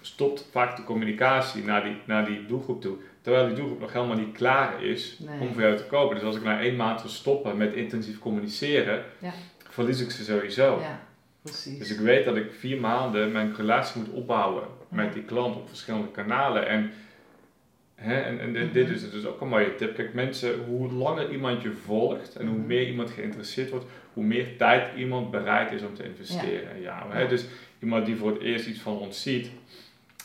stopt 0.00 0.48
vaak 0.50 0.76
de 0.76 0.84
communicatie 0.84 1.64
naar 1.64 1.84
die, 1.84 1.96
naar 2.04 2.24
die 2.26 2.46
doelgroep 2.46 2.80
toe. 2.80 2.96
terwijl 3.20 3.46
die 3.46 3.56
doelgroep 3.56 3.80
nog 3.80 3.92
helemaal 3.92 4.16
niet 4.16 4.32
klaar 4.36 4.82
is 4.82 5.18
Nee. 5.18 5.40
om 5.40 5.52
voor 5.52 5.62
jou 5.62 5.76
te 5.76 5.84
kopen. 5.84 6.14
Dus 6.16 6.24
als 6.24 6.36
ik 6.36 6.42
na 6.42 6.60
één 6.60 6.76
maand 6.76 7.00
wil 7.02 7.10
stoppen 7.10 7.56
met 7.56 7.72
intensief 7.74 8.18
communiceren, 8.18 9.04
Ja. 9.18 9.32
verlies 9.68 10.00
ik 10.00 10.10
ze 10.10 10.24
sowieso. 10.24 10.78
Ja, 10.80 11.00
precies. 11.42 11.78
Dus 11.78 11.90
ik 11.92 11.98
weet 12.00 12.24
dat 12.24 12.36
ik 12.36 12.52
vier 12.58 12.80
maanden 12.80 13.32
mijn 13.32 13.54
relatie 13.56 14.00
moet 14.00 14.10
opbouwen 14.12 14.62
met 14.88 15.12
die 15.12 15.22
klant 15.22 15.56
op 15.56 15.68
verschillende 15.68 16.10
kanalen. 16.10 16.68
En, 16.68 16.90
hè, 17.94 18.20
en, 18.20 18.40
en 18.40 18.52
dit, 18.52 18.62
Mhm. 18.64 18.72
dit 18.72 18.88
is 18.88 19.10
dus 19.10 19.26
ook 19.26 19.40
een 19.40 19.48
mooie 19.48 19.74
tip. 19.74 19.94
Kijk, 19.94 20.14
mensen, 20.14 20.64
hoe 20.64 20.92
langer 20.92 21.30
iemand 21.30 21.62
je 21.62 21.72
volgt 21.72 22.36
en 22.36 22.46
hoe 22.46 22.56
Mhm. 22.58 22.66
meer 22.66 22.86
iemand 22.88 23.10
geïnteresseerd 23.10 23.70
wordt, 23.70 23.86
hoe 24.12 24.24
meer 24.24 24.56
tijd 24.56 24.96
iemand 24.96 25.30
bereid 25.30 25.72
is 25.72 25.82
om 25.82 25.94
te 25.94 26.04
investeren. 26.04 26.80
Ja. 26.80 27.06
hè, 27.10 27.20
Ja. 27.22 27.28
Dus 27.28 27.44
iemand 27.78 28.06
die 28.06 28.16
voor 28.16 28.30
het 28.32 28.40
eerst 28.42 28.66
iets 28.66 28.80
van 28.80 28.98
ons 28.98 29.22
ziet, 29.22 29.50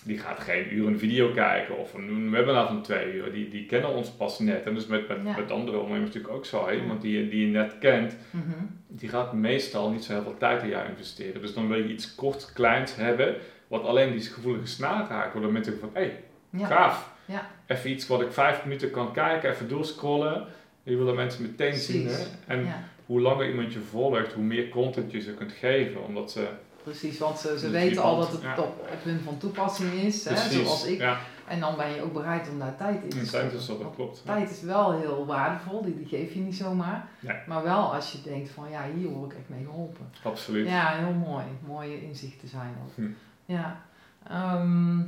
die 0.03 0.17
gaat 0.17 0.39
geen 0.39 0.73
uur 0.73 0.87
een 0.87 0.99
video 0.99 1.31
kijken 1.31 1.77
of 1.77 1.93
een, 1.93 2.31
webinar 2.31 2.67
van 2.67 2.81
twee 2.81 3.13
uur. 3.13 3.31
Die, 3.31 3.49
die 3.49 3.65
kennen 3.65 3.89
ons 3.93 4.09
pas 4.09 4.39
net. 4.39 4.63
En 4.65 4.73
dus 4.73 4.85
met, 4.87 5.07
met, 5.07 5.17
Ja. 5.23 5.35
met 5.37 5.51
andere 5.51 5.77
ondernemers 5.77 6.13
natuurlijk 6.13 6.33
ook 6.33 6.45
zo. 6.45 6.67
Hè? 6.67 6.75
Iemand 6.75 7.01
die, 7.01 7.17
je- 7.23 7.29
die 7.29 7.45
je 7.45 7.51
net 7.51 7.77
kent, 7.79 8.15
Mhm. 8.31 8.43
die 8.87 9.09
gaat 9.09 9.33
meestal 9.33 9.89
niet 9.91 10.03
zo 10.03 10.13
heel 10.13 10.21
veel 10.23 10.37
tijd 10.37 10.63
in 10.63 10.69
jou 10.69 10.89
investeren. 10.89 11.41
Dus 11.41 11.53
dan 11.53 11.67
wil 11.67 11.77
je 11.77 11.87
iets 11.93 12.15
kort, 12.15 12.51
kleins 12.53 12.95
hebben, 12.95 13.35
wat 13.67 13.83
alleen 13.83 14.11
die 14.11 14.21
gevoelige 14.21 14.67
snaar 14.67 15.07
raakt. 15.09 15.33
Waardoor 15.33 15.51
mensen 15.51 15.79
van, 15.79 15.89
hé, 15.93 16.01
hey, 16.01 16.23
Ja. 16.49 16.65
gaaf. 16.67 17.11
Ja. 17.25 17.49
Even 17.67 17.89
iets 17.91 18.07
wat 18.07 18.21
ik 18.21 18.31
vijf 18.31 18.63
minuten 18.63 18.91
kan 18.91 19.13
kijken, 19.13 19.49
even 19.49 19.67
doorscrollen. 19.67 20.45
Je 20.83 20.95
wil 20.95 21.05
dat 21.05 21.15
mensen 21.15 21.41
meteen 21.41 21.69
Precies. 21.69 21.85
zien. 21.85 22.07
Hè? 22.07 22.53
En 22.55 22.67
hoe 23.05 23.21
langer 23.21 23.49
iemand 23.49 23.73
je 23.73 23.79
volgt, 23.79 24.33
hoe 24.33 24.43
meer 24.43 24.69
content 24.69 25.11
je 25.11 25.21
ze 25.21 25.33
kunt 25.33 25.51
geven. 25.51 26.03
Omdat 26.05 26.31
ze... 26.31 26.47
precies. 26.83 27.17
Want 27.17 27.39
ze, 27.39 27.59
ze 27.59 27.69
weten 27.69 28.01
al 28.01 28.17
dat 28.17 28.31
het 28.31 28.41
ja. 28.41 28.57
op, 28.57 28.89
op 28.91 29.03
hun 29.03 29.19
van 29.19 29.37
toepassing 29.37 29.93
is, 29.93 30.25
hè, 30.25 30.35
zoals 30.35 30.85
ik. 30.85 30.99
Ja, 30.99 31.17
En 31.47 31.59
dan 31.59 31.75
ben 31.77 31.93
je 31.93 32.01
ook 32.01 32.13
bereid 32.13 32.49
om 32.49 32.59
daar 32.59 32.75
tijd 32.77 33.03
in 33.03 33.09
te 33.09 33.15
zijn 33.15 33.25
stoppen. 33.25 33.57
dus 33.57 33.65
dat 33.65 33.95
klopt. 33.95 34.25
Tijd 34.25 34.51
is 34.51 34.61
wel 34.61 34.91
heel 34.99 35.25
waardevol, 35.25 35.83
die, 35.83 35.97
die 35.97 36.07
geef 36.07 36.33
je 36.33 36.39
niet 36.39 36.55
zomaar. 36.55 37.07
Nee. 37.19 37.37
Maar 37.47 37.63
wel 37.63 37.93
als 37.93 38.11
je 38.11 38.21
denkt 38.21 38.49
van 38.49 38.69
ja, 38.69 38.85
hier 38.95 39.09
word 39.09 39.31
ik 39.31 39.37
echt 39.37 39.49
mee 39.49 39.63
geholpen. 39.63 40.09
Absoluut. 40.23 40.67
Ja, 40.67 40.95
heel 40.95 41.13
mooi. 41.13 41.43
Mooie 41.65 42.01
inzichten 42.01 42.47
zijn 42.47 42.75
dat. 42.83 42.93
Hm. 42.95 43.11
Ja. 43.45 43.81
Ehm, 44.27 44.99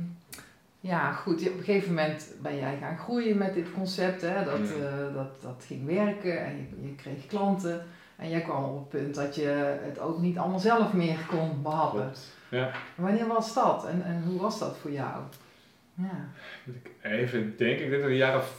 ja, 0.80 1.12
goed. 1.12 1.40
Op 1.40 1.58
een 1.58 1.64
gegeven 1.64 1.88
moment 1.88 2.32
ben 2.42 2.56
jij 2.56 2.76
gaan 2.80 2.98
groeien 2.98 3.38
met 3.38 3.54
dit 3.54 3.72
concept. 3.72 4.22
Hè? 4.22 4.44
Dat, 4.44 4.60
eh, 4.60 5.14
dat, 5.14 5.42
dat 5.42 5.64
ging 5.66 5.86
werken 5.86 6.44
en 6.44 6.56
je, 6.56 6.86
je 6.86 6.94
kreeg 6.94 7.26
klanten. 7.26 7.86
En 8.16 8.28
jij 8.30 8.40
kwam 8.40 8.64
op 8.64 8.78
het 8.78 8.88
punt 8.88 9.14
dat 9.14 9.34
je 9.34 9.78
het 9.84 9.98
ook 9.98 10.18
niet 10.18 10.38
allemaal 10.38 10.58
zelf 10.58 10.92
meer 10.92 11.18
kon 11.28 11.62
behappen. 11.62 12.00
Klopt. 12.00 12.34
Ja. 12.48 12.70
Wanneer 12.94 13.26
was 13.26 13.54
dat 13.54 13.86
en, 13.86 14.02
en 14.04 14.22
hoe 14.26 14.40
was 14.40 14.58
dat 14.58 14.76
voor 14.76 14.90
jou? 14.90 15.22
Ja. 15.94 16.28
Moet 16.64 16.74
ik 16.74 16.90
even 17.02 17.54
denken, 17.56 17.84
ik 17.84 17.90
denk 17.90 17.90
dat 17.90 18.00
het 18.00 18.10
een 18.10 18.16
jaar 18.16 18.36
of 18.36 18.54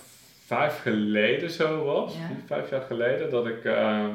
vijf 0.45 0.81
geleden 0.81 1.49
zo 1.51 1.83
was. 1.85 2.13
Ja. 2.13 2.27
Vijf 2.45 2.69
jaar 2.69 2.81
geleden 2.81 3.29
dat 3.29 3.47
ik. 3.47 3.63
eh, 3.63 4.05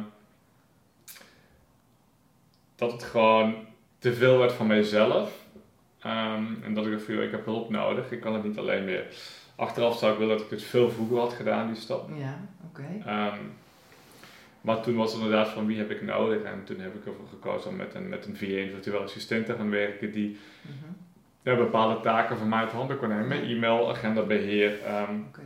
dat 2.75 2.93
het 2.93 3.03
gewoon 3.03 3.55
te 3.99 4.15
veel 4.15 4.39
werd 4.39 4.53
van 4.53 4.67
mijzelf. 4.67 5.45
Ehm, 6.01 6.45
en 6.65 6.75
dat 6.75 6.87
ik 6.87 6.93
dacht 6.93 7.07
joh, 7.07 7.23
ik 7.23 7.31
heb 7.31 7.45
hulp 7.45 7.71
nodig, 7.71 8.11
ik 8.11 8.21
kan 8.21 8.35
het 8.35 8.45
niet 8.45 8.59
alleen 8.59 8.85
meer. 8.85 9.05
Achteraf 9.57 9.99
zou 9.99 10.13
ik 10.13 10.19
willen 10.19 10.37
dat 10.37 10.45
ik 10.47 10.51
het 10.51 10.63
veel 10.63 10.91
vroeger 10.91 11.19
had 11.19 11.33
gedaan, 11.33 11.67
die 11.67 11.77
stap. 11.83 12.09
Ja, 12.15 12.39
oké. 12.69 12.85
Ehm, 13.07 13.39
maar 14.63 14.81
toen 14.83 14.97
was 14.97 15.13
het 15.13 15.23
inderdaad 15.23 15.49
van 15.49 15.67
wie 15.67 15.79
heb 15.79 15.91
ik 15.91 16.03
nodig. 16.03 16.43
En 16.43 16.65
toen 16.65 16.81
heb 16.81 16.95
ik 16.95 17.07
ervoor 17.07 17.29
gekozen 17.29 17.71
om 17.71 17.77
met 17.77 17.95
een, 17.95 18.09
met 18.09 18.27
een 18.27 18.37
VA, 18.37 18.47
een 18.47 18.71
virtuele 18.71 19.05
assistent 19.05 19.47
te 19.47 19.55
gaan 19.55 19.71
werken 19.71 20.13
die 20.13 20.39
Mhm. 20.63 20.93
ja, 21.43 21.57
bepaalde 21.57 22.01
taken 22.01 22.39
van 22.39 22.49
mij 22.49 22.59
uit 22.61 22.71
handen 22.73 22.99
kon 22.99 23.09
nemen. 23.09 23.43
E-mail, 23.43 23.91
agendabeheer, 23.91 24.81
ehm, 24.87 25.15
Oké. 25.29 25.41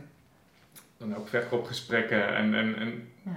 dan 0.97 1.15
ook 1.15 1.27
verkoopgesprekken. 1.27 2.35
En, 2.35 2.53
en, 2.53 2.75
en 2.77 3.07
Ja. 3.23 3.31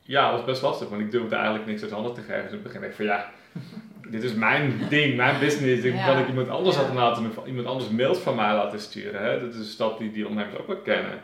ja, 0.00 0.26
dat 0.30 0.36
was 0.36 0.46
best 0.46 0.62
lastig, 0.62 0.88
want 0.88 1.00
ik 1.02 1.10
durfde 1.10 1.34
eigenlijk 1.34 1.66
niks 1.66 1.82
uit 1.82 1.90
handen 1.90 2.14
te 2.14 2.20
geven. 2.20 2.42
Dus 2.42 2.48
in 2.50 2.54
het 2.54 2.62
begin 2.62 2.80
dacht 2.80 2.90
ik 2.92 2.96
van 2.96 3.04
ja, 3.06 3.30
dit 4.14 4.22
is 4.22 4.34
mijn 4.34 4.72
ding, 4.88 5.16
mijn 5.16 5.38
business. 5.40 5.82
Ik 5.84 5.94
Ja. 5.94 6.06
kan 6.06 6.18
ik 6.18 6.28
iemand 6.28 6.48
anders 6.48 6.76
Ja. 6.76 6.92
laten, 6.94 7.30
iemand 7.46 7.66
anders 7.66 7.90
mails 7.90 8.18
van 8.18 8.34
mij 8.36 8.54
laten 8.54 8.80
sturen. 8.80 9.22
Hè? 9.22 9.40
Dat 9.40 9.52
is 9.52 9.58
een 9.58 9.64
stap 9.64 9.98
die 9.98 10.12
die 10.12 10.28
ondernemers 10.28 10.60
ook 10.60 10.66
wel 10.66 10.76
kennen. 10.76 11.20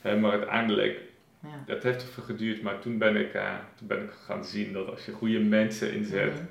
Hè, 0.00 0.16
maar 0.16 0.30
uiteindelijk, 0.30 0.98
Ja. 1.42 1.62
dat 1.66 1.82
heeft 1.82 2.02
even 2.02 2.22
geduurd, 2.22 2.62
maar 2.62 2.78
toen 2.78 2.98
ben, 2.98 3.16
ik, 3.16 3.32
eh, 3.34 3.54
toen 3.74 3.86
ben 3.86 4.02
ik 4.02 4.10
gaan 4.10 4.44
zien 4.44 4.72
dat 4.72 4.88
als 4.90 5.04
je 5.04 5.12
goede 5.12 5.38
mensen 5.40 5.92
inzet, 5.92 6.32
Mhm. 6.34 6.44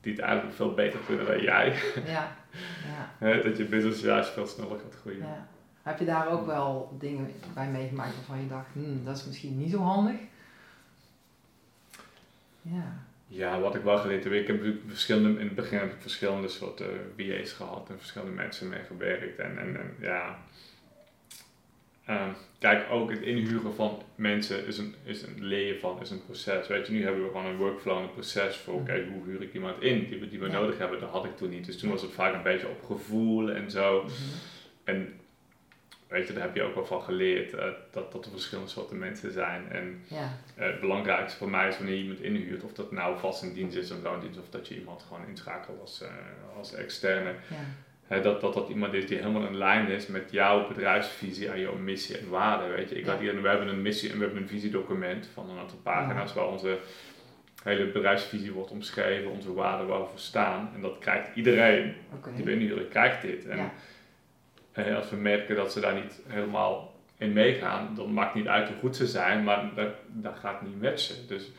die 0.00 0.12
het 0.12 0.20
eigenlijk 0.22 0.56
veel 0.56 0.74
beter 0.74 0.98
kunnen 1.06 1.26
dan 1.26 1.40
jij, 1.42 1.78
Ja. 2.06 2.36
Ja. 3.20 3.36
dat 3.42 3.56
je 3.56 3.64
business 3.64 4.00
juist 4.02 4.30
veel 4.30 4.46
sneller 4.46 4.78
gaat 4.78 4.94
groeien. 5.00 5.18
Ja. 5.18 5.46
Heb 5.82 5.98
je 5.98 6.04
daar 6.04 6.28
ook 6.30 6.46
wel 6.46 6.96
dingen 6.98 7.30
bij 7.54 7.68
meegemaakt 7.68 8.14
waarvan 8.16 8.40
je 8.40 8.48
dacht, 8.48 8.66
hmm, 8.72 9.04
dat 9.04 9.16
is 9.16 9.24
misschien 9.26 9.58
niet 9.58 9.70
zo 9.70 9.78
handig? 9.78 10.16
Ja. 12.62 12.92
Ja, 13.26 13.60
wat 13.60 13.74
ik 13.74 13.82
wel 13.82 13.98
geleerd 13.98 14.24
heb, 14.24 14.32
ik 14.32 14.46
heb 14.46 14.64
verschillende, 14.86 15.40
in 15.40 15.46
het 15.46 15.54
begin 15.54 15.78
heb 15.78 15.92
ik 15.92 16.00
verschillende 16.00 16.48
soorten 16.48 17.12
VA's 17.16 17.52
gehad 17.52 17.88
en 17.90 17.98
verschillende 17.98 18.34
mensen 18.34 18.68
mee 18.68 18.82
gewerkt. 18.86 19.38
En, 19.38 19.58
en, 19.58 19.76
en 19.80 19.94
ja, 20.00 20.38
Ehm, 22.06 22.28
kijk, 22.58 22.90
ook 22.90 23.10
het 23.10 23.20
inhuren 23.20 23.74
van 23.74 24.02
mensen 24.14 24.66
is 24.66 24.78
een, 24.78 24.94
is 25.04 25.22
een 25.22 25.44
leren 25.44 25.80
van, 25.80 26.00
is 26.00 26.10
een 26.10 26.24
proces. 26.24 26.68
Weet 26.68 26.86
je, 26.86 26.92
nu 26.92 27.02
hebben 27.04 27.22
we 27.22 27.28
gewoon 27.30 27.46
een 27.46 27.56
workflow 27.56 27.96
en 27.96 28.02
een 28.02 28.12
proces 28.12 28.56
voor, 28.56 28.74
oké, 28.74 29.04
hoe 29.12 29.24
huur 29.24 29.42
ik 29.42 29.54
iemand 29.54 29.82
in 29.82 30.06
die 30.08 30.18
we, 30.20 30.28
die 30.28 30.38
we 30.40 30.46
Ja. 30.46 30.52
nodig 30.52 30.78
hebben. 30.78 31.00
Dat 31.00 31.10
had 31.10 31.24
ik 31.24 31.36
toen 31.36 31.50
niet. 31.50 31.66
Dus 31.66 31.78
toen 31.78 31.90
was 31.90 32.02
het 32.02 32.12
vaak 32.12 32.34
een 32.34 32.42
beetje 32.42 32.68
op 32.68 32.82
gevoel 32.84 33.50
en 33.50 33.70
zo. 33.70 34.02
Mhm. 34.02 34.12
En 34.84 35.20
weet 36.08 36.26
je, 36.26 36.32
daar 36.32 36.42
heb 36.42 36.54
je 36.54 36.62
ook 36.62 36.74
wel 36.74 36.86
van 36.86 37.02
geleerd, 37.02 37.52
eh, 37.54 37.66
dat, 37.90 38.12
dat 38.12 38.24
er 38.24 38.30
verschillende 38.30 38.70
soorten 38.70 38.98
mensen 38.98 39.32
zijn. 39.32 39.68
En 39.70 40.02
Ja. 40.08 40.38
eh, 40.56 40.66
het 40.66 40.80
belangrijkste 40.80 41.38
voor 41.38 41.50
mij 41.50 41.68
is 41.68 41.76
wanneer 41.76 41.94
je 41.96 42.02
iemand 42.02 42.20
inhuurt, 42.22 42.62
of 42.64 42.72
dat 42.72 42.92
nou 42.92 43.18
vast 43.18 43.42
in 43.42 43.52
dienst 43.52 43.76
is 43.76 43.90
of 43.90 44.02
loondienst, 44.02 44.38
of 44.38 44.48
dat 44.50 44.68
je 44.68 44.78
iemand 44.78 45.02
gewoon 45.02 45.26
inschakelt 45.28 45.80
als, 45.80 46.02
eh, 46.02 46.08
als 46.56 46.74
externe. 46.74 47.30
Ja. 47.50 47.56
Dat, 48.08 48.40
dat 48.40 48.54
dat 48.54 48.68
iemand 48.68 48.92
is 48.94 49.06
die 49.06 49.16
helemaal 49.18 49.46
in 49.46 49.56
lijn 49.56 49.88
is 49.88 50.06
met 50.06 50.28
jouw 50.30 50.68
bedrijfsvisie 50.68 51.48
en 51.48 51.60
jouw 51.60 51.76
missie 51.76 52.18
en 52.18 52.28
waarden. 52.28 52.70
Weet 52.70 52.88
je, 52.88 52.98
ik 52.98 53.06
had 53.06 53.18
hier, 53.18 53.42
we 53.42 53.48
hebben 53.48 53.68
een 53.68 53.82
missie 53.82 54.10
en 54.10 54.18
we 54.18 54.24
hebben 54.24 54.42
een 54.42 54.48
visiedocument 54.48 55.28
van 55.32 55.50
een 55.50 55.58
aantal 55.58 55.78
pagina's 55.82 56.34
waar 56.34 56.46
onze 56.48 56.78
hele 57.62 57.86
bedrijfsvisie 57.86 58.52
wordt 58.52 58.70
omschreven, 58.70 59.30
onze 59.30 59.52
waarden 59.52 59.86
waar 59.86 60.00
we 60.00 60.06
voor 60.06 60.18
staan. 60.18 60.70
En 60.74 60.80
dat 60.80 60.98
krijgt 60.98 61.28
iedereen 61.36 61.94
Oké. 62.16 62.30
die 62.36 62.50
inhuren, 62.52 62.88
krijgt 62.88 63.22
dit. 63.22 63.46
En 63.46 63.56
Ja. 63.56 63.72
eh, 64.72 64.96
als 64.96 65.10
we 65.10 65.16
merken 65.16 65.56
dat 65.56 65.72
ze 65.72 65.80
daar 65.80 65.94
niet 65.94 66.20
helemaal 66.26 66.94
in 67.18 67.32
meegaan, 67.32 67.94
dan 67.94 68.12
maakt 68.12 68.34
niet 68.34 68.46
uit 68.46 68.68
hoe 68.68 68.76
goed 68.78 68.96
ze 68.96 69.06
zijn, 69.06 69.44
maar 69.44 69.70
dat, 69.74 69.88
dat 70.08 70.36
gaat 70.38 70.62
niet 70.62 70.80
matchen. 70.82 71.26
Dus 71.28 71.50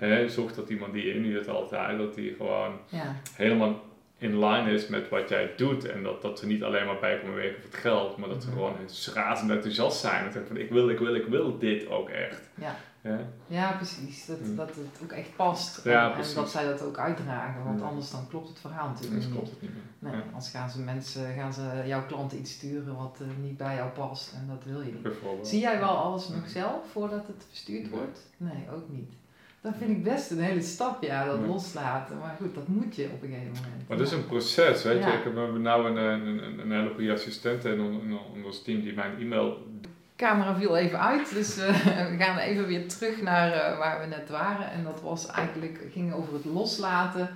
Ja. 0.00 0.28
zorg 0.28 0.54
dat 0.54 0.68
iemand 0.70 0.92
die 0.92 1.14
inhuurt 1.14 1.48
altijd, 1.48 1.98
dat 1.98 2.14
die 2.14 2.34
gewoon 2.36 2.78
Ja. 2.88 3.16
helemaal 3.36 3.84
in 4.18 4.38
line 4.44 4.70
is 4.70 4.86
met 4.88 5.08
wat 5.08 5.28
jij 5.28 5.52
doet. 5.56 5.84
En 5.84 6.02
dat, 6.02 6.22
dat 6.22 6.38
ze 6.38 6.46
niet 6.46 6.62
alleen 6.62 6.86
maar 6.86 6.98
bij 7.00 7.18
komen 7.20 7.34
werken 7.34 7.62
voor 7.62 7.70
het 7.70 7.80
geld, 7.80 8.16
maar 8.16 8.28
dat 8.28 8.42
ze 8.42 8.48
Mhm. 8.48 8.56
gewoon 8.58 8.74
razend 9.14 9.50
enthousiast 9.50 10.00
zijn. 10.00 10.24
En 10.26 10.32
zeggen 10.32 10.46
van 10.46 10.56
ik 10.56 10.70
wil, 10.70 10.88
ik 10.88 10.98
wil, 10.98 11.14
ik 11.14 11.26
wil 11.26 11.58
dit 11.58 11.88
ook 11.88 12.08
echt. 12.08 12.40
Ja. 12.54 12.76
Ja? 13.00 13.18
ja, 13.46 13.72
precies. 13.72 14.26
Dat, 14.26 14.40
Mm. 14.40 14.56
dat 14.56 14.68
het 14.68 15.00
ook 15.02 15.12
echt 15.12 15.36
past. 15.36 15.84
Ja, 15.84 16.16
en, 16.16 16.34
dat 16.34 16.50
zij 16.50 16.64
dat 16.64 16.82
ook 16.82 16.98
uitdragen. 16.98 17.64
Want 17.64 17.80
Ja. 17.80 17.86
anders 17.86 18.10
dan 18.10 18.28
klopt 18.28 18.48
het 18.48 18.58
verhaal 18.58 18.88
natuurlijk 18.88 19.12
Anders 19.12 19.26
niet. 19.26 19.34
klopt 19.34 19.50
het 19.50 19.62
niet 19.62 19.70
meer. 19.98 20.12
Nee, 20.12 20.22
anders 20.26 20.50
gaan 20.50 20.70
ze 20.70 20.80
mensen, 20.80 21.34
gaan 21.34 21.52
ze 21.52 21.82
jouw 21.86 22.06
klanten 22.06 22.38
iets 22.38 22.52
sturen 22.52 22.96
wat 22.96 23.18
eh, 23.20 23.26
niet 23.42 23.56
bij 23.56 23.74
jou 23.74 23.90
past 23.90 24.32
en 24.32 24.46
dat 24.48 24.64
wil 24.64 24.80
je 24.80 24.92
niet. 24.92 25.46
Zie 25.48 25.60
jij 25.60 25.78
wel 25.78 25.96
alles 25.96 26.28
nog 26.28 26.48
zelf 26.48 26.90
voordat 26.92 27.26
het 27.26 27.44
verstuurd 27.48 27.88
wordt? 27.90 28.20
Nee, 28.36 28.64
ook 28.74 28.88
niet. 28.88 29.12
Dat 29.66 29.74
vind 29.78 29.90
ik 29.90 30.04
best 30.04 30.30
een 30.30 30.40
hele 30.40 30.62
stap, 30.62 31.02
ja, 31.02 31.24
dat 31.24 31.38
loslaten. 31.46 32.18
Maar 32.18 32.36
goed, 32.40 32.54
dat 32.54 32.68
moet 32.68 32.96
je 32.96 33.04
op 33.14 33.22
een 33.22 33.28
gegeven 33.28 33.52
moment. 33.54 33.88
Maar 33.88 33.98
het 33.98 34.06
is 34.06 34.12
een 34.12 34.26
proces, 34.26 34.82
weet 34.82 35.04
je. 35.04 35.10
Ik 35.10 35.24
heb, 35.24 35.34
we 35.34 35.40
hebben 35.40 35.62
nou 35.62 35.86
een, 35.90 35.96
een, 35.96 36.26
een, 36.44 36.58
een 36.58 36.72
hele 36.72 36.90
goede 36.94 37.12
assistent 37.12 37.64
in, 37.64 37.80
on- 37.80 38.00
in, 38.02 38.18
in 38.34 38.44
ons 38.44 38.62
team 38.62 38.82
die 38.82 38.94
mijn 38.94 39.20
e-mail... 39.20 39.58
De 39.80 39.88
camera 40.24 40.54
viel 40.54 40.76
even 40.76 41.00
uit, 41.00 41.34
dus 41.34 41.58
eh, 41.58 41.68
we 42.10 42.16
gaan 42.18 42.38
even 42.38 42.66
weer 42.66 42.88
terug 42.88 43.22
naar 43.22 43.52
eh, 43.52 43.78
waar 43.78 44.00
we 44.00 44.06
net 44.06 44.28
waren. 44.30 44.70
En 44.70 44.84
dat 44.84 45.00
was 45.02 45.26
eigenlijk, 45.26 45.78
ging 45.92 46.12
over 46.14 46.32
het 46.34 46.44
loslaten 46.44 47.28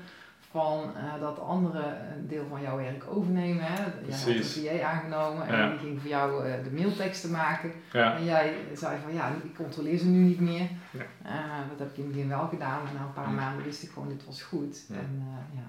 van 0.51 0.83
eh, 0.97 1.21
dat 1.21 1.39
anderen 1.41 2.13
een 2.17 2.29
deel 2.29 2.45
van 2.49 2.61
jouw 2.63 2.77
werk 2.77 3.05
overnemen. 3.09 3.63
Hè? 3.65 3.75
Jij 4.07 4.19
had 4.19 4.27
een. 4.27 4.45
VA 4.45 4.83
aangenomen 4.89 5.47
en 5.47 5.57
Ja. 5.57 5.69
die 5.71 5.79
ging 5.79 6.01
voor 6.01 6.11
jou 6.11 6.47
eh, 6.47 6.65
de 6.65 6.71
mailteksten 6.71 7.31
maken. 7.31 7.73
Ja, 7.93 8.17
En 8.17 8.25
jij 8.25 8.55
zei 8.75 8.99
van 9.03 9.15
ja, 9.15 9.29
ik 9.43 9.55
controleer 9.57 9.99
ze 9.99 10.07
nu 10.07 10.19
niet 10.23 10.41
meer. 10.41 10.69
Ja. 10.91 11.01
Eh, 11.23 11.69
dat 11.71 11.79
heb 11.79 11.91
ik 11.91 11.97
in 11.97 12.03
het 12.05 12.13
begin 12.13 12.29
wel 12.29 12.47
gedaan, 12.49 12.83
maar 12.83 12.93
na 12.93 13.01
een 13.01 13.13
paar 13.13 13.31
maanden 13.31 13.65
wist 13.65 13.83
ik 13.83 13.91
gewoon 13.91 14.09
dit 14.09 14.27
was 14.27 14.43
goed. 14.43 14.85
En, 14.91 15.23
ja. 15.55 15.61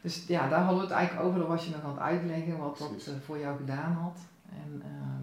Dus 0.00 0.24
ja, 0.26 0.48
daar 0.48 0.60
hadden 0.60 0.76
we 0.78 0.84
het 0.86 0.94
eigenlijk 0.96 1.26
over. 1.26 1.38
Daar 1.38 1.48
was 1.48 1.64
je 1.64 1.70
nog 1.70 1.84
aan 1.84 1.90
het 1.90 2.00
uitleggen 2.00 2.58
wat 2.58 2.78
dat 2.78 3.10
voor 3.24 3.38
jou 3.38 3.56
gedaan 3.56 3.92
had. 3.92 4.18
En, 4.50 4.82
ehm, 4.84 5.22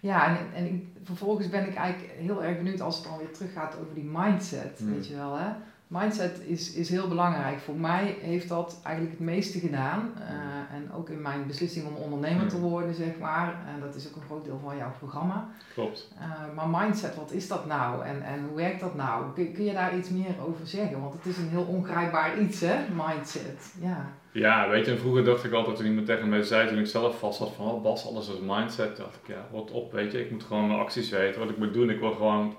ja, 0.00 0.26
en, 0.26 0.36
en 0.54 0.64
ik, 0.66 0.84
vervolgens 1.02 1.48
ben 1.48 1.66
ik 1.68 1.74
eigenlijk 1.74 2.12
heel 2.18 2.44
erg 2.44 2.56
benieuwd 2.56 2.80
als 2.80 2.94
het 2.96 3.04
dan 3.04 3.18
weer 3.18 3.32
teruggaat 3.32 3.76
over 3.80 3.94
die 3.94 4.10
mindset, 4.12 4.80
Mm. 4.80 4.92
weet 4.92 5.06
je 5.08 5.14
wel 5.16 5.36
hè. 5.38 5.48
Mindset 5.92 6.40
is, 6.46 6.72
is 6.72 6.88
heel 6.88 7.08
belangrijk. 7.08 7.60
Voor 7.60 7.74
mij 7.74 8.16
heeft 8.20 8.48
dat 8.48 8.80
eigenlijk 8.82 9.18
het 9.18 9.26
meeste 9.26 9.58
gedaan. 9.58 10.12
Uh, 10.18 10.76
en 10.76 10.92
ook 10.92 11.08
in 11.08 11.22
mijn 11.22 11.46
beslissing 11.46 11.86
om 11.86 11.94
ondernemer 11.94 12.48
te 12.48 12.60
worden, 12.60 12.94
zeg 12.94 13.18
maar. 13.20 13.54
En 13.74 13.80
dat 13.80 13.94
is 13.94 14.08
ook 14.08 14.16
een 14.16 14.22
groot 14.22 14.44
deel 14.44 14.60
van 14.64 14.76
jouw 14.76 14.92
programma. 14.98 15.48
Klopt. 15.74 16.08
Uh, 16.18 16.54
maar 16.54 16.82
mindset, 16.82 17.14
wat 17.16 17.32
is 17.32 17.48
dat 17.48 17.66
nou? 17.66 18.04
En, 18.04 18.22
en 18.22 18.44
hoe 18.48 18.56
werkt 18.56 18.80
dat 18.80 18.94
nou? 18.94 19.32
Kun, 19.34 19.52
kun 19.52 19.64
je 19.64 19.72
daar 19.72 19.96
iets 19.96 20.08
meer 20.08 20.34
over 20.46 20.66
zeggen? 20.66 21.00
Want 21.00 21.12
het 21.14 21.26
is 21.26 21.36
een 21.36 21.48
heel 21.48 21.66
ongrijpbaar 21.68 22.38
iets, 22.38 22.60
hè? 22.60 22.76
Mindset. 22.94 23.74
Ja. 23.80 24.12
Ja, 24.32 24.68
weet 24.68 24.84
je, 24.86 24.92
en 24.92 24.98
vroeger 24.98 25.24
dacht 25.24 25.44
ik 25.44 25.52
altijd 25.52 25.76
toen 25.76 25.86
iemand 25.86 26.06
tegen 26.06 26.28
mij 26.28 26.42
zei, 26.42 26.68
toen 26.68 26.78
ik 26.78 26.86
zelf 26.86 27.18
vast 27.18 27.38
had 27.38 27.52
van, 27.52 27.66
oh 27.66 27.82
Bas, 27.82 28.06
alles 28.06 28.28
is 28.28 28.38
mindset, 28.46 28.96
dacht 28.96 29.18
ik, 29.22 29.28
ja, 29.28 29.46
wat 29.50 29.70
op, 29.70 29.92
weet 29.92 30.12
je, 30.12 30.20
ik 30.20 30.30
moet 30.30 30.42
gewoon 30.42 30.66
mijn 30.66 30.80
acties 30.80 31.10
weten, 31.10 31.40
wat 31.40 31.50
ik 31.50 31.58
moet 31.58 31.74
doen, 31.74 31.90
ik 31.90 32.00
wil 32.00 32.12
gewoon 32.12 32.56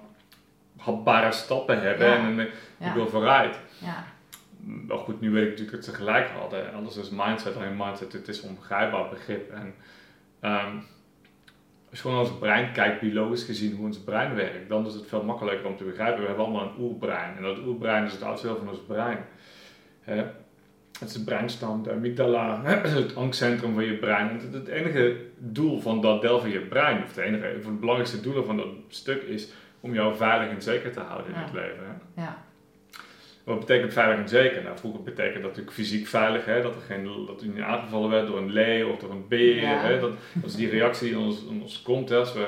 hapbare 0.84 1.32
stappen 1.32 1.82
hebben 1.82 2.08
en, 2.08 2.40
ik 2.80 2.94
wil 2.94 3.08
vooruit. 3.08 3.60
Ja. 3.78 4.04
Maar 4.88 4.98
goed, 4.98 5.22
nu 5.22 5.32
weet 5.32 5.44
ik 5.44 5.50
natuurlijk 5.50 5.76
dat 5.76 5.86
ze 5.86 5.94
gelijk 5.94 6.30
hadden, 6.30 6.74
alles 6.74 6.98
is 6.98 7.10
mindset, 7.10 7.56
alleen 7.56 7.78
mindset, 7.78 8.14
het 8.14 8.28
is 8.28 8.44
een 8.44 8.50
onbegrijpbaar 8.50 9.10
begrip. 9.10 9.52
En 9.52 9.74
um, 10.42 10.84
als 11.90 12.02
je 12.02 12.08
gewoon 12.08 12.16
naar 12.16 12.32
ons 12.32 12.40
brein 12.40 12.72
kijkt, 12.72 13.00
biologisch 13.00 13.44
gezien, 13.44 13.76
hoe 13.76 13.86
ons 13.86 14.00
brein 14.00 14.36
werkt, 14.36 14.70
dan 14.70 14.86
is 14.86 14.94
het 14.94 15.08
veel 15.08 15.24
makkelijker 15.24 15.68
om 15.68 15.78
te 15.78 15.84
begrijpen. 15.84 16.22
We 16.22 16.28
hebben 16.28 16.46
allemaal 16.46 16.64
een 16.64 16.80
oerbrein 16.80 17.38
en 17.38 17.44
dat 17.44 17.58
oerbrein 17.58 18.06
is 18.06 18.12
het 18.12 18.24
oudste 18.24 18.48
deel 18.48 18.58
van 18.58 18.70
ons 18.70 18.82
brein. 18.88 19.18
Hè? 20.02 20.16
Het 21.00 21.08
is 21.08 21.14
de 21.14 21.24
breinstam, 21.24 21.84
de 21.84 21.92
amygdala, 21.92 22.62
het 22.66 23.16
angstcentrum 23.16 23.74
van 23.74 23.84
je 23.84 23.98
brein. 23.98 24.40
Het 24.52 24.68
enige 24.68 25.18
doel 25.38 25.82
van 25.82 26.02
dat 26.02 26.22
deel 26.22 26.40
van 26.40 26.50
je 26.50 26.60
brein, 26.60 27.04
of 27.04 27.16
het 27.16 27.18
enige, 27.18 27.54
een 27.56 27.64
van 27.64 27.74
de 27.74 27.80
belangrijkste 27.80 28.22
doelen 28.22 28.46
van 28.46 28.58
dat 28.58 28.68
stuk 28.88 29.24
is 29.24 29.52
om 29.84 29.94
jou 29.94 30.16
veilig 30.16 30.50
en 30.50 30.62
zeker 30.62 30.92
te 30.92 31.00
houden 31.00 31.34
in 31.34 31.42
het 31.42 31.54
leven. 31.54 31.86
Hè? 31.86 32.22
Ja. 32.22 32.44
Wat 33.44 33.60
betekent 33.60 33.94
veilig 33.94 34.18
en 34.18 34.30
zeker? 34.30 34.64
Nou, 34.64 34.78
vroeger 34.78 35.04
betekende 35.04 35.40
dat 35.40 35.50
natuurlijk 35.50 35.76
fysiek 35.76 36.08
veilig, 36.08 36.46
hè? 36.46 36.62
dat, 36.62 36.76
er 36.76 36.82
geen, 36.82 37.26
dat 37.28 37.44
u 37.44 37.48
niet 37.48 37.64
aangevallen 37.64 38.10
werd 38.10 38.28
door 38.28 38.38
een 38.38 38.52
leeuw 38.52 38.90
of 38.90 39.00
door 39.00 39.12
een 39.12 39.28
beer. 39.28 39.82
Hè? 39.82 40.00
Dat, 40.00 40.12
dat, 40.34 40.50
is 40.50 40.56
die 40.56 40.70
reactie 40.70 41.08
die 41.08 41.18
in 41.18 41.24
ons, 41.24 41.46
in 41.50 41.62
ons 41.62 41.82
komt 41.82 42.10
hè? 42.10 42.18
als, 42.18 42.34
we, 42.34 42.48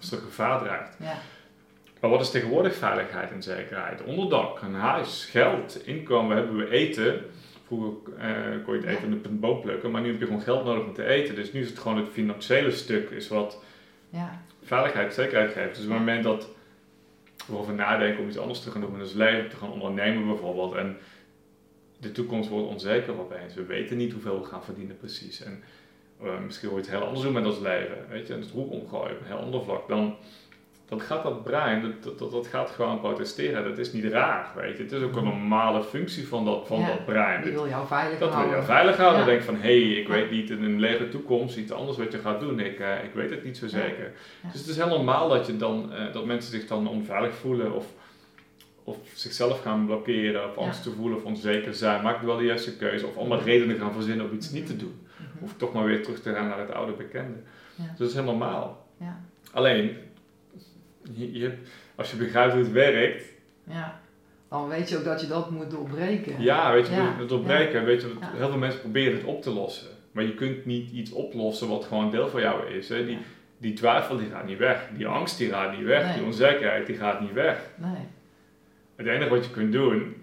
als 0.00 0.12
er 0.12 0.18
gevaar 0.18 0.58
dreigt. 0.58 0.96
Ja. 0.98 1.14
Maar 2.00 2.10
wat 2.10 2.20
is 2.20 2.30
tegenwoordig 2.30 2.74
veiligheid 2.74 3.30
en 3.30 3.42
zekerheid? 3.42 4.02
Onderdak, 4.02 4.60
een 4.60 4.74
huis, 4.74 5.28
geld, 5.30 5.86
inkomen, 5.86 6.36
hebben 6.36 6.56
we 6.56 6.70
eten. 6.70 7.20
Vroeger 7.66 7.92
uh, 8.18 8.64
kon 8.64 8.74
je 8.74 8.80
het 8.80 8.96
eten 8.96 9.12
op 9.12 9.24
een 9.24 9.40
boom 9.40 9.60
plukken, 9.60 9.90
maar 9.90 10.00
nu 10.00 10.10
heb 10.10 10.20
je 10.20 10.26
gewoon 10.26 10.42
geld 10.42 10.64
nodig 10.64 10.84
om 10.84 10.94
te 10.94 11.04
eten. 11.04 11.34
Dus 11.34 11.52
nu 11.52 11.60
is 11.60 11.68
het 11.68 11.78
gewoon 11.78 11.96
het 11.98 12.08
financiële 12.12 12.70
stuk 12.70 13.10
is 13.10 13.28
wat 13.28 13.62
ja. 14.10 14.42
veiligheid, 14.62 15.14
zekerheid 15.14 15.52
geeft. 15.52 15.74
Dus 15.74 15.84
op 15.84 15.90
het 15.90 15.98
moment 15.98 16.24
dat 16.24 16.48
over 17.54 17.74
nadenken 17.74 18.22
om 18.22 18.28
iets 18.28 18.38
anders 18.38 18.60
te 18.60 18.70
gaan 18.70 18.80
doen 18.80 19.00
ons 19.00 19.12
leven, 19.12 19.50
te 19.50 19.56
gaan 19.56 19.72
ondernemen 19.72 20.26
bijvoorbeeld. 20.26 20.74
En 20.74 20.96
de 22.00 22.12
toekomst 22.12 22.48
wordt 22.48 22.68
onzeker 22.68 23.20
opeens. 23.20 23.54
We 23.54 23.64
weten 23.64 23.96
niet 23.96 24.12
hoeveel 24.12 24.40
we 24.40 24.46
gaan 24.46 24.64
verdienen 24.64 24.96
precies. 24.96 25.42
En 25.42 25.62
uh, 26.22 26.38
misschien 26.40 26.68
wordt 26.68 26.86
het 26.86 26.94
heel 26.94 27.04
anders 27.04 27.24
doen 27.24 27.32
met 27.32 27.46
ons 27.46 27.58
leven. 27.58 28.08
Weet 28.08 28.26
je, 28.26 28.34
en 28.34 28.40
het 28.40 28.50
roep 28.50 28.70
omgooien 28.70 29.18
een 29.18 29.26
heel 29.26 29.36
ander 29.36 29.62
vlak. 29.62 29.88
Dan, 29.88 30.16
dan 30.88 31.00
gaat 31.00 31.22
dat 31.22 31.42
brein, 31.42 31.94
dat, 32.02 32.18
dat, 32.18 32.30
dat 32.30 32.46
gaat 32.46 32.70
gewoon 32.70 33.00
protesteren. 33.00 33.64
Dat 33.64 33.78
is 33.78 33.92
niet 33.92 34.04
raar, 34.04 34.52
weet 34.56 34.76
je. 34.76 34.82
Het 34.82 34.92
is 34.92 35.02
ook 35.02 35.16
een 35.16 35.24
mhm. 35.24 35.38
normale 35.38 35.82
functie 35.82 36.28
van 36.28 36.44
dat, 36.44 36.66
van 36.66 36.86
dat 36.86 37.04
brein. 37.04 37.42
Die 37.42 37.52
wil 37.52 37.68
jou 37.68 37.86
veilig 37.86 38.18
dat 38.18 38.30
houden. 38.30 38.50
wil 38.50 38.60
jou 38.62 38.72
veilig 38.72 38.96
houden. 38.96 39.20
Ja. 39.20 39.26
Denk 39.26 39.42
van, 39.42 39.54
hé, 39.54 39.60
hey, 39.60 40.00
ik 40.00 40.08
weet 40.08 40.30
niet 40.30 40.50
in 40.50 40.64
een 40.64 40.80
lege 40.80 41.08
toekomst 41.08 41.56
iets 41.56 41.72
anders 41.72 41.98
wat 41.98 42.12
je 42.12 42.18
gaat 42.18 42.40
doen. 42.40 42.60
Ik, 42.60 42.78
uh, 42.78 43.04
ik 43.04 43.14
weet 43.14 43.30
het 43.30 43.44
niet 43.44 43.56
zo 43.56 43.66
zeker. 43.66 44.12
Dus 44.52 44.60
het 44.60 44.68
is 44.68 44.76
heel 44.76 44.88
normaal 44.88 45.28
dat, 45.28 45.46
je 45.46 45.56
dan, 45.56 45.90
uh, 45.92 46.12
dat 46.12 46.24
mensen 46.24 46.50
zich 46.50 46.66
dan 46.66 46.88
onveilig 46.88 47.34
voelen 47.34 47.72
of, 47.72 47.86
of 48.84 48.96
zichzelf 49.14 49.62
gaan 49.62 49.86
blokkeren 49.86 50.48
of 50.48 50.56
angst 50.56 50.82
te 50.82 50.90
voelen 50.90 51.18
of 51.18 51.24
onzeker 51.24 51.74
zijn. 51.74 52.02
Maak 52.02 52.22
wel 52.22 52.36
de 52.36 52.44
juiste 52.44 52.76
keuze 52.76 53.06
of 53.06 53.16
allemaal 53.16 53.40
redenen 53.40 53.78
gaan 53.78 53.92
verzinnen 53.92 54.30
om 54.30 54.34
iets 54.34 54.50
niet 54.50 54.66
te 54.66 54.76
doen. 54.76 55.06
Mhm. 55.16 55.44
Of 55.44 55.54
toch 55.56 55.72
maar 55.72 55.84
weer 55.84 56.02
terug 56.02 56.20
te 56.20 56.32
gaan 56.32 56.48
naar 56.48 56.58
het 56.58 56.72
oude 56.72 56.92
bekende. 56.92 57.38
Dus 57.76 57.98
dat 57.98 58.08
is 58.08 58.14
heel 58.14 58.24
normaal. 58.24 58.86
Ja. 59.00 59.20
Alleen, 59.52 59.96
je, 61.12 61.32
je, 61.32 61.52
als 61.94 62.10
je 62.10 62.16
begrijpt 62.16 62.52
hoe 62.52 62.62
het 62.62 62.72
werkt. 62.72 63.24
Ja, 63.64 64.00
dan 64.48 64.68
weet 64.68 64.88
je 64.88 64.96
ook 64.96 65.04
dat 65.04 65.20
je 65.20 65.26
dat 65.26 65.50
moet 65.50 65.70
doorbreken. 65.70 66.42
Ja, 66.42 66.72
weet 66.72 66.86
je, 66.86 66.94
ja. 66.94 67.14
moet 67.18 67.28
doorbreken. 67.28 67.84
Weet 67.84 68.00
je, 68.00 68.12
heel 68.20 68.48
veel 68.48 68.58
mensen 68.58 68.80
proberen 68.80 69.16
het 69.16 69.24
op 69.24 69.42
te 69.42 69.50
lossen. 69.50 69.88
Maar 70.12 70.24
je 70.24 70.34
kunt 70.34 70.64
niet 70.64 70.90
iets 70.90 71.12
oplossen 71.12 71.68
wat 71.68 71.84
gewoon 71.84 72.10
deel 72.10 72.28
van 72.28 72.40
jou 72.40 72.70
is. 72.70 72.88
Hè? 72.88 73.06
Die, 73.06 73.18
die 73.58 73.72
twijfel 73.72 74.16
die 74.16 74.28
gaat 74.28 74.46
niet 74.46 74.58
weg. 74.58 74.88
Die 74.96 75.06
angst 75.06 75.38
die 75.38 75.48
gaat 75.48 75.76
niet 75.76 75.86
weg. 75.86 76.04
Nee. 76.04 76.14
Die 76.14 76.24
onzekerheid 76.24 76.86
die 76.86 76.96
gaat 76.96 77.20
niet 77.20 77.32
weg. 77.32 77.70
Nee. 77.76 78.06
Het 78.96 79.06
enige 79.06 79.28
wat 79.28 79.44
je 79.44 79.50
kunt 79.50 79.72
doen 79.72 80.14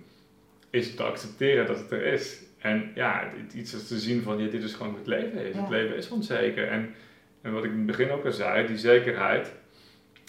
is 0.69 0.96
te 0.96 1.04
accepteren 1.04 1.67
dat 1.67 1.80
het 1.80 1.91
er 1.91 2.06
is. 2.06 2.41
En 2.60 2.91
ja, 2.96 3.30
iets 3.54 3.74
is 3.74 3.88
te 3.88 4.00
zien 4.00 4.22
van 4.22 4.38
ja, 4.38 4.50
dit 4.50 4.63
is 4.63 4.74
gewoon 4.74 4.88
hoe 4.88 4.98
het 4.98 5.08
leven 5.08 5.46
is. 5.46 5.56
Het 5.56 5.69
leven 5.69 5.96
is 5.96 6.10
onzeker. 6.10 6.67
En, 6.67 6.93
en 7.41 7.54
wat 7.54 7.63
ik 7.63 7.72
in 7.72 7.78
het 7.78 7.86
begin 7.86 8.12
ook 8.12 8.26
al 8.26 8.32
zei, 8.32 8.67
die 8.67 8.78
zekerheid 8.78 9.54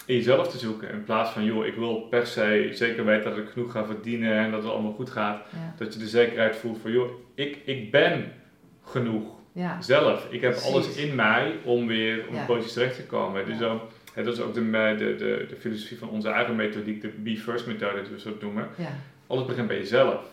in 0.05 0.15
jezelf 0.15 0.47
te 0.47 0.57
zoeken. 0.57 0.89
In 0.89 1.03
plaats 1.03 1.29
van, 1.31 1.43
joh, 1.43 1.65
ik 1.65 1.75
wil 1.75 1.95
per 2.01 2.27
se 2.27 2.69
zeker 2.73 3.05
weten 3.05 3.29
dat 3.29 3.39
ik 3.39 3.49
genoeg 3.49 3.71
ga 3.71 3.85
verdienen 3.85 4.37
en 4.37 4.51
dat 4.51 4.63
het 4.63 4.71
allemaal 4.71 4.93
goed 4.93 5.09
gaat. 5.09 5.45
Ja. 5.51 5.73
Dat 5.77 5.93
je 5.93 5.99
de 5.99 6.07
zekerheid 6.07 6.55
voelt 6.55 6.77
van, 6.81 6.91
joh, 6.91 7.09
ik, 7.35 7.57
ik 7.65 7.91
ben 7.91 8.31
genoeg 8.83 9.33
Ja. 9.51 9.81
zelf. 9.81 10.27
Ik 10.29 10.41
heb 10.41 10.51
Precies. 10.51 10.71
alles 10.71 10.95
in 10.95 11.15
mij 11.15 11.53
om 11.63 11.87
weer 11.87 12.25
op 12.27 12.33
Ja. 12.33 12.45
pootjes 12.45 12.73
terecht 12.73 12.95
te 12.95 13.05
komen. 13.05 13.45
Dus 13.45 13.53
Ja. 13.53 13.59
dan, 13.59 13.81
hè, 14.13 14.23
dat 14.23 14.33
is 14.33 14.39
ook 14.41 14.53
de, 14.53 14.61
de, 14.97 15.15
de, 15.17 15.45
de 15.49 15.55
filosofie 15.59 15.97
van 15.97 16.09
onze 16.09 16.29
eigen 16.29 16.55
methodiek, 16.55 17.01
de 17.01 17.07
Be 17.07 17.37
First 17.37 17.67
methode, 17.67 18.01
die 18.01 18.11
we 18.11 18.19
zo 18.19 18.37
noemen. 18.41 18.67
Ja, 18.77 18.89
Alles 19.27 19.45
begint 19.45 19.67
bij 19.67 19.77
jezelf. 19.77 20.23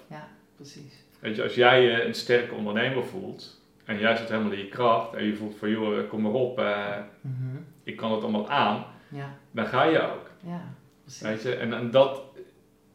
precies. 0.57 1.05
Weet 1.19 1.37
je, 1.37 1.43
als 1.43 1.55
jij 1.55 1.83
je 1.83 2.05
een 2.05 2.15
sterke 2.15 2.55
ondernemer 2.55 3.05
voelt 3.05 3.61
en 3.85 3.99
jij 3.99 4.17
zit 4.17 4.29
helemaal 4.29 4.53
in 4.53 4.59
je 4.59 4.69
kracht 4.69 5.15
en 5.15 5.25
je 5.25 5.35
voelt 5.35 5.57
van, 5.59 5.71
joh, 5.71 6.09
kom 6.09 6.23
maar 6.23 6.33
op, 6.33 6.59
eh, 6.59 6.87
Mhm. 7.21 7.57
ik 7.85 7.97
kan 7.97 8.13
het 8.13 8.23
allemaal 8.23 8.49
aan, 8.51 8.85
Ja, 9.13 9.35
dan 9.51 9.67
ga 9.67 9.85
je 9.85 10.03
ook. 10.13 10.31
ja. 10.41 10.75
Weet 11.21 11.43
je, 11.43 11.55
en, 11.55 11.73
en 11.73 11.91
dat 11.91 12.23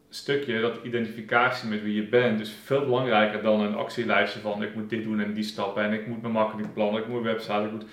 stukje, 0.09 0.61
dat 0.61 0.79
identificatie 0.83 1.69
met 1.69 1.81
wie 1.83 1.95
je 1.95 2.07
bent, 2.07 2.39
is 2.39 2.51
veel 2.63 2.85
belangrijker 2.85 3.41
dan 3.41 3.59
een 3.61 3.75
actielijstje 3.75 4.39
van 4.39 4.63
ik 4.63 4.75
moet 4.75 4.89
dit 4.89 5.03
doen 5.03 5.19
en 5.19 5.33
die 5.33 5.43
stappen 5.43 5.83
en 5.83 5.93
ik 5.93 6.07
moet 6.07 6.21
mijn 6.21 6.33
marketingplan, 6.33 6.97
ik 6.97 7.07
moet 7.07 7.21
mijn 7.21 7.35
website, 7.35 7.63
ik 7.65 7.71
moet... 7.71 7.85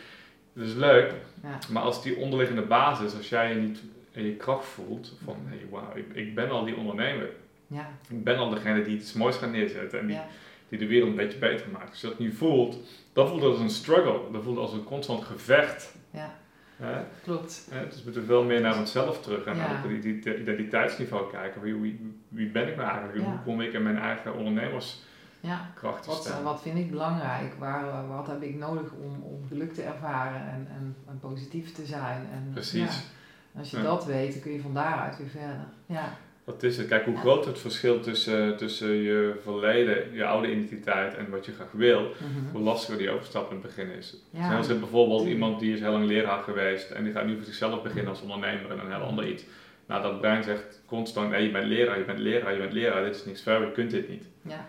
Dat 0.53 0.67
is 0.67 0.75
leuk, 0.75 1.13
Ja, 1.43 1.59
maar 1.71 1.83
als 1.83 2.03
die 2.03 2.17
onderliggende 2.17 2.63
basis, 2.63 3.17
als 3.17 3.29
jij 3.29 3.49
je 3.55 3.61
niet 3.61 3.83
in 4.13 4.25
je 4.25 4.35
kracht 4.35 4.65
voelt, 4.67 5.13
van 5.25 5.37
hé, 5.45 5.57
hey, 5.57 5.67
wauw, 5.71 5.95
ik, 5.95 6.07
ik 6.13 6.35
ben 6.35 6.51
al 6.51 6.65
die 6.65 6.77
ondernemer. 6.77 7.31
ja, 7.67 7.91
Ik 8.09 8.25
ben 8.25 8.37
al 8.37 8.51
degene 8.51 8.83
die 8.83 8.97
iets 8.97 9.13
moois 9.13 9.37
gaat 9.37 9.51
neerzetten 9.51 10.01
en 10.01 10.07
die, 10.07 10.17
ja, 10.17 10.27
die 10.69 10.79
de 10.79 10.87
wereld 10.87 11.09
een 11.11 11.17
beetje 11.17 11.39
beter 11.39 11.67
maakt. 11.73 11.91
Als 11.91 12.01
je 12.01 12.07
dat 12.07 12.19
nu 12.19 12.33
voelt, 12.33 12.79
dan 13.13 13.29
voelt 13.29 13.43
het 13.43 13.51
als 13.51 13.61
een 13.61 13.71
struggle, 13.71 14.21
dan 14.33 14.43
voelt 14.43 14.57
het 14.57 14.65
als 14.65 14.73
een 14.75 14.85
constant 14.85 15.25
gevecht. 15.25 15.95
ja, 16.11 16.35
Hè? 16.77 17.03
klopt. 17.23 17.69
Hè, 17.71 17.87
Dus 17.87 17.97
we 17.97 18.03
moeten 18.05 18.25
veel 18.25 18.45
meer 18.45 18.61
naar 18.61 18.79
onszelf 18.79 19.21
terug 19.23 19.45
en 19.45 19.57
Ja. 19.57 19.67
naar 19.67 19.83
het 19.83 19.91
identi- 19.91 20.35
identiteitsniveau 20.41 21.31
kijken. 21.31 21.61
Wie, 21.61 21.75
wie, 21.75 22.21
wie 22.29 22.51
ben 22.51 22.69
ik 22.69 22.77
nou 22.77 22.89
eigenlijk? 22.89 23.19
Ja. 23.19 23.25
Hoe 23.25 23.39
kom 23.45 23.61
ik 23.61 23.73
in 23.73 23.83
mijn 23.83 23.99
eigen 23.99 24.35
ondernemerskracht 24.37 26.07
Ja, 26.07 26.13
staan? 26.15 26.43
wat 26.43 26.63
vind 26.63 26.79
ik 26.79 26.91
belangrijk? 26.91 27.55
Waar, 27.59 27.89
eh, 27.89 28.09
wat 28.09 28.27
heb 28.27 28.43
ik 28.43 28.55
nodig 28.59 28.93
om, 28.93 29.23
om 29.23 29.45
geluk 29.49 29.75
te 29.75 29.83
ervaren 29.83 30.41
en, 30.41 30.67
en, 30.77 30.97
en 31.09 31.19
positief 31.21 31.73
te 31.73 31.85
zijn? 31.87 32.27
En, 32.33 32.51
Precies. 32.53 33.03
als 33.59 33.71
je 33.71 33.83
dat 33.83 34.05
weet, 34.05 34.33
dan 34.33 34.43
kun 34.43 34.53
je 34.53 34.61
van 34.61 34.75
daaruit 34.75 35.19
weer 35.19 35.29
verder. 35.29 35.65
Ja, 35.87 36.05
Wat 36.45 36.63
is 36.63 36.77
het? 36.77 36.87
Kijk, 36.89 37.05
hoe 37.05 37.17
groot 37.17 37.45
het 37.45 37.59
verschil 37.59 38.01
tussen, 38.01 38.57
tussen 38.57 38.89
je 38.93 39.35
verleden, 39.43 40.13
je 40.13 40.25
oude 40.25 40.51
identiteit 40.51 41.15
en 41.17 41.31
wat 41.31 41.47
je 41.47 41.53
graag 41.53 41.73
wil, 41.73 42.01
Mhm. 42.01 42.51
hoe 42.53 42.61
lastiger 42.63 42.99
die 42.99 43.11
overstap 43.11 43.51
in 43.51 43.57
het 43.57 43.67
begin 43.67 43.91
is. 43.91 44.17
ja. 44.31 44.51
Heel 44.55 44.65
zit 44.65 44.81
bijvoorbeeld 44.81 45.27
iemand 45.27 45.61
die 45.61 45.73
is 45.75 45.81
heel 45.81 45.93
lang 45.93 46.05
leraar 46.07 46.43
geweest 46.43 46.91
en 46.91 47.05
die 47.05 47.13
gaat 47.13 47.27
nu 47.27 47.35
voor 47.37 47.45
zichzelf 47.45 47.83
beginnen 47.83 48.11
als 48.11 48.23
ondernemer 48.23 48.71
en 48.71 48.79
een 48.79 48.93
heel 48.93 49.03
ander 49.07 49.29
iets. 49.29 49.45
Nou, 49.87 50.03
dat 50.03 50.21
brein 50.21 50.43
zegt 50.45 50.83
constant, 50.87 51.31
nee, 51.31 51.43
je 51.47 51.51
bent 51.51 51.67
leraar, 51.67 51.99
je 51.99 52.05
bent 52.05 52.19
leraar, 52.19 52.53
je 52.53 52.59
bent 52.59 52.73
leraar, 52.73 53.05
dit 53.05 53.15
is 53.15 53.25
niks 53.25 53.43
ver, 53.43 53.61
je 53.61 53.73
kunt 53.73 53.91
dit 53.91 54.09
niet. 54.09 54.25
ja. 54.43 54.69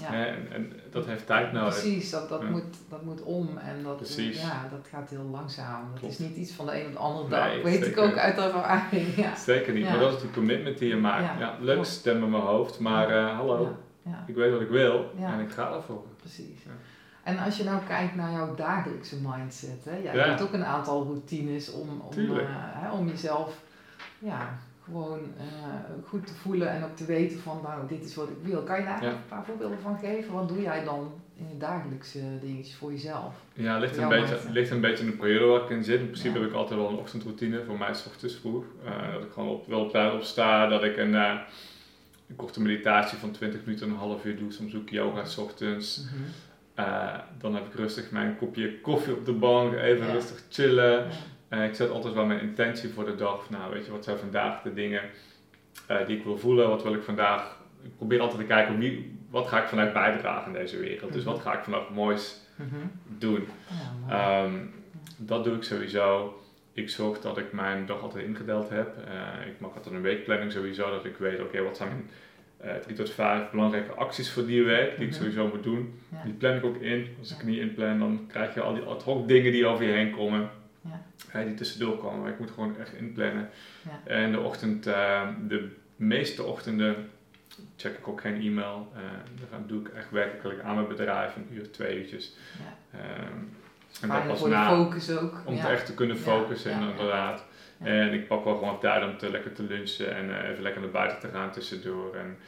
Ja. 0.00 0.12
En, 0.14 0.52
en 0.52 0.72
dat 0.90 1.06
heeft 1.06 1.26
tijd 1.26 1.52
nodig. 1.52 1.80
Precies, 1.80 2.10
dat, 2.10 2.28
dat, 2.28 2.42
Ja. 2.42 2.48
moet, 2.48 2.62
dat 2.88 3.02
moet 3.04 3.22
om 3.22 3.56
en 3.58 3.82
dat, 3.82 3.96
Precies. 3.96 4.40
ja, 4.40 4.68
dat 4.70 4.86
gaat 4.90 5.10
heel 5.10 5.28
langzaam. 5.30 5.88
Dat 5.90 5.98
Klopt. 5.98 6.12
is 6.14 6.18
niet 6.18 6.36
iets 6.36 6.52
van 6.52 6.66
de 6.66 6.80
een 6.80 6.86
op 6.86 6.92
de 6.92 6.98
andere 6.98 7.28
Nee, 7.28 7.54
dag, 7.54 7.62
weet 7.70 7.86
ik 7.86 7.98
ook 7.98 8.16
uit 8.16 8.38
ervaring. 8.38 9.16
Ja. 9.16 9.36
Zeker 9.36 9.72
niet, 9.72 9.84
Ja. 9.84 9.90
maar 9.90 9.98
dat 10.00 10.12
is 10.16 10.20
de 10.20 10.30
commitment 10.30 10.78
die 10.78 10.88
je 10.88 10.96
maakt. 10.96 11.38
Ja, 11.38 11.56
leuk 11.60 11.84
stem 11.84 12.22
in 12.24 12.30
mijn 12.30 12.42
hoofd, 12.42 12.78
maar 12.78 13.08
eh, 13.10 13.36
hallo, 13.36 13.76
ik 14.26 14.34
weet 14.34 14.52
wat 14.52 14.60
ik 14.60 14.68
wil 14.68 15.12
en 15.20 15.40
ik 15.40 15.50
ga 15.50 15.72
ervoor. 15.72 16.04
precies. 16.20 16.62
Ja. 16.64 16.70
En 17.22 17.38
als 17.38 17.56
je 17.56 17.64
nou 17.64 17.80
kijkt 17.88 18.14
naar 18.14 18.32
jouw 18.32 18.54
dagelijkse 18.54 19.16
mindset, 19.22 19.84
hè? 19.84 19.96
Jij 19.96 20.28
hebt 20.28 20.40
ook 20.42 20.52
een 20.52 20.64
aantal 20.64 21.04
routines 21.04 21.72
om, 21.72 21.88
om, 22.00 22.38
eh, 22.38 22.44
hè, 22.50 22.90
om 22.92 23.08
jezelf 23.08 23.54
ja, 24.18 24.58
gewoon 24.90 25.20
eh, 25.38 25.44
goed 26.08 26.26
te 26.26 26.34
voelen 26.34 26.70
en 26.70 26.84
ook 26.84 26.96
te 26.96 27.04
weten 27.04 27.38
van 27.40 27.60
nou, 27.62 27.88
dit 27.88 28.04
is 28.04 28.14
wat 28.14 28.28
ik 28.28 28.36
wil. 28.42 28.62
Kan 28.62 28.78
je 28.78 28.84
daar 28.84 29.02
Ja. 29.02 29.10
een 29.10 29.26
paar 29.28 29.44
voorbeelden 29.44 29.78
van 29.80 29.98
geven? 29.98 30.32
Wat 30.32 30.48
doe 30.48 30.60
jij 30.62 30.84
dan 30.84 31.12
in 31.36 31.48
je 31.48 31.56
dagelijkse 31.58 32.20
dingetjes 32.40 32.74
voor 32.76 32.90
jezelf? 32.92 33.34
Ja, 33.52 33.78
ligt 33.78 33.96
een, 33.96 34.08
beetje, 34.08 34.30
mindset. 34.30 34.50
ligt 34.52 34.70
een 34.70 34.80
beetje 34.80 35.04
in 35.04 35.10
de 35.10 35.16
periode 35.16 35.46
waar 35.52 35.62
ik 35.62 35.70
in 35.70 35.84
zit. 35.84 36.00
In 36.00 36.06
principe 36.06 36.34
Ja. 36.34 36.40
heb 36.40 36.48
ik 36.50 36.56
altijd 36.56 36.80
wel 36.80 36.88
een 36.88 36.96
ochtendroutine, 36.96 37.64
voor 37.64 37.78
mij 37.78 37.90
is 37.90 37.98
's 38.02 38.06
ochtends 38.06 38.34
vroeg. 38.36 38.64
Eh, 38.84 39.12
dat 39.12 39.22
ik 39.22 39.32
gewoon 39.32 39.48
op, 39.48 39.66
wel 39.66 39.80
op 39.80 39.90
tijd 39.90 40.12
opsta, 40.14 40.66
dat 40.68 40.84
ik 40.84 40.96
een, 40.96 41.14
eh, 41.14 41.38
een 42.28 42.36
korte 42.36 42.62
meditatie 42.62 43.18
van 43.18 43.30
20 43.30 43.64
minuten, 43.64 43.88
een 43.90 43.96
half 43.96 44.24
uur 44.24 44.36
doe. 44.38 44.52
Soms 44.52 44.74
ook 44.76 44.88
yoga 44.88 45.24
s 45.24 45.38
ochtends. 45.38 46.04
Eh, 46.74 47.18
dan 47.38 47.54
heb 47.54 47.66
ik 47.66 47.74
rustig 47.74 48.10
mijn 48.10 48.36
kopje 48.36 48.80
koffie 48.80 49.12
op 49.14 49.24
de 49.24 49.32
bank, 49.32 49.72
even 49.74 50.06
Ja. 50.06 50.12
rustig 50.12 50.42
chillen. 50.48 51.06
Eh, 51.48 51.64
ik 51.64 51.74
zet 51.74 51.90
altijd 51.90 52.14
wel 52.14 52.24
mijn 52.26 52.40
intentie 52.40 52.88
voor 52.88 53.04
de 53.04 53.14
dag. 53.14 53.50
Nou, 53.50 53.72
weet 53.72 53.84
je, 53.84 53.90
wat 53.90 54.04
zijn 54.04 54.18
vandaag 54.18 54.62
de 54.62 54.74
dingen 54.74 55.02
eh, 55.86 56.06
die 56.06 56.16
ik 56.16 56.24
wil 56.24 56.38
voelen? 56.38 56.68
Wat 56.68 56.82
wil 56.82 56.94
ik 56.94 57.02
vandaag? 57.02 57.56
Ik 57.82 57.96
probeer 57.96 58.20
altijd 58.20 58.40
te 58.40 58.46
kijken, 58.46 58.78
wie, 58.78 59.18
wat 59.30 59.46
ga 59.48 59.62
ik 59.62 59.68
vanuit 59.68 59.92
bijdragen 59.92 60.52
in 60.52 60.58
deze 60.58 60.78
wereld? 60.78 61.12
Dus 61.12 61.22
Mhm. 61.24 61.32
wat 61.32 61.40
ga 61.42 61.52
ik 61.58 61.64
vandaag 61.64 61.90
moois 61.90 62.36
Mhm. 62.56 62.74
doen? 63.18 63.48
Ja. 64.08 64.42
Ehm, 64.44 64.52
dat 65.16 65.44
doe 65.44 65.54
ik 65.56 65.62
sowieso. 65.62 66.38
Ik 66.72 66.90
zorg 66.90 67.20
dat 67.20 67.38
ik 67.38 67.52
mijn 67.52 67.86
dag 67.86 68.02
altijd 68.02 68.24
ingedeeld 68.24 68.68
heb. 68.70 68.96
Eh, 68.96 69.46
ik 69.46 69.60
maak 69.60 69.74
altijd 69.74 69.94
een 69.94 70.02
weekplanning 70.02 70.52
sowieso, 70.52 70.90
dat 70.90 71.04
ik 71.04 71.16
weet, 71.16 71.40
oké, 71.40 71.62
wat 71.62 71.76
zijn 71.76 71.88
mijn 71.88 72.80
drie 72.82 72.96
tot 72.96 73.10
vijf 73.10 73.50
belangrijke 73.50 73.92
acties 73.92 74.30
voor 74.32 74.46
die 74.46 74.62
week 74.64 74.96
die 74.96 75.04
ik 75.06 75.10
Mhm. 75.12 75.18
sowieso 75.20 75.46
moet 75.48 75.62
doen. 75.62 76.00
Ja. 76.12 76.22
Die 76.24 76.32
plan 76.32 76.56
ik 76.56 76.64
ook 76.64 76.76
in. 76.76 77.06
Als 77.18 77.32
ik 77.32 77.42
niet 77.44 77.58
inplan, 77.58 77.98
dan 77.98 78.24
krijg 78.28 78.54
je 78.54 78.60
al 78.60 78.74
die 78.74 78.82
ad 78.82 79.02
hoc 79.02 79.28
dingen 79.28 79.52
die 79.52 79.66
over 79.66 79.84
je 79.84 79.92
heen 79.92 80.10
komen. 80.10 80.50
Die 81.32 81.54
tussendoor 81.54 81.98
komen. 81.98 82.20
Maar 82.20 82.30
ik 82.30 82.38
moet 82.38 82.50
gewoon 82.50 82.78
echt 82.78 82.94
inplannen. 82.94 83.50
Ja. 83.82 84.10
En 84.12 84.32
de 84.32 84.40
ochtend, 84.40 84.86
eh, 84.86 85.28
de 85.48 85.76
meeste 85.96 86.42
ochtenden 86.42 87.10
check 87.76 87.98
ik 87.98 88.08
ook 88.08 88.20
geen 88.20 88.40
e-mail. 88.40 88.92
Eh, 88.94 89.00
dan 89.50 89.64
doe 89.66 89.80
ik 89.80 89.88
echt 89.88 90.10
werkelijk 90.10 90.60
aan 90.62 90.74
mijn 90.74 90.88
bedrijf 90.88 91.36
een 91.36 91.48
uur, 91.52 91.70
twee 91.70 91.98
uurtjes. 91.98 92.36
Ja. 92.58 92.98
Ehm, 92.98 93.38
en 94.00 94.08
dat 94.08 94.26
pas 94.26 94.44
na, 94.44 94.68
focus 94.68 95.10
ook. 95.10 95.42
om 95.44 95.54
ja. 95.54 95.60
het 95.60 95.70
echt 95.70 95.86
te 95.86 95.94
kunnen 95.94 96.16
focussen 96.16 96.72
inderdaad. 96.72 97.44
En 97.78 98.12
ik 98.12 98.26
pak 98.26 98.44
wel 98.44 98.56
gewoon 98.56 98.80
tijd 98.80 99.04
om 99.04 99.18
te 99.18 99.30
lekker 99.30 99.52
te 99.52 99.62
lunchen 99.62 100.16
en 100.16 100.38
eh, 100.38 100.48
even 100.48 100.62
lekker 100.62 100.80
naar 100.80 100.90
buiten 100.90 101.18
te 101.18 101.28
gaan 101.28 101.50
tussendoor. 101.50 102.14
En 102.14 102.38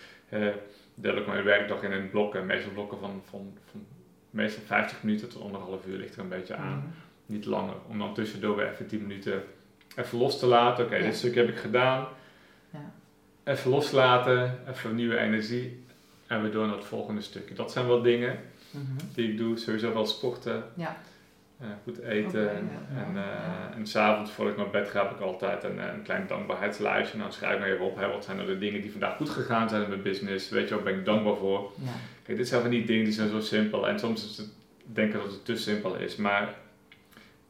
deel 0.94 1.16
ik 1.16 1.26
mijn 1.26 1.44
werkdag 1.44 1.82
in 1.82 1.92
in 1.92 2.10
blokken, 2.10 2.46
meestal 2.46 2.72
blokken 2.72 2.98
van, 2.98 3.22
van, 3.24 3.58
van 3.70 3.86
meestal 4.30 4.62
50 4.66 5.02
minuten 5.02 5.28
tot 5.28 5.42
anderhalf 5.42 5.86
uur 5.86 5.98
ligt 5.98 6.14
er 6.14 6.22
een 6.22 6.28
beetje 6.28 6.54
aan. 6.54 6.76
Mhm. 6.76 6.88
Niet 7.30 7.44
langer, 7.44 7.74
om 7.88 7.98
dan 7.98 8.14
tussendoor 8.14 8.56
weer 8.56 8.70
even 8.70 8.86
10 8.86 9.02
minuten 9.06 9.42
even 9.96 10.18
los 10.18 10.38
te 10.38 10.46
laten. 10.46 10.84
Oké, 10.84 11.02
dit 11.02 11.16
stuk 11.16 11.34
heb 11.34 11.48
ik 11.48 11.56
gedaan. 11.56 12.06
Ja. 12.70 12.92
Even 13.44 13.70
loslaten, 13.70 14.58
even 14.68 14.94
nieuwe 14.94 15.18
energie 15.18 15.84
en 16.26 16.42
we 16.42 16.50
door 16.50 16.66
naar 16.66 16.76
het 16.76 16.84
volgende 16.84 17.20
stukje. 17.20 17.54
Dat 17.54 17.72
zijn 17.72 17.86
wel 17.86 18.02
dingen 18.02 18.38
Mhm. 18.70 18.82
die 19.14 19.30
ik 19.30 19.38
doe. 19.38 19.56
Sowieso 19.58 19.92
wel 19.92 20.06
sporten, 20.06 20.64
Ja. 20.74 20.96
eh, 21.60 21.66
goed 21.82 21.98
eten. 21.98 22.50
En 22.56 22.70
ja. 22.94 23.00
en, 23.04 23.08
eh, 23.16 23.22
Ja. 23.22 23.72
en 23.76 23.86
s'avonds 23.86 24.30
voor 24.30 24.48
ik 24.48 24.56
naar 24.56 24.70
bed 24.70 24.88
ga 24.88 25.02
heb 25.02 25.10
ik 25.10 25.20
altijd 25.20 25.64
een, 25.64 25.78
eh, 25.80 25.92
een 25.94 26.02
klein 26.02 26.24
dankbaarheidslijstje. 26.26 27.18
Dan 27.18 27.32
schrijf 27.32 27.54
ik 27.54 27.60
maar 27.60 27.68
even 27.68 27.84
op, 27.84 27.96
hè, 27.96 28.08
wat 28.08 28.24
zijn 28.24 28.36
nou 28.36 28.48
de 28.48 28.58
dingen 28.58 28.80
die 28.80 28.90
vandaag 28.90 29.16
goed 29.16 29.30
gegaan 29.30 29.68
zijn 29.68 29.82
in 29.82 29.88
mijn 29.88 30.02
business. 30.02 30.48
Weet 30.48 30.68
je, 30.68 30.74
waar 30.74 30.84
ben 30.84 30.98
ik 30.98 31.04
dankbaar 31.04 31.36
voor. 31.36 31.72
Ja. 31.84 31.90
Kijk, 32.22 32.38
dit 32.38 32.48
zijn 32.48 32.60
van 32.60 32.70
die 32.70 32.84
dingen 32.84 33.04
die 33.04 33.12
zijn 33.12 33.28
zo 33.30 33.40
simpel. 33.40 33.88
En 33.88 33.98
soms 33.98 34.24
is 34.30 34.36
het 34.36 34.48
denken 34.84 35.18
dat 35.20 35.30
het 35.30 35.44
te 35.44 35.56
simpel 35.56 35.94
is. 35.96 36.16
Maar 36.16 36.54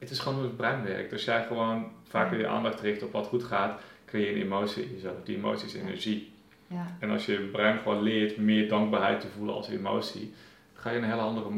het 0.01 0.11
is 0.11 0.19
gewoon 0.19 0.39
hoe 0.39 0.47
het 0.47 0.57
brein 0.57 0.83
werkt. 0.85 1.13
Als 1.13 1.25
jij 1.25 1.45
gewoon 1.45 1.93
vaker 2.09 2.39
je 2.39 2.47
aandacht 2.47 2.81
richt 2.81 3.03
op 3.03 3.13
wat 3.13 3.27
goed 3.27 3.45
gaat, 3.45 3.81
creëer 4.07 4.29
je 4.31 4.35
een 4.37 4.43
emotie 4.43 4.83
in 4.83 4.93
jezelf. 4.95 5.15
Die 5.25 5.37
emotie 5.37 5.67
is 5.67 5.75
energie. 5.75 6.33
Ja. 6.67 6.97
En 7.01 7.11
als 7.11 7.27
je 7.27 7.49
brein 7.53 7.79
gewoon 7.79 8.03
leert 8.03 8.37
meer 8.37 8.69
dankbaarheid 8.69 9.21
te 9.21 9.29
voelen 9.29 9.55
als 9.55 9.69
emotie, 9.69 10.33
ga 10.75 10.91
je 10.91 10.97
in 10.97 11.03
een 11.03 11.11
hele 11.11 11.23
andere 11.23 11.49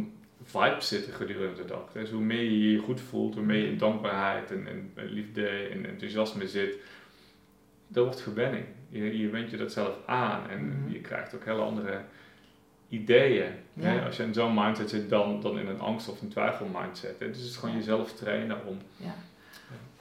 vibe 0.45 0.77
zitten 0.81 1.13
gedurende 1.13 1.63
de 1.63 1.69
dag. 1.69 1.93
Dus 1.93 2.11
hoe 2.11 2.23
meer 2.23 2.43
je 2.43 2.71
je 2.73 2.79
goed 2.79 3.01
voelt, 3.01 3.35
hoe 3.35 3.45
meer 3.45 3.59
je 3.65 3.71
in 3.71 3.79
dankbaarheid 3.79 4.51
en, 4.51 4.67
en, 4.67 4.91
en 4.95 5.07
liefde 5.07 5.49
en 5.49 5.87
enthousiasme 5.87 6.49
zit, 6.49 6.77
dat 7.89 8.05
wordt 8.05 8.21
gewenning. 8.21 8.65
Je, 8.89 9.19
je 9.19 9.29
went 9.29 9.51
je 9.51 9.57
dat 9.57 9.73
zelf 9.73 9.97
aan 10.07 10.49
en 10.51 10.67
Mhm. 10.67 10.93
je 10.93 11.01
krijgt 11.01 11.35
ook 11.35 11.45
hele 11.45 11.61
andere 11.61 12.01
ideeën. 12.93 13.53
Hè? 13.81 13.95
Ja. 13.95 14.05
Als 14.07 14.17
je 14.17 14.23
in 14.23 14.35
zo'n 14.35 14.55
mindset 14.55 14.91
zit 14.91 15.09
dan, 15.11 15.41
dan 15.41 15.59
in 15.59 15.67
een 15.67 15.81
angst 15.81 16.09
of 16.09 16.21
een 16.23 16.29
twijfel 16.29 16.67
mindset. 16.81 17.15
Hè? 17.19 17.27
Dus 17.29 17.37
het 17.39 17.47
is 17.47 17.57
gewoon 17.57 17.75
Ja. 17.75 17.81
jezelf 17.81 18.13
trainen 18.13 18.67
om. 18.67 18.79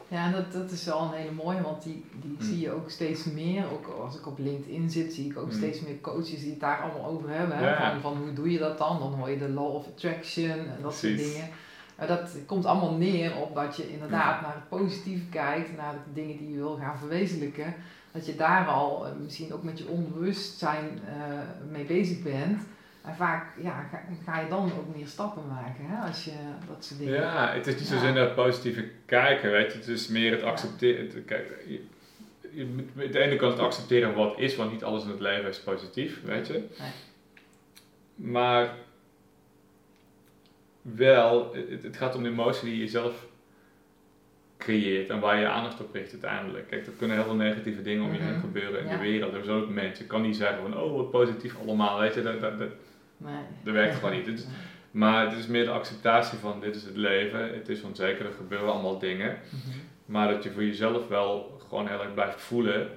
Ja, 0.07 0.25
en 0.25 0.31
dat, 0.31 0.51
dat 0.51 0.71
is 0.71 0.85
wel 0.85 1.01
een 1.01 1.11
hele 1.19 1.31
mooie, 1.31 1.61
want 1.61 1.83
die, 1.83 2.05
die 2.21 2.31
Mm. 2.39 2.41
zie 2.45 2.59
je 2.59 2.71
ook 2.71 2.89
steeds 2.89 3.23
meer. 3.25 3.63
Ook 3.71 3.87
als 4.03 4.15
ik 4.17 4.27
op 4.27 4.39
LinkedIn 4.39 4.89
zit, 4.89 5.13
zie 5.13 5.29
ik 5.29 5.37
ook 5.37 5.45
Mm. 5.45 5.51
steeds 5.51 5.81
meer 5.81 6.01
coaches 6.01 6.39
die 6.39 6.49
het 6.49 6.59
daar 6.59 6.81
allemaal 6.81 7.05
over 7.11 7.29
hebben. 7.29 7.57
Hè? 7.57 7.69
Ja. 7.69 7.91
Van, 7.91 8.01
van 8.01 8.17
hoe 8.23 8.33
doe 8.33 8.51
je 8.51 8.57
dat 8.57 8.77
dan? 8.77 8.99
Dan 8.99 9.13
hoor 9.13 9.29
je 9.29 9.37
de 9.37 9.49
law 9.49 9.75
of 9.75 9.87
attraction 9.87 10.49
en 10.49 10.77
dat 10.81 10.95
soort 10.95 11.17
dingen. 11.17 11.49
Maar 11.97 12.07
dat 12.07 12.35
komt 12.45 12.65
allemaal 12.65 12.93
neer 12.93 13.35
op 13.35 13.55
dat 13.55 13.77
je 13.77 13.91
inderdaad 13.91 14.41
naar 14.41 14.53
het 14.53 14.69
positieve 14.69 15.25
kijkt, 15.29 15.77
naar 15.77 15.93
de 15.93 16.13
dingen 16.21 16.37
die 16.37 16.49
je 16.51 16.55
wil 16.57 16.75
gaan 16.75 16.97
verwezenlijken. 16.97 17.73
Dat 18.11 18.25
je 18.25 18.35
daar 18.35 18.67
al 18.67 19.05
eh, 19.05 19.11
misschien 19.23 19.53
ook 19.53 19.63
met 19.63 19.77
je 19.77 19.87
onbewustzijn 19.87 20.99
eh, 21.07 21.13
mee 21.71 21.83
bezig 21.83 22.21
bent. 22.23 22.61
En 23.05 23.15
vaak 23.15 23.45
ja, 23.61 23.81
ga, 23.91 24.03
ga 24.25 24.39
je 24.39 24.49
dan 24.49 24.71
ook 24.79 24.95
meer 24.95 25.07
stappen 25.07 25.47
maken 25.47 25.85
hè? 25.85 26.07
als 26.07 26.25
je 26.25 26.31
dat 26.67 26.85
soort 26.85 26.99
dingen. 26.99 27.13
Ja, 27.13 27.53
het 27.53 27.67
is 27.67 27.73
niet 27.75 27.87
Ja. 27.87 27.93
zozeer 27.95 28.13
naar 28.13 28.23
het 28.23 28.35
positieve 28.35 28.89
kijken, 29.05 29.51
weet 29.51 29.71
je. 29.71 29.77
Het 29.77 29.87
is 29.87 30.07
meer 30.07 30.31
het 30.31 30.43
accepteren. 30.43 31.05
het- 31.05 31.25
Kijk, 31.25 31.63
je, 31.67 31.83
je 32.51 32.65
moet 32.65 32.85
aan 33.05 33.11
de 33.11 33.19
ene 33.19 33.35
kant 33.35 33.51
het 33.53 33.61
accepteren 33.61 34.13
wat 34.13 34.39
is, 34.39 34.55
want 34.55 34.71
niet 34.71 34.83
alles 34.83 35.03
in 35.03 35.09
het 35.09 35.19
leven 35.19 35.49
is 35.49 35.59
positief, 35.59 36.21
weet 36.23 36.47
je. 36.47 36.53
Nee. 36.53 36.89
Maar 38.15 38.73
wel, 40.81 41.53
het, 41.69 41.83
het 41.83 41.97
gaat 41.97 42.15
om 42.15 42.23
de 42.23 42.29
emotie 42.29 42.69
die 42.69 42.79
je 42.79 42.87
zelf 42.87 43.25
creëert 44.57 45.09
en 45.09 45.19
waar 45.19 45.39
je 45.39 45.47
aandacht 45.47 45.79
op 45.81 45.93
richt 45.93 46.11
uiteindelijk. 46.11 46.67
Kijk, 46.67 46.85
er 46.85 46.91
kunnen 46.97 47.15
heel 47.17 47.25
veel 47.25 47.35
negatieve 47.35 47.81
dingen 47.81 48.03
om 48.05 48.13
je 48.13 48.19
heen 48.19 48.31
Mhm. 48.31 48.39
gebeuren 48.39 48.79
in 48.79 48.85
Ja. 48.85 48.91
de 48.91 48.97
wereld. 49.03 49.33
Er 49.33 49.43
zijn 49.43 49.61
ook 49.61 49.69
mensen, 49.69 50.03
ik 50.03 50.09
kan 50.09 50.21
niet 50.21 50.35
zeggen 50.35 50.61
van, 50.61 50.77
oh 50.81 50.95
wat 50.95 51.11
positief 51.11 51.55
allemaal, 51.61 51.99
weet 51.99 52.13
je. 52.13 52.21
Dat, 52.21 52.41
dat, 52.41 52.59
dat, 52.59 52.69
Nee. 53.23 53.41
dat 53.63 53.73
werkt 53.73 53.95
gewoon 53.95 54.11
niet. 54.11 54.27
Is- 54.27 54.45
maar 54.91 55.29
het 55.29 55.37
is 55.39 55.47
meer 55.47 55.63
de 55.65 55.71
acceptatie 55.71 56.37
van 56.37 56.59
dit 56.59 56.75
is 56.75 56.83
het 56.83 56.95
leven, 56.95 57.53
het 57.53 57.69
is 57.69 57.81
onzeker, 57.81 58.25
er 58.25 58.31
gebeuren 58.31 58.71
allemaal 58.71 58.99
dingen. 58.99 59.37
Mhm. 59.49 59.77
Maar 60.05 60.27
dat 60.27 60.43
je 60.43 60.51
voor 60.51 60.63
jezelf 60.63 61.07
wel 61.07 61.57
gewoon 61.67 61.87
heel 61.87 62.01
erg 62.01 62.13
blijft 62.13 62.41
voelen 62.41 62.89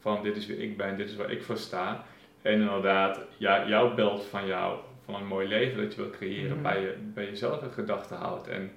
van 0.00 0.22
dit 0.22 0.36
is 0.36 0.46
wie 0.46 0.56
ik 0.62 0.76
ben, 0.76 0.96
dit 0.96 1.08
is 1.08 1.16
waar 1.16 1.30
ik 1.30 1.42
voor 1.42 1.56
sta. 1.56 2.04
En 2.42 2.52
inderdaad, 2.52 3.20
ja, 3.36 3.68
jouw 3.68 3.94
beeld 3.94 4.24
van 4.24 4.46
jou, 4.46 4.78
van 5.04 5.14
een 5.14 5.26
mooi 5.26 5.48
leven 5.48 5.82
dat 5.82 5.94
je 5.94 6.00
wilt 6.00 6.16
creëren, 6.16 6.52
Mhm. 6.52 6.62
bij, 6.62 6.80
je, 6.80 6.94
bij 7.14 7.24
jezelf 7.24 7.62
in 7.62 7.70
gedachten 7.70 8.16
houdt. 8.16 8.48
En. 8.48 8.70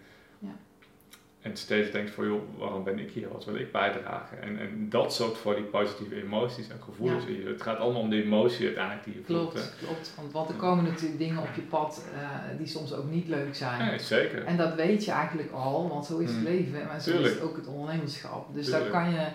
En 1.42 1.58
steeds 1.58 1.92
denkt 1.92 2.12
van 2.12 2.28
joh, 2.28 2.42
waarom 2.58 2.84
ben 2.84 3.00
ik 3.00 3.12
hier, 3.12 3.30
wat 3.32 3.46
wil 3.46 3.56
ik 3.56 3.72
bijdragen? 3.72 4.42
En, 4.42 4.60
en 4.60 4.88
dat 4.90 5.14
zorgt 5.14 5.38
voor 5.38 5.56
die 5.56 5.64
positieve 5.64 6.24
emoties 6.24 6.70
en 6.70 6.82
gevoelens. 6.84 7.24
Ja. 7.28 7.50
Het 7.50 7.62
gaat 7.62 7.78
allemaal 7.78 8.02
om 8.02 8.10
de 8.10 8.24
emotie 8.24 8.66
uiteindelijk 8.66 9.06
die 9.06 9.14
je 9.14 9.22
voelt. 9.24 9.54
hè. 9.54 9.60
Klopt, 9.60 9.76
klopt. 9.86 10.12
Want, 10.16 10.32
want 10.32 10.50
er 10.50 10.56
komen 10.56 10.84
natuurlijk 10.84 11.20
dingen 11.20 11.42
op 11.42 11.50
je 11.56 11.62
pad 11.62 12.06
eh, 12.16 12.30
die 12.58 12.68
soms 12.68 12.94
ook 12.94 13.10
niet 13.10 13.28
leuk 13.28 13.56
zijn. 13.56 13.92
Ja, 13.92 13.98
zeker. 13.98 14.46
En 14.46 14.58
dat 14.58 14.76
weet 14.76 15.06
je 15.06 15.12
eigenlijk 15.12 15.52
al, 15.52 15.90
want 15.90 16.06
zo 16.06 16.18
is 16.18 16.30
het 16.30 16.38
Mm. 16.38 16.44
leven. 16.44 16.86
Maar 16.88 17.02
zo 17.02 17.12
Tuurlijk. 17.12 17.34
is 17.34 17.40
het 17.40 17.50
ook 17.50 17.56
het 17.56 17.68
ondernemerschap. 17.68 18.54
Dus 18.56 18.66
Tuurlijk. 18.66 18.92
daar 18.92 19.02
kan 19.04 19.12
je 19.12 19.28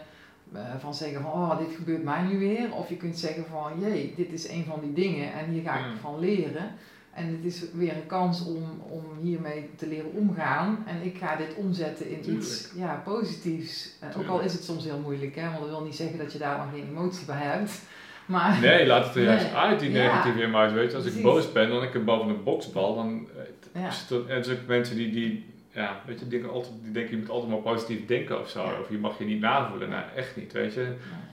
eh, 0.54 0.60
van 0.78 0.94
zeggen 0.94 1.22
van, 1.22 1.30
oh, 1.32 1.58
dit 1.58 1.74
gebeurt 1.76 2.04
mij 2.04 2.22
nu 2.22 2.38
weer. 2.38 2.72
Of 2.74 2.88
je 2.88 2.96
kunt 2.96 3.18
zeggen 3.18 3.44
van, 3.50 3.80
jee, 3.80 4.12
dit 4.16 4.32
is 4.32 4.48
een 4.48 4.64
van 4.64 4.80
die 4.80 4.92
dingen 4.92 5.32
en 5.32 5.50
hier 5.50 5.62
ga 5.62 5.78
ik 5.78 5.86
Mm. 5.86 5.96
van 5.96 6.18
leren. 6.18 6.70
En 7.14 7.26
het 7.26 7.44
is 7.44 7.64
weer 7.72 7.92
een 7.96 8.06
kans 8.06 8.44
om, 8.44 8.62
om 8.88 9.04
hiermee 9.20 9.70
te 9.76 9.86
leren 9.86 10.10
omgaan. 10.12 10.84
En 10.86 11.02
ik 11.02 11.16
ga 11.18 11.36
dit 11.36 11.54
omzetten 11.56 12.10
in 12.10 12.32
iets 12.34 12.70
ja, 12.76 13.02
positiefs. 13.04 13.90
Eh, 14.00 14.18
ook 14.18 14.26
al 14.28 14.40
is 14.40 14.52
het 14.52 14.64
soms 14.64 14.84
heel 14.84 14.98
moeilijk, 14.98 15.34
hè, 15.34 15.46
want 15.48 15.60
dat 15.60 15.68
wil 15.68 15.82
niet 15.84 15.94
zeggen 15.96 16.18
dat 16.18 16.32
je 16.32 16.38
daar 16.38 16.56
dan 16.56 16.68
geen 16.72 16.88
emotie 16.88 17.26
bij 17.26 17.36
hebt. 17.40 17.80
Maar 18.26 18.58
Nee, 18.60 18.86
laat 18.86 19.06
het 19.06 19.16
er 19.16 19.22
juist 19.22 19.44
Nee. 19.44 19.54
uit, 19.54 19.80
die 19.80 19.90
Ja. 19.90 20.02
negatieve 20.02 20.42
emotie. 20.42 20.74
Weet 20.74 20.90
je, 20.90 20.96
als 20.96 21.04
ik 21.06 21.12
Precies. 21.12 21.30
boos 21.30 21.52
ben, 21.52 21.68
dan 21.68 21.82
ik 21.82 21.94
er 21.94 22.04
boven 22.04 22.28
een 22.28 22.42
boksbal, 22.42 22.94
dan 22.94 23.28
eh, 23.72 23.82
ja, 23.82 23.90
en 24.10 24.36
er 24.36 24.44
zijn 24.44 24.58
ook 24.60 24.66
mensen 24.66 24.96
die, 24.96 25.10
die, 25.10 25.52
ja, 25.70 26.00
weet 26.06 26.20
je, 26.20 26.28
denken 26.28 26.50
altijd, 26.50 26.72
die 26.82 26.92
denken 26.92 27.10
je 27.10 27.16
moet 27.18 27.30
altijd 27.30 27.50
maar 27.52 27.60
positief 27.72 28.06
denken 28.06 28.40
of 28.40 28.48
zo. 28.48 28.62
Ja. 28.64 28.80
Of 28.80 28.90
je 28.90 28.98
mag 28.98 29.18
je 29.18 29.24
niet 29.24 29.40
navoelen. 29.40 29.88
Nou, 29.88 30.02
echt 30.16 30.36
niet, 30.36 30.52
weet 30.52 30.74
je. 30.74 30.80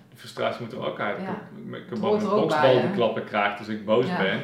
De 0.10 0.18
frustratie 0.18 0.62
moet 0.64 0.72
er 0.72 0.86
ook 0.88 1.00
uit. 1.00 1.18
Ja. 1.18 1.24
Ik 1.24 1.28
heb- 1.72 1.82
Ik 1.84 1.90
Het 1.90 2.00
boven 2.00 2.30
een 2.30 2.36
boksbal 2.36 2.82
bij, 2.82 2.92
klappen 2.94 3.24
krijgt 3.24 3.60
als 3.60 3.68
ik 3.68 3.86
boos 3.86 4.06
Ja. 4.08 4.18
ben. 4.18 4.40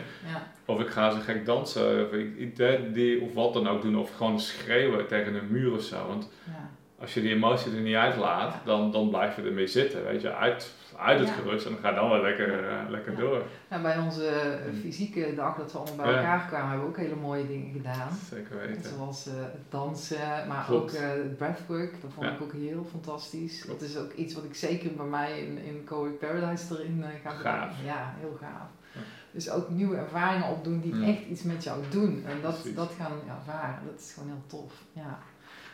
Of 0.67 0.79
ik 0.79 0.87
ga 0.87 1.09
zo 1.11 1.19
gek 1.19 1.45
dansen, 1.45 2.05
of, 2.05 2.11
ik, 2.13 2.93
die, 2.93 3.21
of 3.21 3.33
wat 3.33 3.53
dan 3.53 3.67
ook 3.67 3.81
doen. 3.81 3.97
Of 3.97 4.15
gewoon 4.15 4.39
schreeuwen 4.39 5.07
tegen 5.07 5.35
een 5.35 5.47
muur 5.51 5.73
of 5.73 5.81
zo. 5.81 6.07
Want 6.07 6.29
ja. 6.45 6.69
als 6.99 7.13
je 7.13 7.21
die 7.21 7.33
emotie 7.33 7.75
er 7.75 7.81
niet 7.81 7.95
uitlaat, 7.95 8.53
Ja. 8.53 8.61
dan, 8.65 8.91
dan 8.91 9.09
blijf 9.09 9.35
je 9.35 9.41
ermee 9.41 9.67
zitten. 9.67 10.03
Weet 10.05 10.21
je, 10.21 10.33
uit, 10.33 10.73
uit 10.97 11.19
het 11.19 11.27
Ja. 11.27 11.33
gerust 11.33 11.65
en 11.65 11.71
dan 11.71 11.81
ga 11.81 11.91
dan 11.91 12.09
wel 12.09 12.21
lekker, 12.21 12.69
eh, 12.69 12.89
lekker 12.89 13.15
door. 13.15 13.41
Nou, 13.69 13.81
bij 13.81 13.97
onze 13.97 14.27
eh, 14.27 14.73
fysieke 14.81 15.33
dag 15.35 15.55
dat 15.57 15.71
we 15.71 15.77
allemaal 15.77 16.05
bij 16.05 16.15
elkaar 16.15 16.45
kwamen, 16.47 16.69
hebben 16.69 16.87
we 16.87 16.93
ook 16.93 16.97
hele 17.01 17.15
mooie 17.21 17.47
dingen 17.47 17.71
gedaan. 17.73 18.09
Zeker 18.29 18.57
weten. 18.67 18.91
Zoals 18.95 19.25
het 19.25 19.55
dansen, 19.69 20.47
maar 20.47 20.65
Klopt. 20.67 20.95
ook 20.97 21.01
het 21.01 21.37
breathwork. 21.37 21.91
Dat 22.01 22.11
vond 22.13 22.27
ik 22.27 22.41
ook 22.41 22.53
heel 22.53 22.85
fantastisch. 22.91 23.61
Klopt. 23.61 23.79
Dat 23.79 23.89
is 23.89 23.97
ook 23.97 24.13
iets 24.13 24.33
wat 24.33 24.43
ik 24.43 24.55
zeker 24.55 24.91
bij 24.93 25.05
mij 25.05 25.39
in, 25.39 25.57
in 25.57 25.83
Cowork 25.85 26.19
Paradise 26.19 26.73
erin 26.73 27.03
ga 27.23 27.29
Gaaf. 27.29 27.75
doen. 27.77 27.85
Ja, 27.85 28.13
heel 28.19 28.37
gaaf. 28.41 28.69
Ja. 29.31 29.33
Dus 29.33 29.49
ook 29.49 29.69
nieuwe 29.69 29.95
ervaringen 29.97 30.47
opdoen 30.47 30.79
die 30.79 30.93
Mm. 30.95 31.03
echt 31.03 31.25
iets 31.29 31.43
met 31.43 31.63
jou 31.63 31.83
doen. 31.89 32.23
En 32.27 32.41
dat, 32.41 32.53
Precies. 32.53 32.75
dat 32.75 32.91
gaan 32.99 33.11
ervaren. 33.37 33.79
Dat 33.91 33.99
is 33.99 34.11
gewoon 34.13 34.29
heel 34.29 34.43
tof. 34.47 34.73
Ja. 34.93 35.19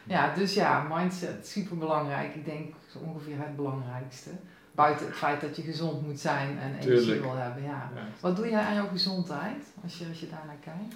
ja, 0.04 0.34
dus 0.36 0.54
ja, 0.54 0.88
mindset, 0.96 1.48
super 1.48 1.78
belangrijk. 1.78 2.36
Ik 2.36 2.46
denk 2.46 2.74
zo 2.92 2.98
ongeveer 3.00 3.38
het 3.38 3.56
belangrijkste. 3.56 4.30
Buiten 4.72 5.06
het 5.06 5.16
feit 5.16 5.42
dat 5.42 5.56
je 5.56 5.62
gezond 5.62 6.08
moet 6.08 6.20
zijn 6.20 6.60
en 6.60 6.70
energie 6.70 6.98
Tuurlijk. 6.98 7.22
wil 7.22 7.36
hebben. 7.36 7.64
Ja. 7.64 7.92
Ja. 7.96 8.02
Wat 8.20 8.36
doe 8.36 8.50
jij 8.50 8.62
aan 8.62 8.74
jouw 8.74 8.88
gezondheid 8.88 9.64
als 9.84 9.98
je, 9.98 10.06
als 10.10 10.20
je 10.20 10.30
daarnaar 10.30 10.56
kijkt? 10.64 10.96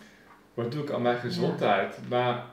Wat 0.53 0.71
doe 0.71 0.83
ik 0.83 0.91
aan 0.91 1.01
mijn 1.01 1.17
gezondheid? 1.17 1.97
Maar 2.09 2.43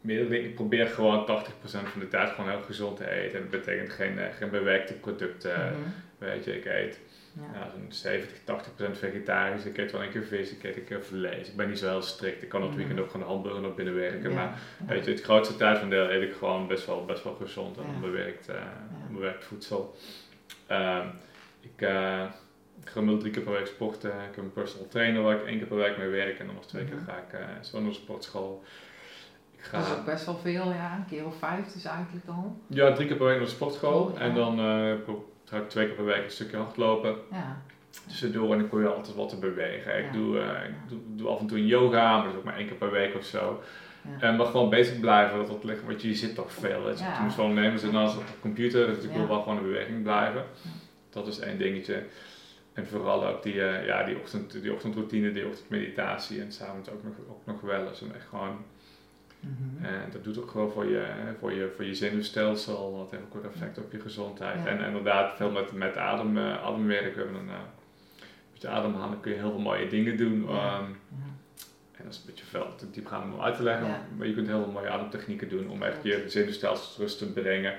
meer, 0.00 0.22
dan- 0.24 0.32
ik 0.32 0.54
probeer 0.54 0.86
gewoon 0.86 1.26
80% 1.26 1.88
van 1.88 2.00
de 2.00 2.08
tijd 2.08 2.30
gewoon 2.30 2.50
heel 2.50 2.62
gezond 2.62 2.96
te 2.96 3.10
eten. 3.10 3.38
En 3.38 3.48
dat 3.50 3.60
betekent 3.60 3.90
geen, 3.92 4.18
eh, 4.18 4.34
geen 4.34 4.50
bewerkte 4.50 4.92
producten. 4.94 5.56
Mhm. 5.58 5.88
Weet 6.18 6.44
je, 6.44 6.56
ik 6.56 6.64
eet 6.64 6.98
ja. 7.32 7.42
ja, 7.58 7.70
zo'n 7.70 7.86
70, 7.88 8.38
80% 8.38 8.98
vegetarisch. 8.98 9.64
Ik 9.64 9.76
eet 9.78 9.92
wel 9.92 10.02
een 10.02 10.10
keer 10.10 10.24
vis, 10.24 10.50
ik 10.50 10.62
eet 10.64 10.76
een 10.76 10.84
keer 10.84 11.02
vlees. 11.04 11.48
Ik 11.48 11.56
ben 11.56 11.68
niet 11.68 11.78
zo 11.78 11.88
heel 11.88 12.02
strikt. 12.02 12.42
Ik 12.42 12.48
kan 12.48 12.60
op 12.62 12.68
het 12.68 12.76
Mhm. 12.78 12.86
weekend 12.86 13.06
ook 13.06 13.12
gewoon 13.12 13.26
hamburger 13.26 13.60
nog 13.62 13.74
binnen 13.74 13.94
werken. 13.94 14.30
Ja. 14.30 14.34
Maar 14.36 14.58
weet 14.86 15.04
je, 15.04 15.10
het 15.10 15.22
grootste 15.22 15.56
tijd 15.56 15.78
van 15.78 15.90
deel 15.90 16.10
eet 16.10 16.22
ik 16.22 16.34
gewoon 16.34 16.66
best 16.66 16.86
wel, 16.86 17.04
best 17.04 17.24
wel 17.24 17.34
gezond 17.34 17.76
en 17.76 17.84
onbewerkt, 17.94 18.48
onbewerkt 19.08 19.44
voedsel. 19.44 19.96
Ehm, 20.66 21.06
ik 21.60 21.82
eh, 21.82 22.24
ik 22.80 22.88
ga 22.88 22.92
gemiddeld 22.92 23.20
drie 23.20 23.32
keer 23.32 23.42
per 23.42 23.52
week 23.52 23.66
sporten. 23.66 24.10
Ik 24.10 24.34
heb 24.34 24.44
een 24.44 24.52
personal 24.52 24.88
trainer 24.88 25.22
waar 25.22 25.36
ik 25.36 25.46
één 25.46 25.58
keer 25.58 25.66
per 25.66 25.76
week 25.76 25.98
mee 25.98 26.08
werk. 26.08 26.38
En 26.38 26.46
dan 26.46 26.54
nog 26.54 26.66
twee 26.66 26.82
Mhm. 26.84 26.92
keer 26.92 27.02
ga 27.06 27.16
ik 27.16 27.32
eh, 27.32 27.46
zo 27.62 27.80
naar 27.80 27.88
de 27.90 27.94
sportschool. 27.96 28.62
Ik 29.56 29.62
ga 29.68 29.78
Dat 29.78 29.86
is 29.86 29.92
ook 29.92 30.04
best 30.04 30.24
wel 30.24 30.36
veel, 30.38 30.72
ja. 30.72 30.96
Een 30.96 31.04
keer 31.06 31.26
of 31.26 31.36
vijf 31.38 31.72
dus 31.72 31.84
eigenlijk 31.84 32.26
al. 32.28 32.56
ja, 32.66 32.92
drie 32.92 33.06
keer 33.06 33.16
per 33.16 33.26
week 33.26 33.36
naar 33.36 33.44
de 33.44 33.50
sportschool. 33.50 34.02
Oh, 34.02 34.14
ja. 34.14 34.20
En 34.20 34.34
dan 34.34 34.58
ga 35.52 35.58
ik 35.58 35.68
twee 35.68 35.86
keer 35.86 35.94
per 35.94 36.04
week 36.04 36.24
een 36.24 36.30
stukje 36.30 36.56
hardlopen. 36.56 37.16
Ja. 37.30 37.62
tussendoor 38.06 38.52
en 38.52 38.60
ik 38.60 38.68
probeer 38.68 38.94
altijd 38.94 39.16
wat 39.16 39.28
te 39.28 39.36
bewegen. 39.38 39.98
Ik, 39.98 40.04
Ja. 40.04 40.12
doe, 40.12 40.38
eh, 40.38 40.68
ik 40.68 40.74
doe, 40.88 40.98
doe 41.06 41.28
af 41.28 41.40
en 41.40 41.46
toe 41.46 41.58
een 41.58 41.66
yoga, 41.66 42.14
maar 42.16 42.22
dat 42.24 42.32
is 42.32 42.38
ook 42.38 42.44
maar 42.44 42.56
één 42.56 42.66
keer 42.66 42.76
per 42.76 42.90
week 42.90 43.14
of 43.14 43.24
zo. 43.24 43.62
Ja. 44.02 44.26
En 44.28 44.36
maar 44.36 44.46
gewoon 44.46 44.70
bezig 44.70 45.00
blijven, 45.00 45.38
dat 45.38 45.46
dat 45.48 45.64
ligt, 45.64 45.84
want 45.84 46.02
je 46.02 46.14
zit 46.14 46.34
toch 46.34 46.52
veel. 46.52 46.90
je. 46.90 46.96
Ja. 46.98 47.16
Toen 47.16 47.30
gewoon 47.30 47.54
nemen 47.54 47.78
ze 47.78 47.90
naast 47.92 48.16
op 48.16 48.26
de 48.26 48.32
computer, 48.40 48.86
dus 48.86 49.04
ik 49.04 49.10
wil 49.12 49.28
wel 49.28 49.42
gewoon 49.42 49.58
in 49.58 49.62
beweging 49.64 50.02
blijven. 50.02 50.44
Dat 51.10 51.26
is 51.26 51.38
één 51.38 51.58
dingetje. 51.58 52.02
En 52.72 52.86
vooral 52.86 53.26
ook 53.26 53.42
die, 53.42 53.62
eh, 53.62 53.86
ja, 53.86 54.04
die, 54.04 54.18
ochtend, 54.18 54.62
die 54.62 54.72
ochtendroutine, 54.72 55.32
die 55.32 55.46
ochtendmeditatie 55.46 56.40
en 56.40 56.52
s'avonds 56.52 56.90
ook 56.90 57.02
nog, 57.02 57.12
ook 57.30 57.46
nog 57.46 57.60
wel 57.60 57.88
eens. 57.88 58.00
En 58.02 58.14
echt 58.14 58.26
gewoon, 58.28 58.64
Mhm. 59.42 59.84
en 59.84 60.10
dat 60.12 60.24
doet 60.24 60.38
ook 60.38 60.50
gewoon 60.50 60.70
voor 60.70 60.86
je, 60.86 61.06
voor 61.38 61.52
je, 61.52 61.72
voor 61.76 61.84
je 61.84 61.94
zenuwstelsel, 61.94 62.96
dat 62.96 63.10
heeft 63.10 63.22
ook 63.24 63.34
een 63.34 63.50
effect 63.50 63.78
op 63.78 63.92
je 63.92 64.00
gezondheid. 64.00 64.64
Ja. 64.64 64.66
En 64.66 64.86
inderdaad, 64.86 65.36
veel 65.36 65.50
met, 65.50 65.72
met 65.72 65.96
adem, 65.96 66.38
eh, 66.38 66.64
ademwerk. 66.64 67.14
We 67.14 67.22
hebben 67.22 67.48
eh, 67.48 67.54
met 68.52 68.62
je 68.62 68.68
ademhalen 68.68 69.20
kun 69.20 69.32
je 69.32 69.38
heel 69.38 69.50
veel 69.50 69.60
mooie 69.60 69.88
dingen 69.88 70.16
doen. 70.16 70.46
Ja. 70.48 70.78
Ehm, 70.78 70.84
en 71.92 72.04
dat 72.04 72.12
is 72.12 72.18
een 72.18 72.26
beetje 72.26 72.44
veel 72.44 72.74
te 72.76 72.90
diepgaand 72.90 73.34
om 73.34 73.40
uit 73.40 73.56
te 73.56 73.62
leggen, 73.62 73.88
maar 74.16 74.26
je 74.26 74.34
kunt 74.34 74.46
heel 74.46 74.62
veel 74.62 74.72
mooie 74.72 74.88
ademtechnieken 74.88 75.48
doen 75.48 75.68
om 75.68 75.82
echt 75.82 76.02
je 76.02 76.24
zenuwstelsel 76.26 76.86
tot 76.86 76.96
rust 76.96 77.18
te 77.18 77.32
brengen. 77.32 77.74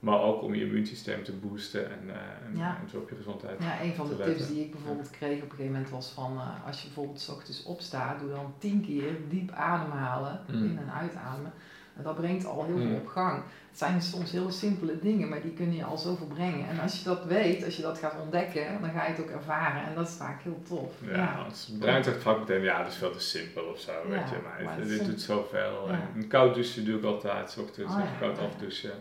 Maar 0.00 0.20
ook 0.20 0.42
om 0.42 0.54
je 0.54 0.64
immuunsysteem 0.64 1.24
te 1.24 1.32
boosten 1.32 1.90
en, 1.90 2.00
eh, 2.10 2.16
en, 2.46 2.56
Ja. 2.56 2.78
en 2.82 2.90
zo 2.90 2.96
op 2.98 3.08
je 3.10 3.16
gezondheid. 3.16 3.62
Ja, 3.62 3.80
een 3.82 3.94
van 3.94 4.08
de 4.08 4.16
tips 4.24 4.46
die 4.48 4.64
ik 4.64 4.70
bijvoorbeeld 4.70 5.10
kreeg 5.10 5.36
op 5.36 5.42
een 5.42 5.50
gegeven 5.50 5.72
moment 5.72 5.90
was 5.90 6.08
van 6.10 6.36
eh, 6.38 6.66
als 6.66 6.80
je 6.80 6.86
bijvoorbeeld 6.86 7.20
's 7.20 7.28
ochtends 7.28 7.62
opstaat, 7.62 8.20
doe 8.20 8.30
dan 8.30 8.54
tien 8.58 8.80
keer 8.84 9.12
diep 9.28 9.50
ademhalen, 9.50 10.40
Mm. 10.52 10.64
in- 10.64 10.78
en 10.78 10.92
uitademen. 10.92 11.52
En 11.96 12.02
dat 12.02 12.14
brengt 12.16 12.46
al 12.46 12.64
heel 12.64 12.76
Mm. 12.76 12.86
veel 12.88 12.96
op 12.96 13.06
gang. 13.06 13.42
Het 13.70 13.78
zijn 13.84 14.02
soms 14.02 14.30
heel 14.32 14.50
simpele 14.50 14.98
dingen, 14.98 15.28
maar 15.28 15.42
die 15.42 15.52
kunnen 15.52 15.74
je 15.76 15.84
al 15.84 15.96
zoveel 15.98 16.26
brengen. 16.26 16.68
En 16.68 16.80
als 16.80 16.98
je 16.98 17.04
dat 17.04 17.24
weet, 17.24 17.64
als 17.64 17.76
je 17.76 17.82
dat 17.82 17.98
gaat 17.98 18.20
ontdekken, 18.22 18.80
dan 18.80 18.90
ga 18.90 19.04
je 19.06 19.12
het 19.12 19.20
ook 19.20 19.30
ervaren. 19.30 19.82
En 19.84 19.94
dat 19.94 20.08
is 20.08 20.14
vaak 20.14 20.42
heel 20.42 20.62
tof. 20.68 20.92
Ja, 21.10 21.44
het 21.46 21.68
brein 21.78 22.04
zegt 22.04 22.22
vaak 22.22 22.38
meteen, 22.38 22.62
ja, 22.62 22.78
dat 22.78 22.86
is 22.92 22.96
veel 22.96 23.10
te 23.12 23.20
simpel 23.20 23.64
of 23.64 23.80
zo, 23.80 23.92
weet 24.08 24.28
je. 24.28 24.36
Maar, 24.42 24.62
maar 24.64 24.72
het- 24.78 24.88
het 24.88 24.98
dit 24.98 25.06
doet 25.08 25.20
zoveel. 25.20 25.88
Ja. 25.88 26.00
En 26.14 26.28
koud 26.28 26.54
douchen 26.54 26.84
doe 26.84 26.98
ik 26.98 27.04
altijd, 27.04 27.50
's 27.50 27.56
ochtends, 27.56 27.92
Oh, 27.94 28.18
koud 28.20 28.38
afdouchen. 28.38 28.92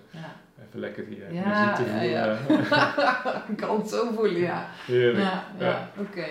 Ja. 0.57 0.63
Even 0.67 0.79
lekker 0.79 1.05
die 1.05 1.23
eh, 1.23 1.33
Ja, 1.33 1.73
te 1.75 1.83
ja, 1.83 2.35
voelen. 2.37 2.65
ja. 2.69 3.43
ik 3.51 3.57
kan 3.57 3.77
het 3.79 3.89
zo 3.89 4.11
voelen, 4.13 4.39
ja. 4.41 4.65
Heerlijk. 4.85 5.23
Ja, 5.23 5.43
ja, 5.59 5.65
Ja. 5.67 5.89
oké. 5.97 6.25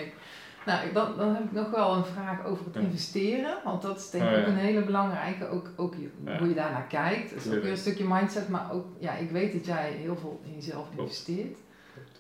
Nou, 0.66 0.93
dan, 0.93 1.16
dan 1.16 1.35
heb 1.35 1.45
ik 1.45 1.53
nog 1.53 1.70
wel 1.70 1.95
een 1.95 2.05
vraag 2.05 2.45
over 2.45 2.64
het 2.64 2.75
Ja. 2.75 2.81
investeren. 2.81 3.55
Want 3.64 3.83
dat 3.83 3.99
is 3.99 4.11
denk 4.11 4.25
ik 4.25 4.31
Oh, 4.31 4.37
ook 4.39 4.45
ja. 4.47 4.51
een 4.53 4.57
hele 4.59 4.85
belangrijke, 4.85 5.49
ook, 5.49 5.70
ook 5.77 5.95
je- 5.95 6.11
Ja. 6.25 6.39
hoe 6.39 6.49
je 6.49 6.55
daarnaar 6.55 6.87
kijkt. 6.87 7.31
Dat 7.35 7.45
is 7.45 7.53
ook 7.53 7.62
weer 7.62 7.70
een 7.70 7.77
stukje 7.77 8.05
mindset, 8.09 8.49
maar 8.49 8.72
ook, 8.72 8.87
ja, 8.99 9.12
ik 9.14 9.31
weet 9.31 9.53
dat 9.53 9.66
jij 9.66 9.91
heel 9.91 10.16
veel 10.16 10.41
in 10.45 10.55
jezelf 10.55 10.85
Klopt. 10.87 10.99
investeert. 11.01 11.59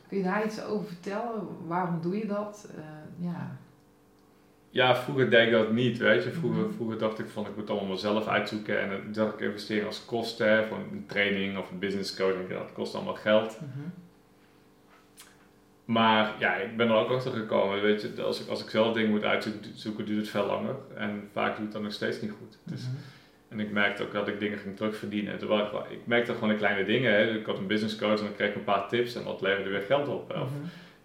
Kun 0.08 0.18
je 0.18 0.24
daar 0.24 0.44
iets 0.44 0.62
over 0.64 0.86
vertellen? 0.86 1.66
Waarom 1.66 2.00
doe 2.00 2.18
je 2.18 2.26
dat? 2.26 2.68
Eh, 2.76 2.84
ja. 3.26 3.56
Ja, 4.74 4.96
vroeger 4.96 5.30
deed 5.30 5.46
ik 5.46 5.52
dat 5.52 5.72
niet, 5.72 5.98
weet 5.98 6.24
je. 6.24 6.30
Vroeger, 6.30 6.62
Mhm. 6.64 6.72
vroeger 6.74 6.98
dacht 6.98 7.18
ik 7.18 7.26
van, 7.28 7.42
ik 7.42 7.56
moet 7.56 7.68
het 7.68 7.78
allemaal 7.78 7.96
zelf 7.96 8.26
uitzoeken. 8.26 8.80
En 8.80 8.88
dan 8.88 9.12
dacht 9.12 9.32
ik 9.34 9.40
investeren 9.40 9.86
als 9.86 10.04
kosten, 10.04 10.66
voor 10.66 10.76
een 10.76 11.04
training 11.06 11.58
of 11.58 11.70
een 11.70 11.78
business 11.78 12.16
coaching, 12.16 12.48
dat 12.48 12.72
kost 12.72 12.94
allemaal 12.94 13.14
geld. 13.14 13.58
Mhm. 13.60 13.88
Maar 15.84 16.32
ja, 16.38 16.54
ik 16.54 16.76
ben 16.76 16.88
er 16.88 16.94
ook 16.94 17.10
achter 17.10 17.32
gekomen, 17.32 17.82
weet 17.82 18.02
je. 18.02 18.22
Als 18.22 18.40
ik, 18.42 18.48
als 18.48 18.62
ik 18.64 18.70
zelf 18.70 18.94
dingen 18.94 19.10
moet 19.10 19.24
uitzoeken, 19.24 20.04
duurt 20.04 20.20
het 20.20 20.28
veel 20.28 20.46
langer. 20.46 20.74
En 20.96 21.28
vaak 21.32 21.46
doe 21.48 21.56
ik 21.56 21.62
het 21.62 21.72
dan 21.72 21.82
nog 21.82 21.92
steeds 21.92 22.20
niet 22.20 22.30
goed. 22.38 22.58
Dus, 22.64 22.80
Mhm. 22.82 22.90
en 23.48 23.60
ik 23.60 23.70
merkte 23.72 24.02
ook 24.02 24.12
dat 24.12 24.28
ik 24.28 24.38
dingen 24.40 24.58
ging 24.58 24.76
terugverdienen. 24.76 25.38
Terwijl 25.38 25.60
ik, 25.60 25.90
ik 25.90 26.06
merkte 26.06 26.32
gewoon 26.34 26.48
de 26.48 26.54
kleine 26.56 26.84
dingen. 26.84 27.12
Hè. 27.12 27.30
Ik 27.38 27.46
had 27.46 27.58
een 27.58 27.66
business 27.66 27.96
coach 27.98 28.18
en 28.18 28.24
dan 28.24 28.34
kreeg 28.34 28.48
ik 28.48 28.54
een 28.54 28.64
paar 28.64 28.88
tips 28.88 29.14
en 29.14 29.24
dat 29.24 29.40
leverde 29.40 29.70
weer 29.70 29.82
geld 29.82 30.08
op. 30.08 30.30
Of 30.30 30.48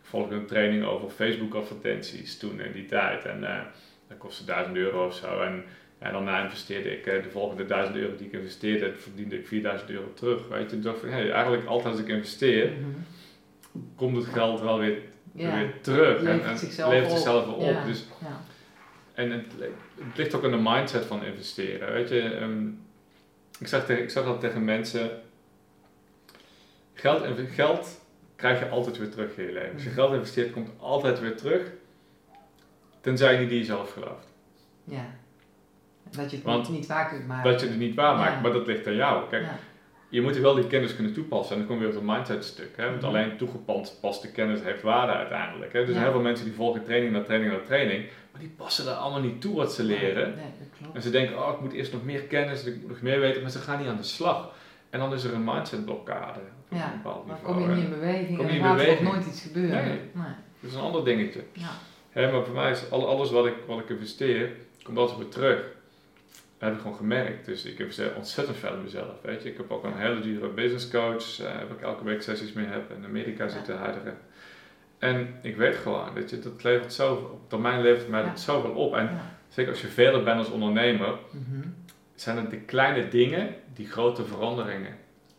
volgde 0.09 0.35
een 0.35 0.45
training 0.45 0.85
over 0.85 1.09
Facebook 1.09 1.53
advertenties 1.53 2.37
toen 2.37 2.59
in 2.61 2.71
die 2.71 2.85
tijd. 2.85 3.25
En 3.25 3.43
eh, 3.43 3.61
dat 4.07 4.17
kostte 4.17 4.45
1000 4.45 4.75
euro 4.77 5.05
of 5.05 5.15
zo. 5.15 5.41
En 5.41 5.63
ja, 6.01 6.11
daarna 6.11 6.43
investeerde 6.43 6.97
ik 6.97 7.05
eh, 7.05 7.23
de 7.23 7.29
volgende 7.29 7.65
1000 7.65 7.97
euro 7.97 8.15
die 8.15 8.27
ik 8.27 8.33
investeerde, 8.33 8.93
verdiende 8.93 9.37
ik 9.39 9.47
4000 9.47 9.89
euro 9.89 10.13
terug. 10.13 10.47
Weet 10.47 10.61
je, 10.61 10.67
toen 10.67 10.81
dacht 10.81 10.95
ik 10.95 11.01
van, 11.01 11.11
hey, 11.11 11.31
eigenlijk 11.31 11.65
altijd 11.65 11.93
als 11.93 12.03
ik 12.03 12.07
investeer, 12.09 12.69
Mhm. 12.71 12.87
komt 13.95 14.15
het 14.17 14.25
geld 14.25 14.61
wel 14.61 14.79
weer, 14.79 14.97
Ja. 15.31 15.55
weer 15.55 15.73
terug. 15.81 16.21
Levert 16.21 16.41
en, 16.43 16.49
en 16.49 16.57
zichzelf 16.57 16.91
levert 16.91 17.09
op. 17.11 17.15
zichzelf 17.17 17.45
weer 17.45 17.55
op. 17.55 17.61
Ja. 17.61 17.85
Dus, 17.85 18.05
Ja. 18.21 18.41
en 19.13 19.31
het, 19.31 19.45
het 19.95 20.17
ligt 20.17 20.33
ook 20.35 20.43
in 20.43 20.51
de 20.51 20.59
mindset 20.63 21.05
van 21.05 21.23
investeren. 21.23 21.93
Weet 21.93 22.09
je, 22.09 22.21
ehm, 22.21 22.67
ik, 23.59 23.67
zeg 23.67 23.85
tegen, 23.85 24.03
ik 24.03 24.09
zeg 24.09 24.23
altijd 24.23 24.41
tegen 24.41 24.65
mensen, 24.65 25.09
geld, 26.93 27.21
en 27.23 27.47
geld 27.47 28.01
krijg 28.39 28.59
je 28.59 28.69
altijd 28.69 28.97
weer 28.97 29.09
terug 29.11 29.37
in 29.37 29.45
je 29.45 29.51
leven. 29.53 29.73
Als 29.73 29.83
je 29.83 29.89
geld 29.89 30.13
investeert, 30.13 30.51
komt 30.51 30.69
altijd 30.79 31.19
weer 31.19 31.35
terug. 31.37 31.71
Tenzij 33.01 33.33
je 33.33 33.39
niet 33.39 33.51
in 33.51 33.57
jezelf 33.57 33.91
gelooft. 33.93 34.27
ja. 34.83 35.05
Dat 36.11 36.29
je 36.31 36.35
het 36.35 36.45
Want 36.45 36.69
niet, 36.69 36.85
waar 36.87 37.09
kunt 37.09 37.27
maken. 37.27 37.51
Dat 37.51 37.61
je 37.61 37.67
het 37.67 37.77
niet 37.77 37.95
waar 37.95 38.15
maakt, 38.15 38.33
Ja. 38.33 38.39
maar 38.41 38.51
dat 38.51 38.67
ligt 38.67 38.87
aan 38.87 38.95
jou. 38.95 39.29
Kijk, 39.29 39.43
Ja. 39.43 39.57
je 40.09 40.21
moet 40.21 40.37
wel 40.37 40.55
die 40.55 40.67
kennis 40.67 40.95
kunnen 40.95 41.13
toepassen. 41.13 41.51
En 41.55 41.59
dan 41.59 41.67
kom 41.67 41.77
je 41.79 41.87
weer 41.91 41.97
op 41.97 42.07
het 42.07 42.15
mindset 42.15 42.45
stuk. 42.45 42.77
Hè? 42.77 42.89
Want 42.89 43.03
alleen 43.03 43.37
toegepaste 43.37 44.31
kennis 44.31 44.61
heeft 44.61 44.81
waarde 44.81 45.13
uiteindelijk. 45.13 45.73
Hè? 45.73 45.79
Er 45.79 45.85
zijn 45.85 45.97
Ja. 45.97 46.03
heel 46.03 46.11
veel 46.11 46.21
mensen 46.21 46.45
die 46.45 46.53
volgen 46.53 46.83
training 46.83 47.11
na 47.13 47.21
training 47.21 47.51
na 47.51 47.59
training. 47.65 48.05
Maar 48.31 48.41
die 48.41 48.49
passen 48.57 48.87
er 48.87 48.93
allemaal 48.93 49.21
niet 49.21 49.41
toe 49.41 49.55
wat 49.55 49.73
ze 49.73 49.83
leren. 49.83 50.35
Nee, 50.35 50.45
dat 50.59 50.77
klopt. 50.77 50.95
En 50.95 51.01
ze 51.01 51.09
denken, 51.09 51.37
oh 51.47 51.53
ik 51.53 51.59
moet 51.61 51.73
eerst 51.73 51.93
nog 51.93 52.03
meer 52.03 52.21
kennis, 52.21 52.63
ik 52.65 52.75
moet 52.81 52.89
nog 52.89 53.01
meer 53.01 53.19
weten. 53.19 53.41
Maar 53.41 53.51
ze 53.51 53.59
gaan 53.59 53.79
niet 53.79 53.87
aan 53.87 53.97
de 53.97 54.03
slag. 54.03 54.51
En 54.89 54.99
dan 54.99 55.13
is 55.13 55.23
er 55.23 55.33
een 55.33 55.43
mindset 55.43 55.85
blokkade. 55.85 56.39
Op 56.39 56.77
Ja, 56.77 56.91
een 56.91 56.97
bepaald 57.01 57.25
niveau. 57.27 57.43
kom 57.45 57.61
je 57.61 57.67
niet 57.75 57.83
in 57.83 57.89
beweging 57.89 58.37
Kom 58.37 58.45
en 58.47 58.53
je 58.53 58.59
in 58.59 58.65
er 58.65 58.71
beweging. 58.75 59.11
nooit 59.11 59.25
iets 59.27 59.41
gebeuren. 59.41 59.83
Nee. 59.85 59.99
Dat 60.59 60.69
is 60.69 60.73
een 60.75 60.81
ander 60.81 61.03
dingetje. 61.05 61.43
Ja. 61.53 61.69
Hè, 62.09 62.31
maar 62.31 62.43
voor 62.45 62.55
mij 62.55 62.71
is 62.71 62.91
al- 62.91 63.07
alles 63.07 63.31
wat 63.31 63.45
ik, 63.45 63.53
wat 63.67 63.79
ik 63.79 63.89
investeer, 63.89 64.49
komt 64.83 64.97
altijd 64.97 65.17
weer 65.17 65.27
terug. 65.29 65.57
Dat 66.57 66.67
heb 66.69 66.73
ik 66.73 66.81
gewoon 66.81 66.97
gemerkt. 66.97 67.45
Dus 67.45 67.65
ik 67.65 67.79
investeer 67.79 68.15
ontzettend 68.15 68.57
veel 68.57 68.73
in 68.73 68.83
mezelf. 68.83 69.13
Weet 69.21 69.43
je. 69.43 69.49
Ik 69.49 69.57
heb 69.57 69.71
ook 69.71 69.83
een 69.83 69.97
hele 69.97 70.19
dure 70.19 70.47
business 70.47 70.89
coach, 70.89 71.39
eh, 71.39 71.45
waar 71.45 71.77
ik 71.77 71.81
elke 71.81 72.03
week 72.03 72.21
sessies 72.21 72.53
mee 72.53 72.65
heb. 72.65 72.91
In 72.91 73.05
Amerika 73.05 73.47
zit 73.47 73.65
de 73.65 73.73
huidige. 73.73 74.13
En 74.97 75.33
ik 75.41 75.55
weet 75.55 75.75
gewoon, 75.75 76.13
weet 76.13 76.29
je, 76.29 76.39
dat 76.39 76.63
levert 76.63 76.93
zo, 76.93 77.13
op 77.13 77.49
termijn 77.49 77.81
levert 77.81 78.07
mij 78.09 78.23
dat 78.23 78.39
zoveel 78.39 78.71
op. 78.71 78.95
En 78.95 79.09
zeker 79.49 79.71
als 79.71 79.81
je 79.81 79.87
verder 79.87 80.23
bent 80.23 80.37
als 80.37 80.49
ondernemer, 80.49 81.13
Mhm. 81.31 81.67
Zijn 82.21 82.37
het 82.37 82.49
de 82.49 82.59
kleine 82.59 83.07
dingen 83.07 83.55
die 83.73 83.87
grote 83.87 84.25
veranderingen. 84.25 84.95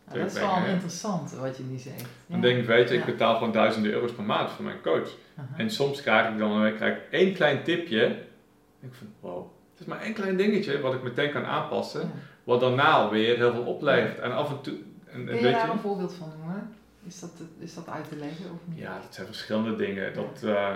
Ja, 0.07 0.17
dat 0.17 0.31
is 0.31 0.39
wel 0.39 0.49
brengen, 0.49 0.69
interessant 0.69 1.31
wat 1.31 1.57
je 1.57 1.63
nu 1.63 1.77
zegt. 1.77 2.05
Dan 2.25 2.41
denk 2.41 2.59
ik, 2.59 2.65
weet 2.65 2.89
je, 2.89 2.95
ik 2.95 3.05
betaal 3.05 3.37
gewoon 3.37 3.51
duizenden 3.51 3.91
euro's 3.91 4.11
per 4.11 4.23
maand 4.23 4.51
voor 4.51 4.65
mijn 4.65 4.81
coach. 4.81 5.09
En 5.57 5.71
soms 5.71 6.01
krijg 6.01 6.29
ik 6.29 6.37
dan 6.37 6.65
eh, 6.65 6.75
krijg 6.75 6.97
ik 6.97 7.03
één 7.11 7.33
klein 7.33 7.63
tipje. 7.63 8.05
En 8.05 8.87
ik 8.87 8.93
van, 8.93 9.07
wow, 9.19 9.47
het 9.71 9.79
is 9.79 9.85
maar 9.85 10.01
één 10.01 10.13
klein 10.13 10.37
dingetje 10.37 10.79
wat 10.79 10.93
ik 10.93 11.03
meteen 11.03 11.31
kan 11.31 11.45
aanpassen. 11.45 12.01
Ja. 12.01 12.11
Wat 12.43 12.59
daarna 12.59 12.91
alweer 12.91 13.37
heel 13.37 13.53
veel 13.53 13.63
oplevert. 13.63 14.19
En 14.19 14.31
af 14.31 14.49
en 14.49 14.61
toe, 14.61 14.77
en, 15.05 15.25
Kun 15.25 15.35
je 15.35 15.41
daar 15.41 15.69
een 15.69 15.79
voorbeeld 15.79 16.13
van 16.13 16.31
noemen? 16.37 16.75
Is 17.03 17.19
dat, 17.19 17.31
is 17.59 17.73
dat 17.73 17.89
uit 17.89 18.09
te 18.09 18.15
leggen 18.15 18.45
of 18.45 18.59
niet? 18.65 18.77
ja, 18.77 18.99
dat 19.01 19.13
zijn 19.13 19.27
verschillende 19.27 19.75
dingen. 19.75 20.13
Dat, 20.13 20.43
eh, 20.43 20.75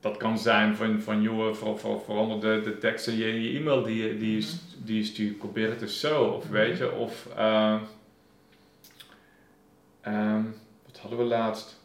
dat 0.00 0.16
kan 0.16 0.38
zijn 0.38 0.76
van, 0.76 1.00
van 1.02 1.22
joh, 1.22 1.54
ver, 1.54 1.78
ver, 1.78 2.00
verander 2.00 2.40
de, 2.40 2.60
de 2.70 2.78
teksten 2.78 3.12
in 3.12 3.18
je, 3.18 3.52
je 3.52 3.58
e-mail 3.58 3.82
die, 3.82 4.18
die, 4.18 4.34
je 4.34 4.40
st- 4.40 4.76
die 4.86 4.96
je 4.96 5.04
stuurt. 5.04 5.38
Probeer 5.38 5.68
het 5.70 5.78
dus 5.80 6.00
zo. 6.00 6.24
Of 6.24 6.44
Mhm. 6.44 6.52
weet 6.52 6.78
je, 6.78 6.92
of 6.92 7.28
eh, 7.36 7.80
ehm, 10.00 10.42
wat 10.86 10.98
hadden 10.98 11.18
we 11.18 11.24
laatst? 11.24 11.78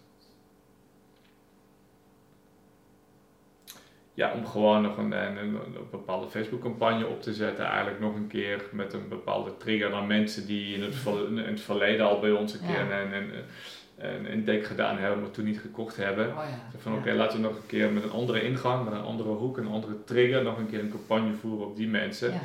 Ja, 4.14 4.34
om 4.34 4.46
gewoon 4.46 4.82
nog 4.82 4.98
een, 4.98 5.12
een, 5.12 5.38
een, 5.38 5.56
een 5.56 5.88
bepaalde 5.92 6.30
Facebook-campagne 6.30 7.06
op 7.08 7.22
te 7.22 7.34
zetten. 7.34 7.66
Eigenlijk 7.66 8.00
nog 8.00 8.16
een 8.16 8.28
keer 8.28 8.64
met 8.72 8.94
een 8.94 9.08
bepaalde 9.10 9.58
trigger 9.58 9.90
naar 9.90 10.04
mensen 10.04 10.46
die 10.48 10.76
in 10.76 10.82
het, 10.84 10.96
ver- 10.96 11.28
in 11.28 11.38
het 11.38 11.62
verleden 11.62 12.06
al 12.06 12.20
bij 12.20 12.32
ons 12.32 12.54
een 12.54 12.66
keer 12.68 12.88
Ja. 12.90 13.02
een, 13.02 13.14
een, 13.14 13.32
een 13.98 14.26
intake 14.26 14.64
gedaan 14.64 14.98
hebben, 14.98 15.22
maar 15.22 15.32
toen 15.32 15.46
niet 15.46 15.60
gekocht 15.60 15.96
hebben. 15.96 16.28
Oh 16.28 16.34
ja. 16.34 16.80
Van 16.80 16.94
oké, 16.94 17.14
laten 17.14 17.42
we 17.42 17.48
nog 17.48 17.56
een 17.56 17.66
keer 17.66 17.92
met 17.92 18.04
een 18.04 18.12
andere 18.12 18.42
ingang, 18.42 18.84
met 18.84 18.94
een 18.94 19.02
andere 19.02 19.30
hoek, 19.30 19.58
een 19.58 19.68
andere 19.68 20.04
trigger, 20.04 20.44
nog 20.44 20.58
een 20.58 20.70
keer 20.70 20.80
een 20.80 20.90
campagne 20.90 21.34
voeren 21.34 21.68
op 21.68 21.76
die 21.76 21.88
mensen. 21.88 22.32
Ja. 22.32 22.42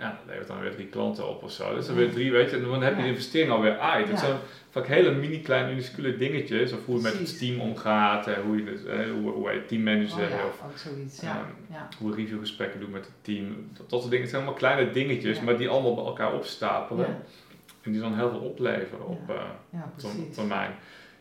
Ja, 0.00 0.10
dat 0.10 0.26
levert 0.26 0.46
dan 0.46 0.60
weer 0.60 0.74
drie 0.74 0.86
klanten 0.86 1.28
op 1.28 1.42
of 1.42 1.52
zo. 1.52 1.74
Dus 1.74 1.86
dan 1.86 1.94
weer 1.94 2.10
drie, 2.10 2.32
weet 2.32 2.50
je, 2.50 2.56
en 2.56 2.62
dan 2.62 2.82
heb 2.82 2.96
je 2.96 3.02
de 3.02 3.08
investering 3.08 3.50
alweer 3.50 3.78
uit. 3.78 4.08
Het 4.08 4.18
zijn 4.18 4.36
vaak 4.70 4.86
hele 4.86 5.10
mini 5.10 5.40
kleine 5.40 5.68
minuscule 5.68 6.16
dingetjes, 6.16 6.72
of 6.72 6.84
hoe 6.84 6.96
je 6.96 7.02
met 7.02 7.18
het 7.18 7.38
team 7.38 7.60
omgaat, 7.60 8.26
hoe 8.34 8.56
je, 8.56 8.70
het, 8.70 9.10
hoe, 9.10 9.30
hoe 9.30 9.52
je 9.52 9.64
teammanager, 9.64 10.24
Oh 10.24 10.30
ja, 10.30 10.46
of 10.46 10.62
ook 10.70 10.78
zoiets. 10.78 11.20
Ja. 11.20 11.46
ja. 11.70 11.88
hoe 11.98 12.14
reviewgesprekken 12.14 12.80
doet 12.80 12.92
met 12.92 13.04
het 13.04 13.14
team. 13.22 13.70
Dat, 13.72 13.90
dat 13.90 13.98
soort 13.98 14.10
dingen 14.10 14.20
het 14.20 14.30
zijn 14.30 14.42
allemaal 14.42 14.60
kleine 14.60 14.90
dingetjes, 14.90 15.40
maar 15.40 15.58
die 15.58 15.68
allemaal 15.68 15.94
bij 15.94 16.04
elkaar 16.04 16.34
opstapelen. 16.34 17.22
En 17.82 17.92
die 17.92 18.00
dan 18.00 18.14
heel 18.14 18.30
veel 18.30 18.40
opleveren 18.40 19.06
op, 19.06 19.32
precies. 19.96 20.34
termijn. 20.34 20.74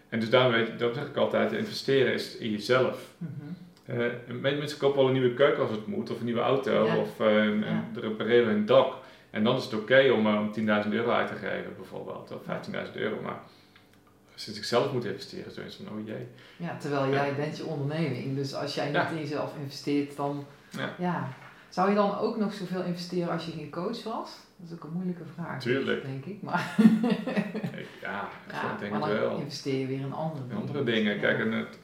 En 0.09 0.19
dus 0.19 0.29
daarom, 0.29 0.51
weet, 0.51 0.79
daarom 0.79 0.97
zeg 0.97 1.07
ik 1.07 1.15
altijd, 1.15 1.51
investeren 1.51 2.13
is 2.13 2.37
in 2.37 2.51
jezelf. 2.51 3.13
En 4.27 4.39
mensen 4.41 4.77
kopen 4.77 4.97
wel 4.97 5.05
een 5.07 5.13
nieuwe 5.13 5.33
keuken 5.33 5.61
als 5.61 5.71
het 5.71 5.87
moet, 5.87 6.09
of 6.11 6.19
een 6.19 6.25
nieuwe 6.25 6.41
auto, 6.41 6.85
Ja. 6.85 6.97
of 6.97 7.19
een, 7.19 7.59
Ja. 7.59 7.65
een, 7.67 8.01
repareren 8.01 8.47
hun 8.47 8.65
dak. 8.65 8.93
En 9.29 9.43
dan 9.43 9.55
is 9.57 9.63
het 9.63 9.73
oké 9.73 10.09
om, 10.11 10.27
eh, 10.27 10.39
om 10.39 10.51
10.000 10.51 10.93
euro 10.93 11.11
uit 11.11 11.27
te 11.27 11.33
geven, 11.33 11.75
bijvoorbeeld, 11.77 12.31
of 12.31 12.43
15.000 12.43 12.95
euro. 12.95 13.21
Maar 13.21 13.39
als 14.33 14.45
je 14.45 14.51
zichzelf 14.51 14.93
moet 14.93 15.05
investeren, 15.05 15.51
zo 15.51 15.61
is 15.61 15.77
het 15.77 15.87
van, 15.87 15.97
oh 15.99 16.07
jee. 16.07 16.27
Ja, 16.57 16.77
terwijl 16.77 17.09
jij 17.11 17.35
bent 17.35 17.57
je 17.57 17.65
onderneming. 17.65 18.35
Dus 18.35 18.53
als 18.55 18.75
jij 18.75 18.85
niet 18.91 19.11
in 19.11 19.17
jezelf 19.19 19.53
investeert, 19.59 20.15
dan... 20.15 20.45
Ja. 20.69 20.93
Ja. 20.97 21.27
Zou 21.69 21.89
je 21.89 21.95
dan 21.95 22.17
ook 22.17 22.37
nog 22.37 22.53
zoveel 22.53 22.83
investeren 22.83 23.31
als 23.31 23.45
je 23.45 23.51
geen 23.51 23.69
coach 23.71 24.03
was? 24.03 24.31
Dat 24.59 24.67
is 24.69 24.73
ook 24.73 24.83
een 24.83 24.93
moeilijke 24.93 25.23
vraag. 25.33 25.61
Tuurlijk. 25.61 26.01
Denk 26.03 26.25
ik. 26.25 26.41
Maar, 26.41 26.75
Ik- 27.77 27.87
ja, 28.01 28.29
ik 28.47 28.51
ja, 28.53 28.77
denk 28.77 28.91
maar 28.91 29.01
het 29.09 29.19
dan 29.19 29.19
wel. 29.29 29.37
investeer 29.37 29.79
je 29.79 29.85
weer 29.87 29.99
in 29.99 30.13
andere 30.13 30.41
En 30.43 30.47
dingen. 30.49 30.61
andere 30.61 30.83
dingen, 30.83 31.13
Ja. 31.13 31.19
kijk, 31.19 31.39
en 31.39 31.51
het, 31.51 31.79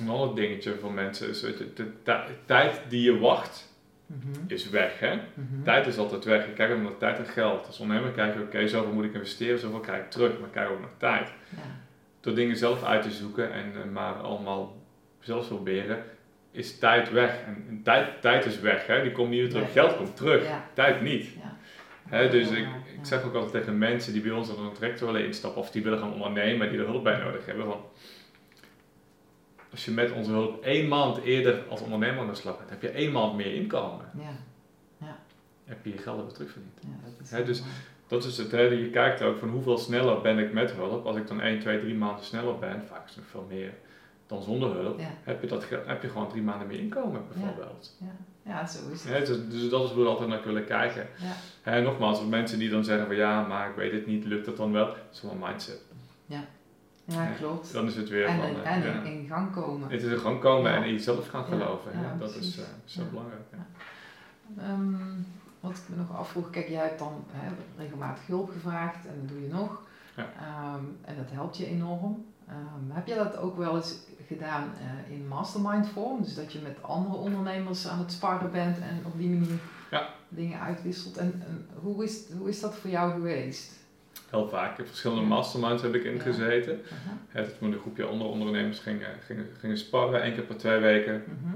een 0.00 0.08
ander 0.08 0.34
dingetje 0.34 0.74
voor 0.78 0.92
mensen 0.92 1.28
is, 1.28 1.42
weet 1.42 1.58
je, 1.58 1.72
de 1.74 1.92
ti- 2.02 2.12
tijd 2.44 2.80
die 2.88 3.02
je 3.02 3.18
wacht, 3.18 3.74
Mhm. 4.06 4.44
is 4.46 4.70
weg, 4.70 4.98
hè. 4.98 5.14
Mhm. 5.14 5.62
Tijd 5.62 5.86
is 5.86 5.98
altijd 5.98 6.24
weg. 6.24 6.46
Je 6.46 6.52
kijkt 6.52 6.72
ook 6.74 6.82
naar 6.82 6.96
tijd 6.96 7.18
en 7.18 7.26
geld. 7.26 7.66
Als 7.66 7.78
ondernemer 7.80 8.12
kijk 8.12 8.34
je, 8.34 8.40
oké, 8.40 8.68
zoveel 8.68 8.92
moet 8.92 9.04
ik 9.04 9.14
investeren, 9.14 9.58
zoveel 9.58 9.80
krijg 9.80 10.04
ik 10.04 10.10
terug, 10.10 10.40
maar 10.40 10.48
kijk 10.48 10.70
ook 10.70 10.80
naar 10.80 10.96
tijd. 10.96 11.28
Ja. 11.50 11.58
Door 12.20 12.34
dingen 12.34 12.56
zelf 12.56 12.82
uit 12.84 13.02
te 13.02 13.10
zoeken 13.10 13.52
en 13.52 13.72
eh, 13.82 13.90
maar 13.92 14.14
allemaal 14.14 14.76
zelf 15.20 15.46
proberen, 15.48 16.04
is 16.56 16.78
tijd 16.78 17.10
weg. 17.10 17.40
En, 17.46 17.64
en 17.68 17.82
tijd, 17.82 18.20
tijd 18.20 18.44
is 18.44 18.60
weg, 18.60 18.86
hè? 18.86 19.02
die 19.02 19.12
komt 19.12 19.30
niet 19.30 19.40
weer 19.40 19.50
terug. 19.50 19.72
Geld 19.72 19.96
komt 19.96 20.16
terug, 20.16 20.44
Ja. 20.44 20.64
tijd 20.74 21.00
niet. 21.00 21.24
Ja. 21.26 21.56
Hè, 22.08 22.30
dus 22.30 22.48
Ja, 22.48 22.56
ik, 22.56 22.64
ja. 22.64 22.98
ik 22.98 23.04
zeg 23.06 23.22
ook 23.24 23.34
altijd 23.34 23.52
tegen 23.52 23.78
mensen 23.78 24.12
die 24.12 24.22
bij 24.22 24.30
ons 24.30 24.54
dan 24.56 24.66
een 24.66 24.72
traject 24.72 25.00
willen 25.00 25.24
instappen 25.24 25.60
of 25.60 25.70
die 25.70 25.82
willen 25.82 25.98
gaan 25.98 26.12
ondernemen, 26.12 26.70
die 26.70 26.78
er 26.78 26.86
hulp 26.86 27.04
bij 27.04 27.18
nodig 27.18 27.46
hebben. 27.46 27.64
Van, 27.66 27.80
als 29.70 29.84
je 29.84 29.90
met 29.90 30.12
onze 30.12 30.30
hulp 30.30 30.64
één 30.64 30.88
maand 30.88 31.22
eerder 31.22 31.62
als 31.68 31.80
ondernemer 31.80 32.20
aan 32.20 32.26
de 32.26 32.34
slag 32.34 32.56
gaat, 32.58 32.70
heb 32.70 32.82
je 32.82 32.88
één 32.88 33.12
maand 33.12 33.36
meer 33.36 33.54
inkomen. 33.54 34.10
Ja. 34.18 34.44
Heb 35.64 35.84
je 35.84 35.90
je 35.90 35.98
geld 35.98 36.22
weer 36.22 36.32
terugverdiend. 36.32 36.80
Ja, 36.80 37.36
dat 37.36 37.46
dus 37.46 37.62
Dat 38.06 38.24
is 38.24 38.38
het, 38.38 38.50
hè. 38.52 38.60
je 38.60 38.90
kijkt 38.90 39.22
ook 39.22 39.38
van 39.38 39.48
hoeveel 39.48 39.78
sneller 39.78 40.20
ben 40.20 40.38
ik 40.38 40.52
met 40.52 40.72
hulp. 40.72 41.06
Als 41.06 41.16
ik 41.16 41.26
dan 41.26 41.40
1, 41.40 41.60
2, 41.60 41.80
3 41.80 41.94
maanden 41.94 42.24
sneller 42.24 42.58
ben, 42.58 42.82
vaak 42.88 43.04
is 43.08 43.14
het 43.14 43.16
nog 43.18 43.26
veel 43.30 43.46
meer 43.48 43.72
dan 44.26 44.42
zonder 44.42 44.72
hulp, 44.74 44.98
Ja. 45.00 45.06
heb, 45.22 45.40
je 45.42 45.46
dat, 45.48 45.66
heb 45.86 46.02
je 46.02 46.08
gewoon 46.08 46.28
drie 46.28 46.42
maanden 46.42 46.66
meer 46.66 46.78
inkomen 46.80 47.22
bijvoorbeeld. 47.32 47.96
ja, 48.42 48.66
zo 48.66 48.78
is 48.92 49.04
het. 49.04 49.26
Dus, 49.26 49.48
dus 49.48 49.68
dat 49.70 49.84
is 49.84 49.90
hoe 49.90 50.02
we 50.02 50.08
altijd 50.08 50.28
naar 50.28 50.42
willen 50.44 50.64
kijken. 50.64 51.06
Ja. 51.18 51.32
En 51.72 51.82
nogmaals, 51.82 52.18
voor 52.18 52.26
mensen 52.28 52.58
die 52.58 52.70
dan 52.70 52.84
zeggen 52.84 53.06
van 53.06 53.16
ja, 53.16 53.46
maar 53.46 53.68
ik 53.70 53.76
weet 53.76 53.92
het 53.92 54.06
niet, 54.06 54.24
lukt 54.24 54.46
het 54.46 54.56
dan 54.56 54.72
wel? 54.72 54.86
Dat 54.86 54.96
is 55.12 55.22
wel 55.22 55.30
een 55.32 55.38
mindset. 55.38 55.80
Ja, 56.26 56.44
Ja. 57.04 57.26
klopt. 57.38 57.72
Dan 57.72 57.86
is 57.86 57.96
het 57.96 58.08
weer 58.08 58.26
En, 58.26 58.36
van, 58.40 58.48
in- 58.48 58.62
eh, 58.64 58.72
en 58.74 58.82
ja, 58.82 59.02
in, 59.02 59.04
in 59.18 59.26
gang 59.26 59.52
komen. 59.52 59.90
het 59.90 60.02
is 60.02 60.10
er 60.10 60.18
gewoon 60.18 60.38
komen 60.40 60.70
Ja. 60.70 60.76
en 60.76 60.84
in 60.84 60.92
jezelf 60.92 61.28
gaan 61.28 61.44
Ja. 61.50 61.56
geloven. 61.56 61.92
Ja, 61.92 62.00
Ja, 62.00 62.16
dat 62.18 62.28
is 62.30 62.34
precies. 62.36 62.58
eh, 62.58 62.64
zo 62.84 63.02
Ja. 63.02 63.08
belangrijk. 63.08 63.42
ja. 63.52 63.66
Ehm, 64.62 64.94
wat 65.60 65.70
ik 65.76 65.82
me 65.88 65.96
nog 65.96 66.16
afvroeg, 66.16 66.50
kijk, 66.50 66.68
jij 66.68 66.82
hebt 66.82 66.98
dan 66.98 67.24
hè, 67.30 67.48
regelmatig 67.78 68.26
hulp 68.26 68.50
gevraagd 68.50 69.06
en 69.06 69.12
dat 69.20 69.28
doe 69.28 69.40
je 69.42 69.48
nog. 69.48 69.82
Ja. 70.16 70.32
Ehm, 70.40 70.84
en 71.04 71.16
dat 71.16 71.30
helpt 71.30 71.56
je 71.56 71.66
enorm. 71.66 72.24
Ehm, 72.48 72.90
heb 72.90 73.06
je 73.06 73.14
dat 73.14 73.36
ook 73.36 73.56
wel 73.56 73.76
eens 73.76 73.98
gedaan 74.26 74.72
eh, 74.80 75.14
in 75.16 75.28
mastermind 75.28 75.88
vorm? 75.88 76.22
Dus 76.22 76.34
dat 76.34 76.52
je 76.52 76.58
met 76.58 76.82
andere 76.82 77.16
ondernemers 77.16 77.88
aan 77.88 77.98
het 77.98 78.12
sparren 78.12 78.50
bent 78.52 78.78
en 78.78 79.00
op 79.04 79.18
die 79.18 79.28
manier 79.28 79.58
Ja. 79.90 80.08
dingen 80.28 80.60
uitwisselt. 80.60 81.16
En, 81.16 81.42
en 81.46 81.66
hoe, 81.82 82.04
is, 82.04 82.22
hoe 82.38 82.48
is 82.48 82.60
dat 82.60 82.74
voor 82.74 82.90
jou 82.90 83.12
geweest? 83.12 83.72
Heel 84.30 84.48
vaak. 84.48 84.78
In 84.78 84.86
verschillende 84.86 85.22
Ja. 85.22 85.28
masterminds 85.28 85.82
heb 85.82 85.94
ik 85.94 86.04
ingezeten. 86.04 86.80
Dat 87.32 87.46
we 87.46 87.64
met 87.66 87.72
een 87.74 87.80
groepje 87.80 88.04
andere 88.04 88.30
ondernemers 88.30 88.78
gingen, 88.78 89.08
gingen, 89.26 89.46
gingen 89.58 89.78
sparren, 89.78 90.22
één 90.22 90.34
keer 90.34 90.42
per 90.44 90.56
twee 90.56 90.78
weken. 90.80 91.24
Mhm. 91.42 91.54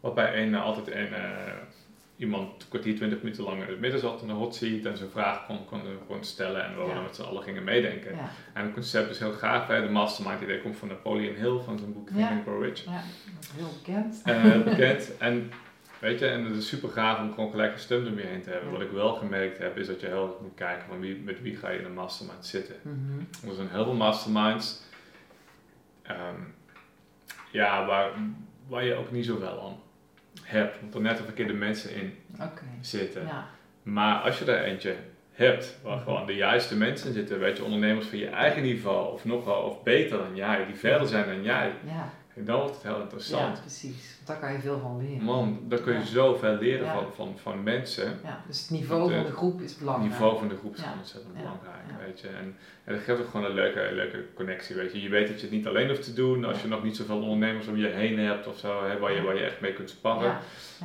Waarbij 0.00 0.42
een, 0.42 0.54
eh, 0.54 0.62
altijd 0.62 0.86
een, 0.86 1.12
eh, 1.14 1.52
iemand 2.18 2.62
een 2.62 2.68
kwartier, 2.68 2.96
twintig 2.96 3.22
minuten 3.22 3.44
lang 3.44 3.62
in 3.62 3.68
het 3.68 3.80
midden 3.80 4.00
zat 4.00 4.20
in 4.20 4.26
de 4.26 4.32
hot 4.32 4.54
seat 4.54 4.84
en 4.84 4.96
zijn 4.96 5.10
vraag 5.10 5.46
kon, 5.46 5.64
kon 5.64 5.80
gewoon 6.06 6.24
stellen 6.24 6.64
en 6.64 6.76
we 6.76 6.84
Ja. 6.84 7.00
met 7.00 7.14
z'n 7.16 7.22
allen 7.22 7.42
gingen 7.42 7.64
meedenken. 7.64 8.14
Ja, 8.16 8.30
En 8.52 8.64
het 8.64 8.72
concept 8.72 9.10
is 9.10 9.18
heel 9.18 9.32
gaaf. 9.32 9.66
Hè? 9.66 9.82
De 9.82 9.88
mastermind 9.88 10.40
idee 10.40 10.60
komt 10.62 10.76
van 10.76 10.88
Napoleon 10.88 11.34
Hill 11.34 11.58
van 11.64 11.78
zijn 11.78 11.92
boek 11.92 12.08
Think 12.08 12.30
and 12.30 12.42
Grow 12.42 12.62
Rich. 12.62 12.84
ja, 12.84 13.02
heel 13.56 13.68
bekend. 13.82 14.20
En 14.24 14.40
heel 14.40 14.62
bekend. 14.72 15.16
En 15.18 15.50
weet 15.98 16.18
je, 16.18 16.26
en 16.26 16.44
het 16.44 16.56
is 16.56 16.68
super 16.68 16.88
gaaf 16.88 17.18
om 17.20 17.32
gewoon 17.34 17.50
gelijk 17.50 17.72
een 17.72 17.78
stem 17.78 18.04
je 18.18 18.26
heen 18.26 18.42
te 18.42 18.50
hebben. 18.50 18.68
Ja. 18.70 18.76
Wat 18.78 18.86
ik 18.86 18.90
wel 18.92 19.14
gemerkt 19.14 19.58
heb, 19.58 19.78
is 19.78 19.86
dat 19.86 20.00
je 20.00 20.06
heel 20.06 20.26
erg 20.26 20.40
moet 20.40 20.54
kijken 20.54 20.86
van 20.88 21.00
wie, 21.00 21.16
met 21.16 21.42
wie 21.42 21.56
ga 21.56 21.70
je 21.70 21.78
in 21.78 21.84
een 21.84 21.94
mastermind 21.94 22.46
zitten. 22.46 22.74
Mhm. 22.82 23.48
Er 23.48 23.54
zijn 23.54 23.68
heel 23.70 23.84
veel 23.84 23.94
masterminds. 23.94 24.82
ehm, 26.02 26.40
ja, 27.50 27.86
waar, 27.86 28.10
waar 28.66 28.84
je 28.84 28.94
ook 28.94 29.10
niet 29.10 29.24
zoveel 29.26 29.62
aan 29.62 29.76
hebt. 30.48 30.80
Want 30.80 30.94
er 30.94 31.00
net 31.00 31.16
de 31.16 31.22
verkeerde 31.22 31.52
mensen 31.52 31.94
in 31.94 32.14
zitten. 32.80 33.22
ja. 33.26 33.46
Maar 33.82 34.20
als 34.20 34.38
je 34.38 34.52
er 34.52 34.64
eentje 34.64 34.94
hebt, 35.32 35.78
waar 35.82 35.98
gewoon 35.98 36.26
de 36.26 36.34
juiste 36.34 36.76
mensen 36.76 37.12
zitten, 37.12 37.38
weet 37.38 37.56
je, 37.56 37.64
ondernemers 37.64 38.06
van 38.06 38.18
je 38.18 38.28
eigen 38.28 38.62
niveau, 38.62 39.12
of 39.12 39.24
nog 39.24 39.44
wel, 39.44 39.60
of 39.62 39.82
beter 39.82 40.18
dan 40.18 40.36
jij, 40.36 40.66
die 40.66 40.74
verder 40.74 41.08
zijn 41.08 41.26
dan 41.26 41.42
jij, 41.42 41.72
Ja, 41.86 42.12
en 42.38 42.44
dan 42.44 42.58
wordt 42.58 42.74
het 42.74 42.82
heel 42.82 42.94
ja, 42.96 43.00
interessant. 43.02 43.60
precies. 43.60 44.14
Want 44.16 44.26
daar 44.26 44.38
kan 44.38 44.52
je 44.52 44.58
veel 44.58 44.78
van 44.80 44.98
leren. 44.98 45.24
Man, 45.24 45.60
daar 45.68 45.78
kun 45.78 45.92
je 45.92 45.98
Ja. 45.98 46.04
zoveel 46.04 46.56
leren 46.56 46.84
Ja. 46.86 46.92
van, 46.94 47.06
van, 47.14 47.38
van 47.38 47.62
mensen. 47.62 48.18
Ja, 48.24 48.42
dus 48.46 48.60
het 48.60 48.70
niveau 48.70 49.12
van 49.12 49.24
de 49.24 49.32
groep 49.32 49.60
is 49.60 49.70
Het 49.70 49.78
belangrijk. 49.78 50.10
niveau 50.10 50.38
van 50.38 50.48
de 50.48 50.56
groep 50.56 50.74
is 50.74 50.82
Ja. 50.82 50.94
ontzettend 50.98 51.32
Ja. 51.34 51.40
belangrijk, 51.40 51.84
Ja. 51.88 52.04
weet 52.06 52.20
je. 52.20 52.28
En, 52.28 52.56
en 52.84 52.94
dat 52.94 53.02
geeft 53.02 53.20
ook 53.20 53.28
gewoon 53.28 53.46
een 53.46 53.54
leuke, 53.54 53.88
leuke 53.92 54.24
connectie, 54.34 54.76
weet 54.76 54.92
je. 54.92 55.02
Je 55.02 55.08
weet 55.08 55.26
dat 55.28 55.36
je 55.40 55.46
het 55.46 55.54
niet 55.54 55.66
alleen 55.66 55.88
hoeft 55.88 56.02
te 56.04 56.12
doen, 56.12 56.44
als 56.44 56.62
je 56.62 56.68
nog 56.68 56.82
niet 56.84 56.96
zoveel 56.96 57.20
ondernemers 57.22 57.66
om 57.66 57.76
je 57.76 57.86
heen 57.86 58.18
hebt 58.18 58.46
of 58.46 58.58
zo, 58.58 58.84
hè, 58.86 58.98
waar, 58.98 59.12
je, 59.12 59.22
waar 59.22 59.34
je 59.36 59.44
echt 59.44 59.60
mee 59.60 59.72
kunt 59.72 59.90
sparren. 59.90 60.28
Ja, 60.30 60.40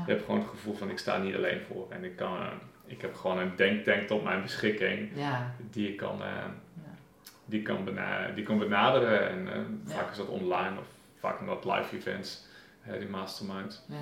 Je 0.06 0.12
hebt 0.12 0.24
gewoon 0.26 0.40
het 0.40 0.50
gevoel 0.50 0.74
van 0.74 0.90
ik 0.90 0.98
sta 0.98 1.18
niet 1.18 1.36
alleen 1.36 1.60
voor 1.68 1.86
en 1.90 2.04
ik 2.04 2.16
kan... 2.16 2.38
eh, 2.38 2.48
ik 2.86 3.02
heb 3.02 3.16
gewoon 3.16 3.40
een 3.40 3.52
denktank 3.56 4.02
tot 4.08 4.24
mijn 4.24 4.42
beschikking 4.42 5.10
ja, 5.16 5.56
die 5.72 5.88
ik 5.90 5.98
kan, 5.98 6.22
eh, 6.22 6.28
Ja. 6.84 6.92
die 7.46 7.62
kan, 7.62 7.84
bena 7.84 8.28
die 8.36 8.44
kan 8.44 8.58
benaderen. 8.60 9.30
En 9.30 9.48
eh, 9.48 9.54
Ja. 9.88 9.94
vaak 9.96 10.12
is 10.12 10.18
dat 10.18 10.28
online 10.28 10.80
of 10.80 10.86
vaak 11.24 11.40
wat 11.40 11.66
live 11.66 11.96
events, 11.96 12.46
hè, 12.82 13.00
die 13.00 13.10
mastermind. 13.10 13.84
ja. 13.88 13.96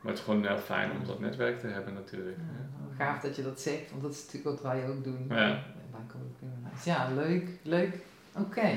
Maar 0.00 0.10
het 0.10 0.20
is 0.20 0.24
gewoon 0.26 0.46
heel 0.46 0.58
fijn 0.58 0.90
om 0.90 1.06
dat 1.06 1.20
netwerk 1.20 1.60
te 1.60 1.66
hebben 1.66 1.94
natuurlijk. 1.94 2.36
Ja, 2.36 3.04
Gaaf 3.04 3.20
dat 3.20 3.36
je 3.36 3.42
dat 3.42 3.60
zegt, 3.60 3.90
want 3.90 4.02
dat 4.02 4.12
is 4.12 4.24
natuurlijk 4.24 4.44
wat 4.44 4.72
wij 4.72 4.88
ook 4.88 5.04
doen. 5.04 5.26
Ja. 5.28 5.62
Ja, 6.84 7.08
leuk, 7.14 7.48
leuk. 7.62 7.98
Oké. 8.32 8.70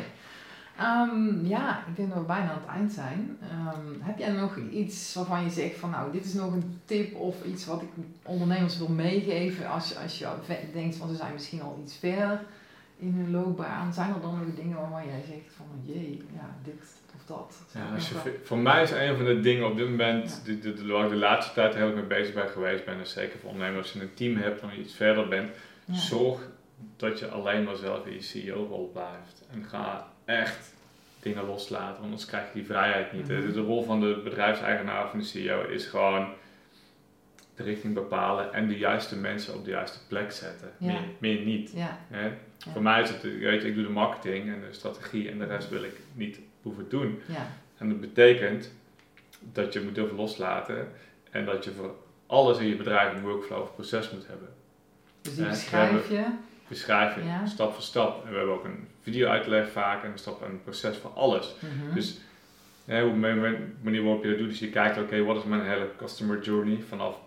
Ehm, 0.77 1.45
ja, 1.45 1.83
ik 1.87 1.95
denk 1.95 2.09
dat 2.09 2.17
we 2.17 2.25
bijna 2.25 2.49
aan 2.49 2.59
het 2.59 2.69
eind 2.69 2.91
zijn. 2.91 3.37
Ehm, 3.41 4.01
heb 4.01 4.17
jij 4.17 4.31
nog 4.31 4.57
iets 4.57 5.13
waarvan 5.13 5.43
je 5.43 5.49
zegt 5.49 5.77
van 5.77 5.89
nou, 5.89 6.11
dit 6.11 6.25
is 6.25 6.33
nog 6.33 6.53
een 6.53 6.81
tip 6.85 7.15
of 7.15 7.43
iets 7.43 7.65
wat 7.65 7.81
ik 7.81 7.89
ondernemers 8.23 8.77
wil 8.77 8.89
meegeven 8.89 9.69
als 9.69 9.89
je, 9.89 9.97
als 9.99 10.19
je 10.19 10.27
denkt 10.73 10.95
van 10.95 11.09
ze 11.09 11.15
zijn 11.15 11.33
misschien 11.33 11.61
al 11.61 11.79
iets 11.83 11.95
verder 11.97 12.41
in 12.97 13.13
hun 13.13 13.31
loopbaan. 13.31 13.93
Zijn 13.93 14.13
er 14.13 14.21
dan 14.21 14.37
nog 14.37 14.55
dingen 14.55 14.77
waarvan 14.77 15.05
jij 15.05 15.23
zegt 15.27 15.55
van 15.55 15.65
jee, 15.83 16.23
ja, 16.33 16.55
dit 16.63 16.83
dat? 17.25 17.55
Ja, 17.73 17.89
wel- 18.23 18.33
voor 18.43 18.57
mij 18.57 18.81
is 18.83 18.91
een 18.91 19.15
van 19.15 19.25
de 19.25 19.39
dingen 19.39 19.67
op 19.67 19.77
dit 19.77 19.89
moment, 19.89 20.41
Ja. 20.45 20.51
de, 20.53 20.59
de, 20.59 20.73
de, 20.73 20.91
waar 20.91 21.03
ik 21.03 21.09
de 21.09 21.15
laatste 21.15 21.53
tijd 21.53 21.75
heel 21.75 21.85
erg 21.85 21.95
mee 21.95 22.03
bezig 22.03 22.33
ben 22.33 22.49
geweest 22.49 22.85
ben, 22.85 22.99
is 22.99 23.11
zeker 23.11 23.39
voor 23.39 23.49
ondernemers, 23.49 23.81
als 23.83 23.93
je 23.93 24.01
een 24.01 24.13
team 24.13 24.35
hebt 24.37 24.61
en 24.61 24.79
iets 24.79 24.93
verder 24.95 25.27
bent, 25.27 25.49
Ja. 25.85 25.93
zorg 25.95 26.41
dat 26.97 27.19
je 27.19 27.27
alleen 27.27 27.63
maar 27.63 27.75
zelf 27.75 28.05
in 28.05 28.13
je 28.13 28.21
CEO-rol 28.21 28.89
blijft. 28.93 29.43
En 29.51 29.63
ga 29.69 30.07
echt 30.25 30.73
dingen 31.19 31.45
loslaten, 31.45 31.91
want 31.93 32.03
anders 32.03 32.25
krijg 32.25 32.45
je 32.47 32.53
die 32.53 32.65
vrijheid 32.65 33.13
niet. 33.13 33.27
De, 33.27 33.51
de 33.51 33.59
rol 33.61 33.83
van 33.83 33.99
de 33.99 34.21
bedrijfseigenaar 34.23 35.03
of 35.03 35.09
van 35.09 35.19
de 35.19 35.25
CEO 35.25 35.63
is 35.67 35.85
gewoon 35.85 36.27
de 37.55 37.63
richting 37.63 37.93
bepalen 37.93 38.53
en 38.53 38.67
de 38.67 38.77
juiste 38.77 39.15
mensen 39.17 39.53
op 39.53 39.63
de 39.65 39.69
juiste 39.71 39.99
plek 40.07 40.31
zetten. 40.31 40.71
Ja. 40.77 40.87
Meer, 40.91 41.01
meer 41.19 41.39
niet. 41.45 41.71
Ja? 41.75 41.97
Voor 42.71 42.81
mij 42.81 43.01
is 43.01 43.09
het, 43.09 43.21
weet 43.21 43.61
je, 43.61 43.67
ik 43.67 43.75
doe 43.75 43.83
de 43.83 43.89
marketing 43.89 44.53
en 44.53 44.59
de 44.67 44.73
strategie 44.73 45.29
en 45.29 45.37
de 45.37 45.45
rest 45.45 45.69
wil 45.69 45.83
ik 45.83 45.99
niet 46.13 46.39
hoeven 46.65 46.89
doen. 46.89 47.21
ja, 47.27 47.47
En 47.77 47.89
dat 47.89 47.99
betekent 48.01 48.73
dat 49.39 49.73
je 49.73 49.81
moet 49.81 49.95
durven 49.95 50.15
loslaten 50.15 50.87
en 51.31 51.45
dat 51.45 51.63
je 51.63 51.71
voor 51.71 51.95
alles 52.27 52.57
in 52.57 52.67
je 52.67 52.75
bedrijf 52.75 53.13
een 53.13 53.21
workflow 53.21 53.61
of 53.61 53.73
proces 53.73 54.11
moet 54.11 54.27
hebben. 54.27 54.49
dus 55.21 55.35
die 55.35 55.43
we 55.43 55.49
beschrijf 55.49 56.09
je 56.09 56.25
beschrijving, 56.67 57.25
Ja. 57.25 57.45
stap 57.45 57.73
voor 57.73 57.83
stap. 57.83 58.23
En 58.25 58.31
we 58.31 58.37
hebben 58.37 58.55
ook 58.55 58.63
een 58.65 58.87
video-uitleg 59.01 59.69
vaak 59.69 60.03
en 60.03 60.11
een 60.11 60.17
stap 60.17 60.41
een 60.41 60.63
proces 60.63 60.97
van 60.97 61.11
alles. 61.15 61.55
Mhm. 61.59 61.93
Dus 61.95 62.17
hè, 62.85 63.03
hoe 63.03 63.15
manier 63.81 64.03
waarop 64.03 64.23
je 64.23 64.29
dat 64.29 64.37
doet, 64.39 64.51
is 64.51 64.59
je 64.59 64.69
kijkt, 64.69 64.97
oké, 64.97 65.23
wat 65.23 65.37
is 65.37 65.43
mijn 65.43 65.65
hele 65.65 65.89
customer 65.97 66.41
journey 66.41 66.77
vanaf 66.87 67.17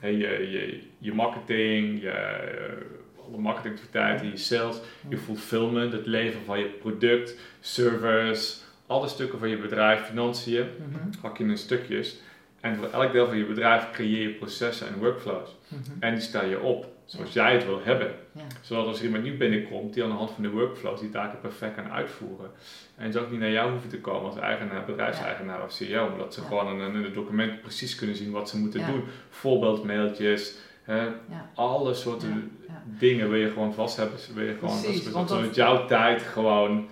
hè, 0.00 0.08
je, 0.08 0.50
je, 0.50 0.82
je 0.98 1.14
marketing, 1.14 2.00
je, 2.00 2.10
eh, 2.10 3.26
alle 3.28 3.38
marketingactiviteiten, 3.38 4.30
je 4.30 4.36
sales, 4.36 4.80
je 5.08 5.18
fulfillment, 5.18 5.92
het 5.92 6.06
leveren 6.06 6.44
van 6.44 6.58
je 6.58 6.64
product, 6.66 7.36
service, 7.60 8.56
alle 8.88 9.08
stukken 9.08 9.38
van 9.38 9.48
je 9.48 9.58
bedrijf, 9.58 10.00
financiën, 10.00 10.66
Mhm. 10.78 11.08
hak 11.22 11.38
je 11.38 11.44
in 11.44 11.58
stukjes. 11.58 12.16
En 12.60 12.76
voor 12.76 12.88
elk 12.92 13.12
deel 13.12 13.26
van 13.26 13.36
je 13.38 13.44
bedrijf 13.46 13.90
creëer 13.90 14.22
je 14.28 14.34
processen 14.34 14.88
en 14.88 14.98
workflows. 14.98 15.56
Mhm. 15.68 15.80
En 16.00 16.12
die 16.14 16.22
stel 16.22 16.44
je 16.44 16.60
op 16.60 16.86
zoals 17.04 17.32
jij 17.32 17.52
het 17.52 17.64
wil 17.64 17.80
hebben. 17.84 18.14
Ja. 18.32 18.42
Zodat 18.62 18.86
als 18.86 18.98
er 18.98 19.04
iemand 19.04 19.22
nieuw 19.22 19.36
binnenkomt, 19.36 19.94
die 19.94 20.02
aan 20.02 20.08
de 20.10 20.14
hand 20.16 20.30
van 20.30 20.42
de 20.42 20.50
workflows 20.50 21.00
die 21.00 21.10
taken 21.10 21.40
perfect 21.40 21.74
kan 21.74 21.90
uitvoeren. 21.92 22.50
En 22.96 23.12
ze 23.12 23.20
ook 23.20 23.30
niet 23.30 23.40
naar 23.40 23.50
jou 23.50 23.70
hoeven 23.70 23.88
te 23.90 24.00
komen 24.00 24.30
als 24.30 24.36
eigenaar, 24.40 24.84
bedrijfseigenaar 24.84 25.62
of 25.64 25.72
CEO, 25.72 26.08
maar 26.08 26.18
dat 26.18 26.34
ze 26.34 26.40
Ja. 26.40 26.46
gewoon 26.46 26.80
in, 26.80 26.94
het 27.04 27.14
document 27.14 27.60
precies 27.60 27.94
kunnen 27.94 28.16
zien 28.16 28.30
wat 28.30 28.48
ze 28.48 28.58
moeten 28.58 28.86
doen. 28.86 29.02
Voorbeeldmailtjes, 29.30 30.54
hè, 30.82 31.08
alle 31.54 31.94
soorten 31.94 32.50
dingen 32.98 33.28
wil 33.30 33.38
je 33.38 33.50
gewoon 33.50 33.74
vast 33.74 33.96
hebben. 33.96 34.18
Wil 34.34 34.44
je 34.44 34.54
gewoon, 34.58 34.80
Precies, 34.82 35.12
dat- 35.12 35.28
zodat 35.28 35.54
jouw 35.54 35.86
tijd 35.86 36.22
gewoon, 36.22 36.88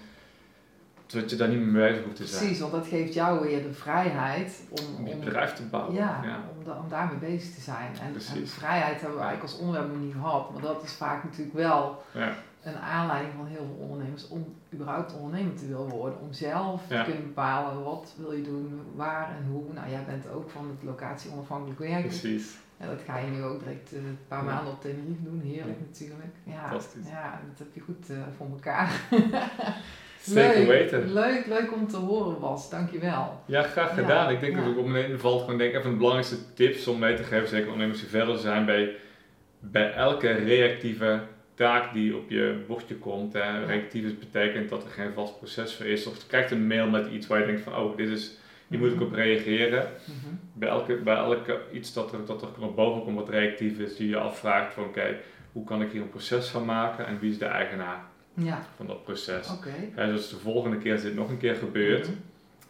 zodat 1.06 1.30
je 1.30 1.36
daar 1.36 1.48
niet 1.48 1.58
meer 1.58 1.66
mee 1.66 1.88
bezig 1.88 2.04
hoeft 2.04 2.16
te 2.16 2.26
zijn. 2.26 2.40
Precies, 2.40 2.60
want 2.60 2.72
dat 2.72 2.86
geeft 2.86 3.14
jou 3.14 3.40
weer 3.46 3.62
de 3.62 3.72
vrijheid 3.72 4.62
om, 4.68 4.96
Om 4.98 5.06
je 5.06 5.16
bedrijf 5.16 5.52
te 5.52 5.62
bouwen. 5.62 5.94
ja, 5.94 6.20
ja. 6.24 6.40
Om, 6.58 6.64
da- 6.64 6.78
om 6.78 6.88
daarmee 6.88 7.18
bezig 7.18 7.54
te 7.54 7.60
zijn. 7.60 7.92
En, 8.00 8.06
en 8.06 8.12
Precies. 8.12 8.52
vrijheid 8.52 9.00
hebben 9.00 9.18
we 9.18 9.24
eigenlijk 9.24 9.42
als 9.52 9.58
onderwerp 9.60 9.88
nog 9.92 10.02
niet 10.02 10.12
gehad, 10.14 10.52
maar 10.52 10.62
dat 10.62 10.82
is 10.82 10.92
vaak 10.92 11.24
natuurlijk 11.24 11.56
wel 11.56 12.02
Ja. 12.12 12.32
een 12.62 12.76
aanleiding 12.76 13.34
van 13.36 13.46
heel 13.46 13.66
veel 13.74 13.76
ondernemers 13.88 14.28
om 14.28 14.54
überhaupt 14.74 15.14
ondernemer 15.14 15.54
te 15.54 15.66
willen 15.66 15.88
worden. 15.88 16.20
Om 16.20 16.32
zelf 16.32 16.82
Ja. 16.88 17.04
te 17.04 17.10
kunnen 17.10 17.26
bepalen 17.26 17.84
wat 17.84 18.14
wil 18.16 18.32
je 18.32 18.42
doen, 18.42 18.80
waar 18.94 19.28
en 19.36 19.46
hoe. 19.50 19.62
Nou, 19.72 19.90
jij 19.90 20.04
bent 20.06 20.28
ook 20.28 20.50
van 20.50 20.68
het 20.68 20.82
locatie 20.82 21.30
onafhankelijk 21.30 21.78
werken. 21.78 22.00
Precies. 22.08 22.56
Ja, 22.80 22.86
dat 22.86 23.00
ga 23.06 23.18
je 23.18 23.30
nu 23.30 23.42
ook 23.42 23.58
direct 23.58 23.92
eh, 23.92 23.98
een 23.98 24.18
paar 24.28 24.44
Ja. 24.44 24.52
maanden 24.52 24.72
op 24.72 24.80
Tenerife 24.80 25.22
doen. 25.22 25.40
Heerlijk 25.44 25.78
natuurlijk. 25.80 26.34
Ja, 26.44 26.60
Fantastisch. 26.68 27.08
ja, 27.08 27.40
dat 27.48 27.58
heb 27.58 27.74
je 27.74 27.80
goed 27.80 28.10
eh, 28.10 28.16
voor 28.36 28.46
elkaar. 28.50 28.90
Zeker 30.26 30.58
leuk, 30.58 30.66
weten. 30.66 31.12
Leuk, 31.12 31.46
leuk 31.46 31.72
om 31.72 31.88
te 31.88 31.96
horen 31.96 32.40
Bas. 32.40 32.70
Dankjewel. 32.70 33.42
Ja, 33.46 33.62
graag 33.62 33.88
Ja, 33.88 34.02
gedaan. 34.02 34.30
Ik 34.30 34.40
denk 34.40 34.56
ja. 34.56 34.62
dat 34.62 34.72
ik 34.72 34.78
op 34.78 34.86
mijn 34.86 35.18
valt 35.18 35.40
gewoon 35.40 35.58
denk 35.58 35.70
ik 35.72 35.78
even 35.78 35.90
de 35.90 35.96
belangrijkste 35.96 36.54
tips 36.54 36.86
om 36.86 36.98
mee 36.98 37.16
te 37.16 37.22
geven, 37.22 37.48
zeker 37.48 37.66
ondernemers 37.66 38.00
die 38.00 38.08
verder 38.08 38.38
zijn 38.38 38.64
bij, 38.64 38.94
bij 39.60 39.92
elke 39.92 40.32
reactieve 40.32 41.20
taak 41.54 41.92
die 41.92 42.16
op 42.16 42.30
je 42.30 42.64
bordje 42.66 42.94
komt. 42.94 43.32
Hè. 43.32 43.64
Reactief 43.64 44.04
is 44.04 44.18
betekent 44.18 44.68
dat 44.68 44.84
er 44.84 44.90
geen 44.90 45.12
vast 45.12 45.38
proces 45.38 45.74
voor 45.74 45.86
is. 45.86 46.06
Of 46.06 46.16
je 46.16 46.26
krijgt 46.26 46.50
een 46.50 46.66
mail 46.66 46.88
met 46.90 47.06
iets 47.06 47.26
waar 47.26 47.40
je 47.40 47.46
denkt 47.46 47.62
van 47.62 47.76
oh, 47.76 47.96
dit 47.96 48.08
is, 48.08 48.36
hier 48.68 48.78
moet 48.78 48.92
ik 48.92 49.00
op 49.00 49.12
reageren. 49.12 49.88
Mhm. 50.04 50.34
Bij 50.52 50.68
elke, 50.68 50.94
bij 50.94 51.16
elke 51.16 51.60
iets 51.72 51.92
dat 51.92 52.12
er, 52.12 52.26
dat 52.26 52.42
er 52.42 52.48
naar 52.60 52.74
boven 52.74 53.02
komt 53.02 53.16
wat 53.16 53.28
reactief 53.28 53.78
is, 53.78 53.96
die 53.96 54.08
je 54.08 54.18
afvraagt 54.18 54.74
van 54.74 54.84
oké, 54.84 55.16
hoe 55.52 55.64
kan 55.64 55.82
ik 55.82 55.90
hier 55.90 56.00
een 56.02 56.08
proces 56.08 56.48
van 56.48 56.64
maken 56.64 57.06
en 57.06 57.18
wie 57.18 57.30
is 57.30 57.38
de 57.38 57.44
eigenaar 57.44 58.04
Ja, 58.36 58.62
van 58.76 58.86
dat 58.86 59.04
proces. 59.04 59.50
oké. 59.50 59.70
Hè, 59.94 60.06
dus 60.06 60.28
de 60.28 60.36
volgende 60.36 60.78
keer 60.78 60.92
als 60.92 61.02
dit 61.02 61.14
nog 61.14 61.28
een 61.28 61.38
keer 61.38 61.54
gebeurt, 61.54 62.06
Mhm. 62.08 62.16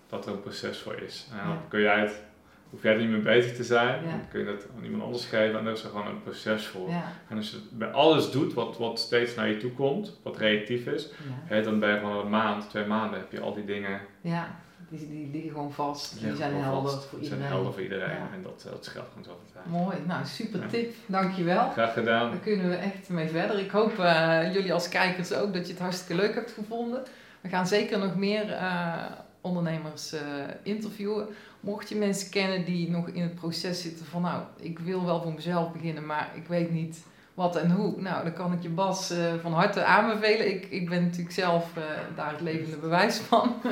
dat 0.08 0.26
er 0.26 0.32
een 0.32 0.40
proces 0.40 0.78
voor 0.78 0.94
is. 0.94 1.26
En 1.32 1.36
dan 1.46 1.54
Ja. 1.54 1.62
kun 1.68 1.80
jij 1.80 2.00
het, 2.00 2.22
hoef 2.70 2.82
jij 2.82 2.92
er 2.92 2.98
niet 3.00 3.08
mee 3.10 3.20
bezig 3.20 3.56
te 3.56 3.64
zijn, 3.64 4.04
Ja. 4.04 4.10
dan 4.10 4.28
kun 4.30 4.40
je 4.40 4.46
dat 4.46 4.66
aan 4.76 4.84
iemand 4.84 5.02
anders 5.02 5.24
geven 5.24 5.58
en 5.58 5.64
daar 5.64 5.72
is 5.72 5.82
er 5.82 5.90
gewoon 5.90 6.06
een 6.06 6.22
proces 6.22 6.66
voor. 6.66 6.88
En 7.28 7.36
als 7.36 7.50
je 7.50 7.56
bij 7.72 7.90
alles 7.90 8.30
doet 8.30 8.54
wat, 8.54 8.78
wat 8.78 8.98
steeds 8.98 9.34
naar 9.34 9.48
je 9.48 9.56
toe 9.56 9.70
komt, 9.72 10.20
wat 10.22 10.36
reactief 10.36 10.86
is, 10.86 11.10
hè, 11.44 11.62
dan 11.62 11.78
ben 11.80 11.90
je 11.92 11.98
gewoon 11.98 12.24
een 12.24 12.30
maand, 12.30 12.70
twee 12.70 12.84
maanden 12.86 13.18
heb 13.18 13.32
je 13.32 13.40
al 13.40 13.54
die 13.54 13.64
dingen 13.64 14.00
ja. 14.20 14.60
Die, 14.88 15.08
die 15.08 15.28
liggen 15.32 15.50
gewoon 15.50 15.72
vast. 15.72 16.20
Die 16.20 16.36
zijn 16.36 16.54
helder 16.54 16.90
vast. 16.90 17.04
voor 17.04 17.18
Die 17.18 17.28
zijn 17.28 17.40
iedereen. 17.40 17.56
helder 17.56 17.72
voor 17.72 17.82
iedereen 17.82 18.08
Ja. 18.10 18.28
en 18.34 18.42
dat, 18.42 18.66
dat 18.70 18.84
scheelt 18.84 19.06
gewoon 19.12 19.38
tijd. 19.52 19.66
Mooi, 19.66 19.96
nou 20.06 20.24
super 20.26 20.68
tip, 20.68 20.94
dankjewel. 21.06 21.70
Graag 21.70 21.92
gedaan. 21.92 22.30
Daar 22.30 22.40
kunnen 22.40 22.68
we 22.68 22.74
echt 22.74 23.08
mee 23.08 23.28
verder. 23.28 23.58
Ik 23.58 23.70
hoop 23.70 23.98
eh, 23.98 24.52
jullie 24.52 24.72
als 24.72 24.88
kijkers 24.88 25.32
ook 25.32 25.52
dat 25.54 25.66
je 25.66 25.72
het 25.72 25.82
hartstikke 25.82 26.22
leuk 26.22 26.34
hebt 26.34 26.50
gevonden. 26.52 27.02
We 27.40 27.48
gaan 27.48 27.66
zeker 27.66 27.98
nog 27.98 28.16
meer 28.16 28.52
eh, 28.52 28.92
ondernemers 29.40 30.12
eh, 30.12 30.20
interviewen. 30.62 31.26
Mocht 31.60 31.88
je 31.88 31.96
mensen 31.96 32.30
kennen 32.30 32.64
die 32.64 32.90
nog 32.90 33.08
in 33.08 33.22
het 33.22 33.34
proces 33.34 33.82
zitten 33.82 34.06
van 34.06 34.22
nou, 34.22 34.42
ik 34.56 34.78
wil 34.78 35.04
wel 35.04 35.22
voor 35.22 35.32
mezelf 35.32 35.72
beginnen, 35.72 36.06
maar 36.06 36.30
ik 36.34 36.46
weet 36.46 36.70
niet 36.70 36.98
wat 37.34 37.56
en 37.56 37.70
hoe. 37.70 38.00
Nou, 38.00 38.24
dan 38.24 38.32
kan 38.32 38.52
ik 38.52 38.62
je 38.62 38.68
Bas 38.68 39.10
eh, 39.10 39.34
van 39.42 39.52
harte 39.52 39.84
aanbevelen. 39.84 40.50
Ik, 40.54 40.66
ik 40.70 40.88
ben 40.88 41.02
natuurlijk 41.04 41.34
zelf 41.34 41.76
eh, 41.76 41.82
daar 42.16 42.30
het 42.30 42.40
levende 42.40 42.76
bewijs 42.76 43.16
van. 43.18 43.54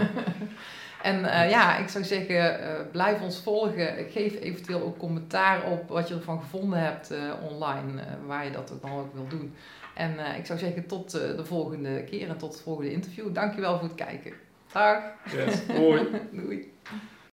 En 1.05 1.25
eh, 1.25 1.51
ja, 1.51 1.77
ik 1.77 1.89
zou 1.89 2.05
zeggen, 2.05 2.61
eh, 2.61 2.81
blijf 2.93 3.21
ons 3.21 3.41
volgen. 3.41 4.07
Geef 4.11 4.41
eventueel 4.41 4.83
ook 4.83 4.99
commentaar 4.99 5.71
op 5.71 5.89
wat 5.89 6.09
je 6.09 6.15
ervan 6.15 6.41
gevonden 6.41 6.79
hebt 6.79 7.11
eh, 7.11 7.33
online, 7.51 8.03
waar 8.27 8.45
je 8.45 8.51
dat 8.51 8.73
ook 8.73 8.83
dan 8.83 8.93
ook 8.93 9.15
wil 9.15 9.29
doen. 9.29 9.55
En 9.95 10.37
ik 10.39 10.47
zou 10.47 10.59
zeggen, 10.59 10.87
tot 10.87 11.11
de 11.11 11.45
volgende 11.45 12.05
keer 12.05 12.29
en 12.29 12.37
tot 12.37 12.53
het 12.53 12.63
volgende 12.63 12.93
interview. 12.93 13.35
Dankjewel 13.35 13.79
voor 13.79 13.89
het 13.89 13.97
kijken. 13.97 14.33
Dag. 14.73 15.03
Yes. 15.33 15.67
Doei. 16.33 16.73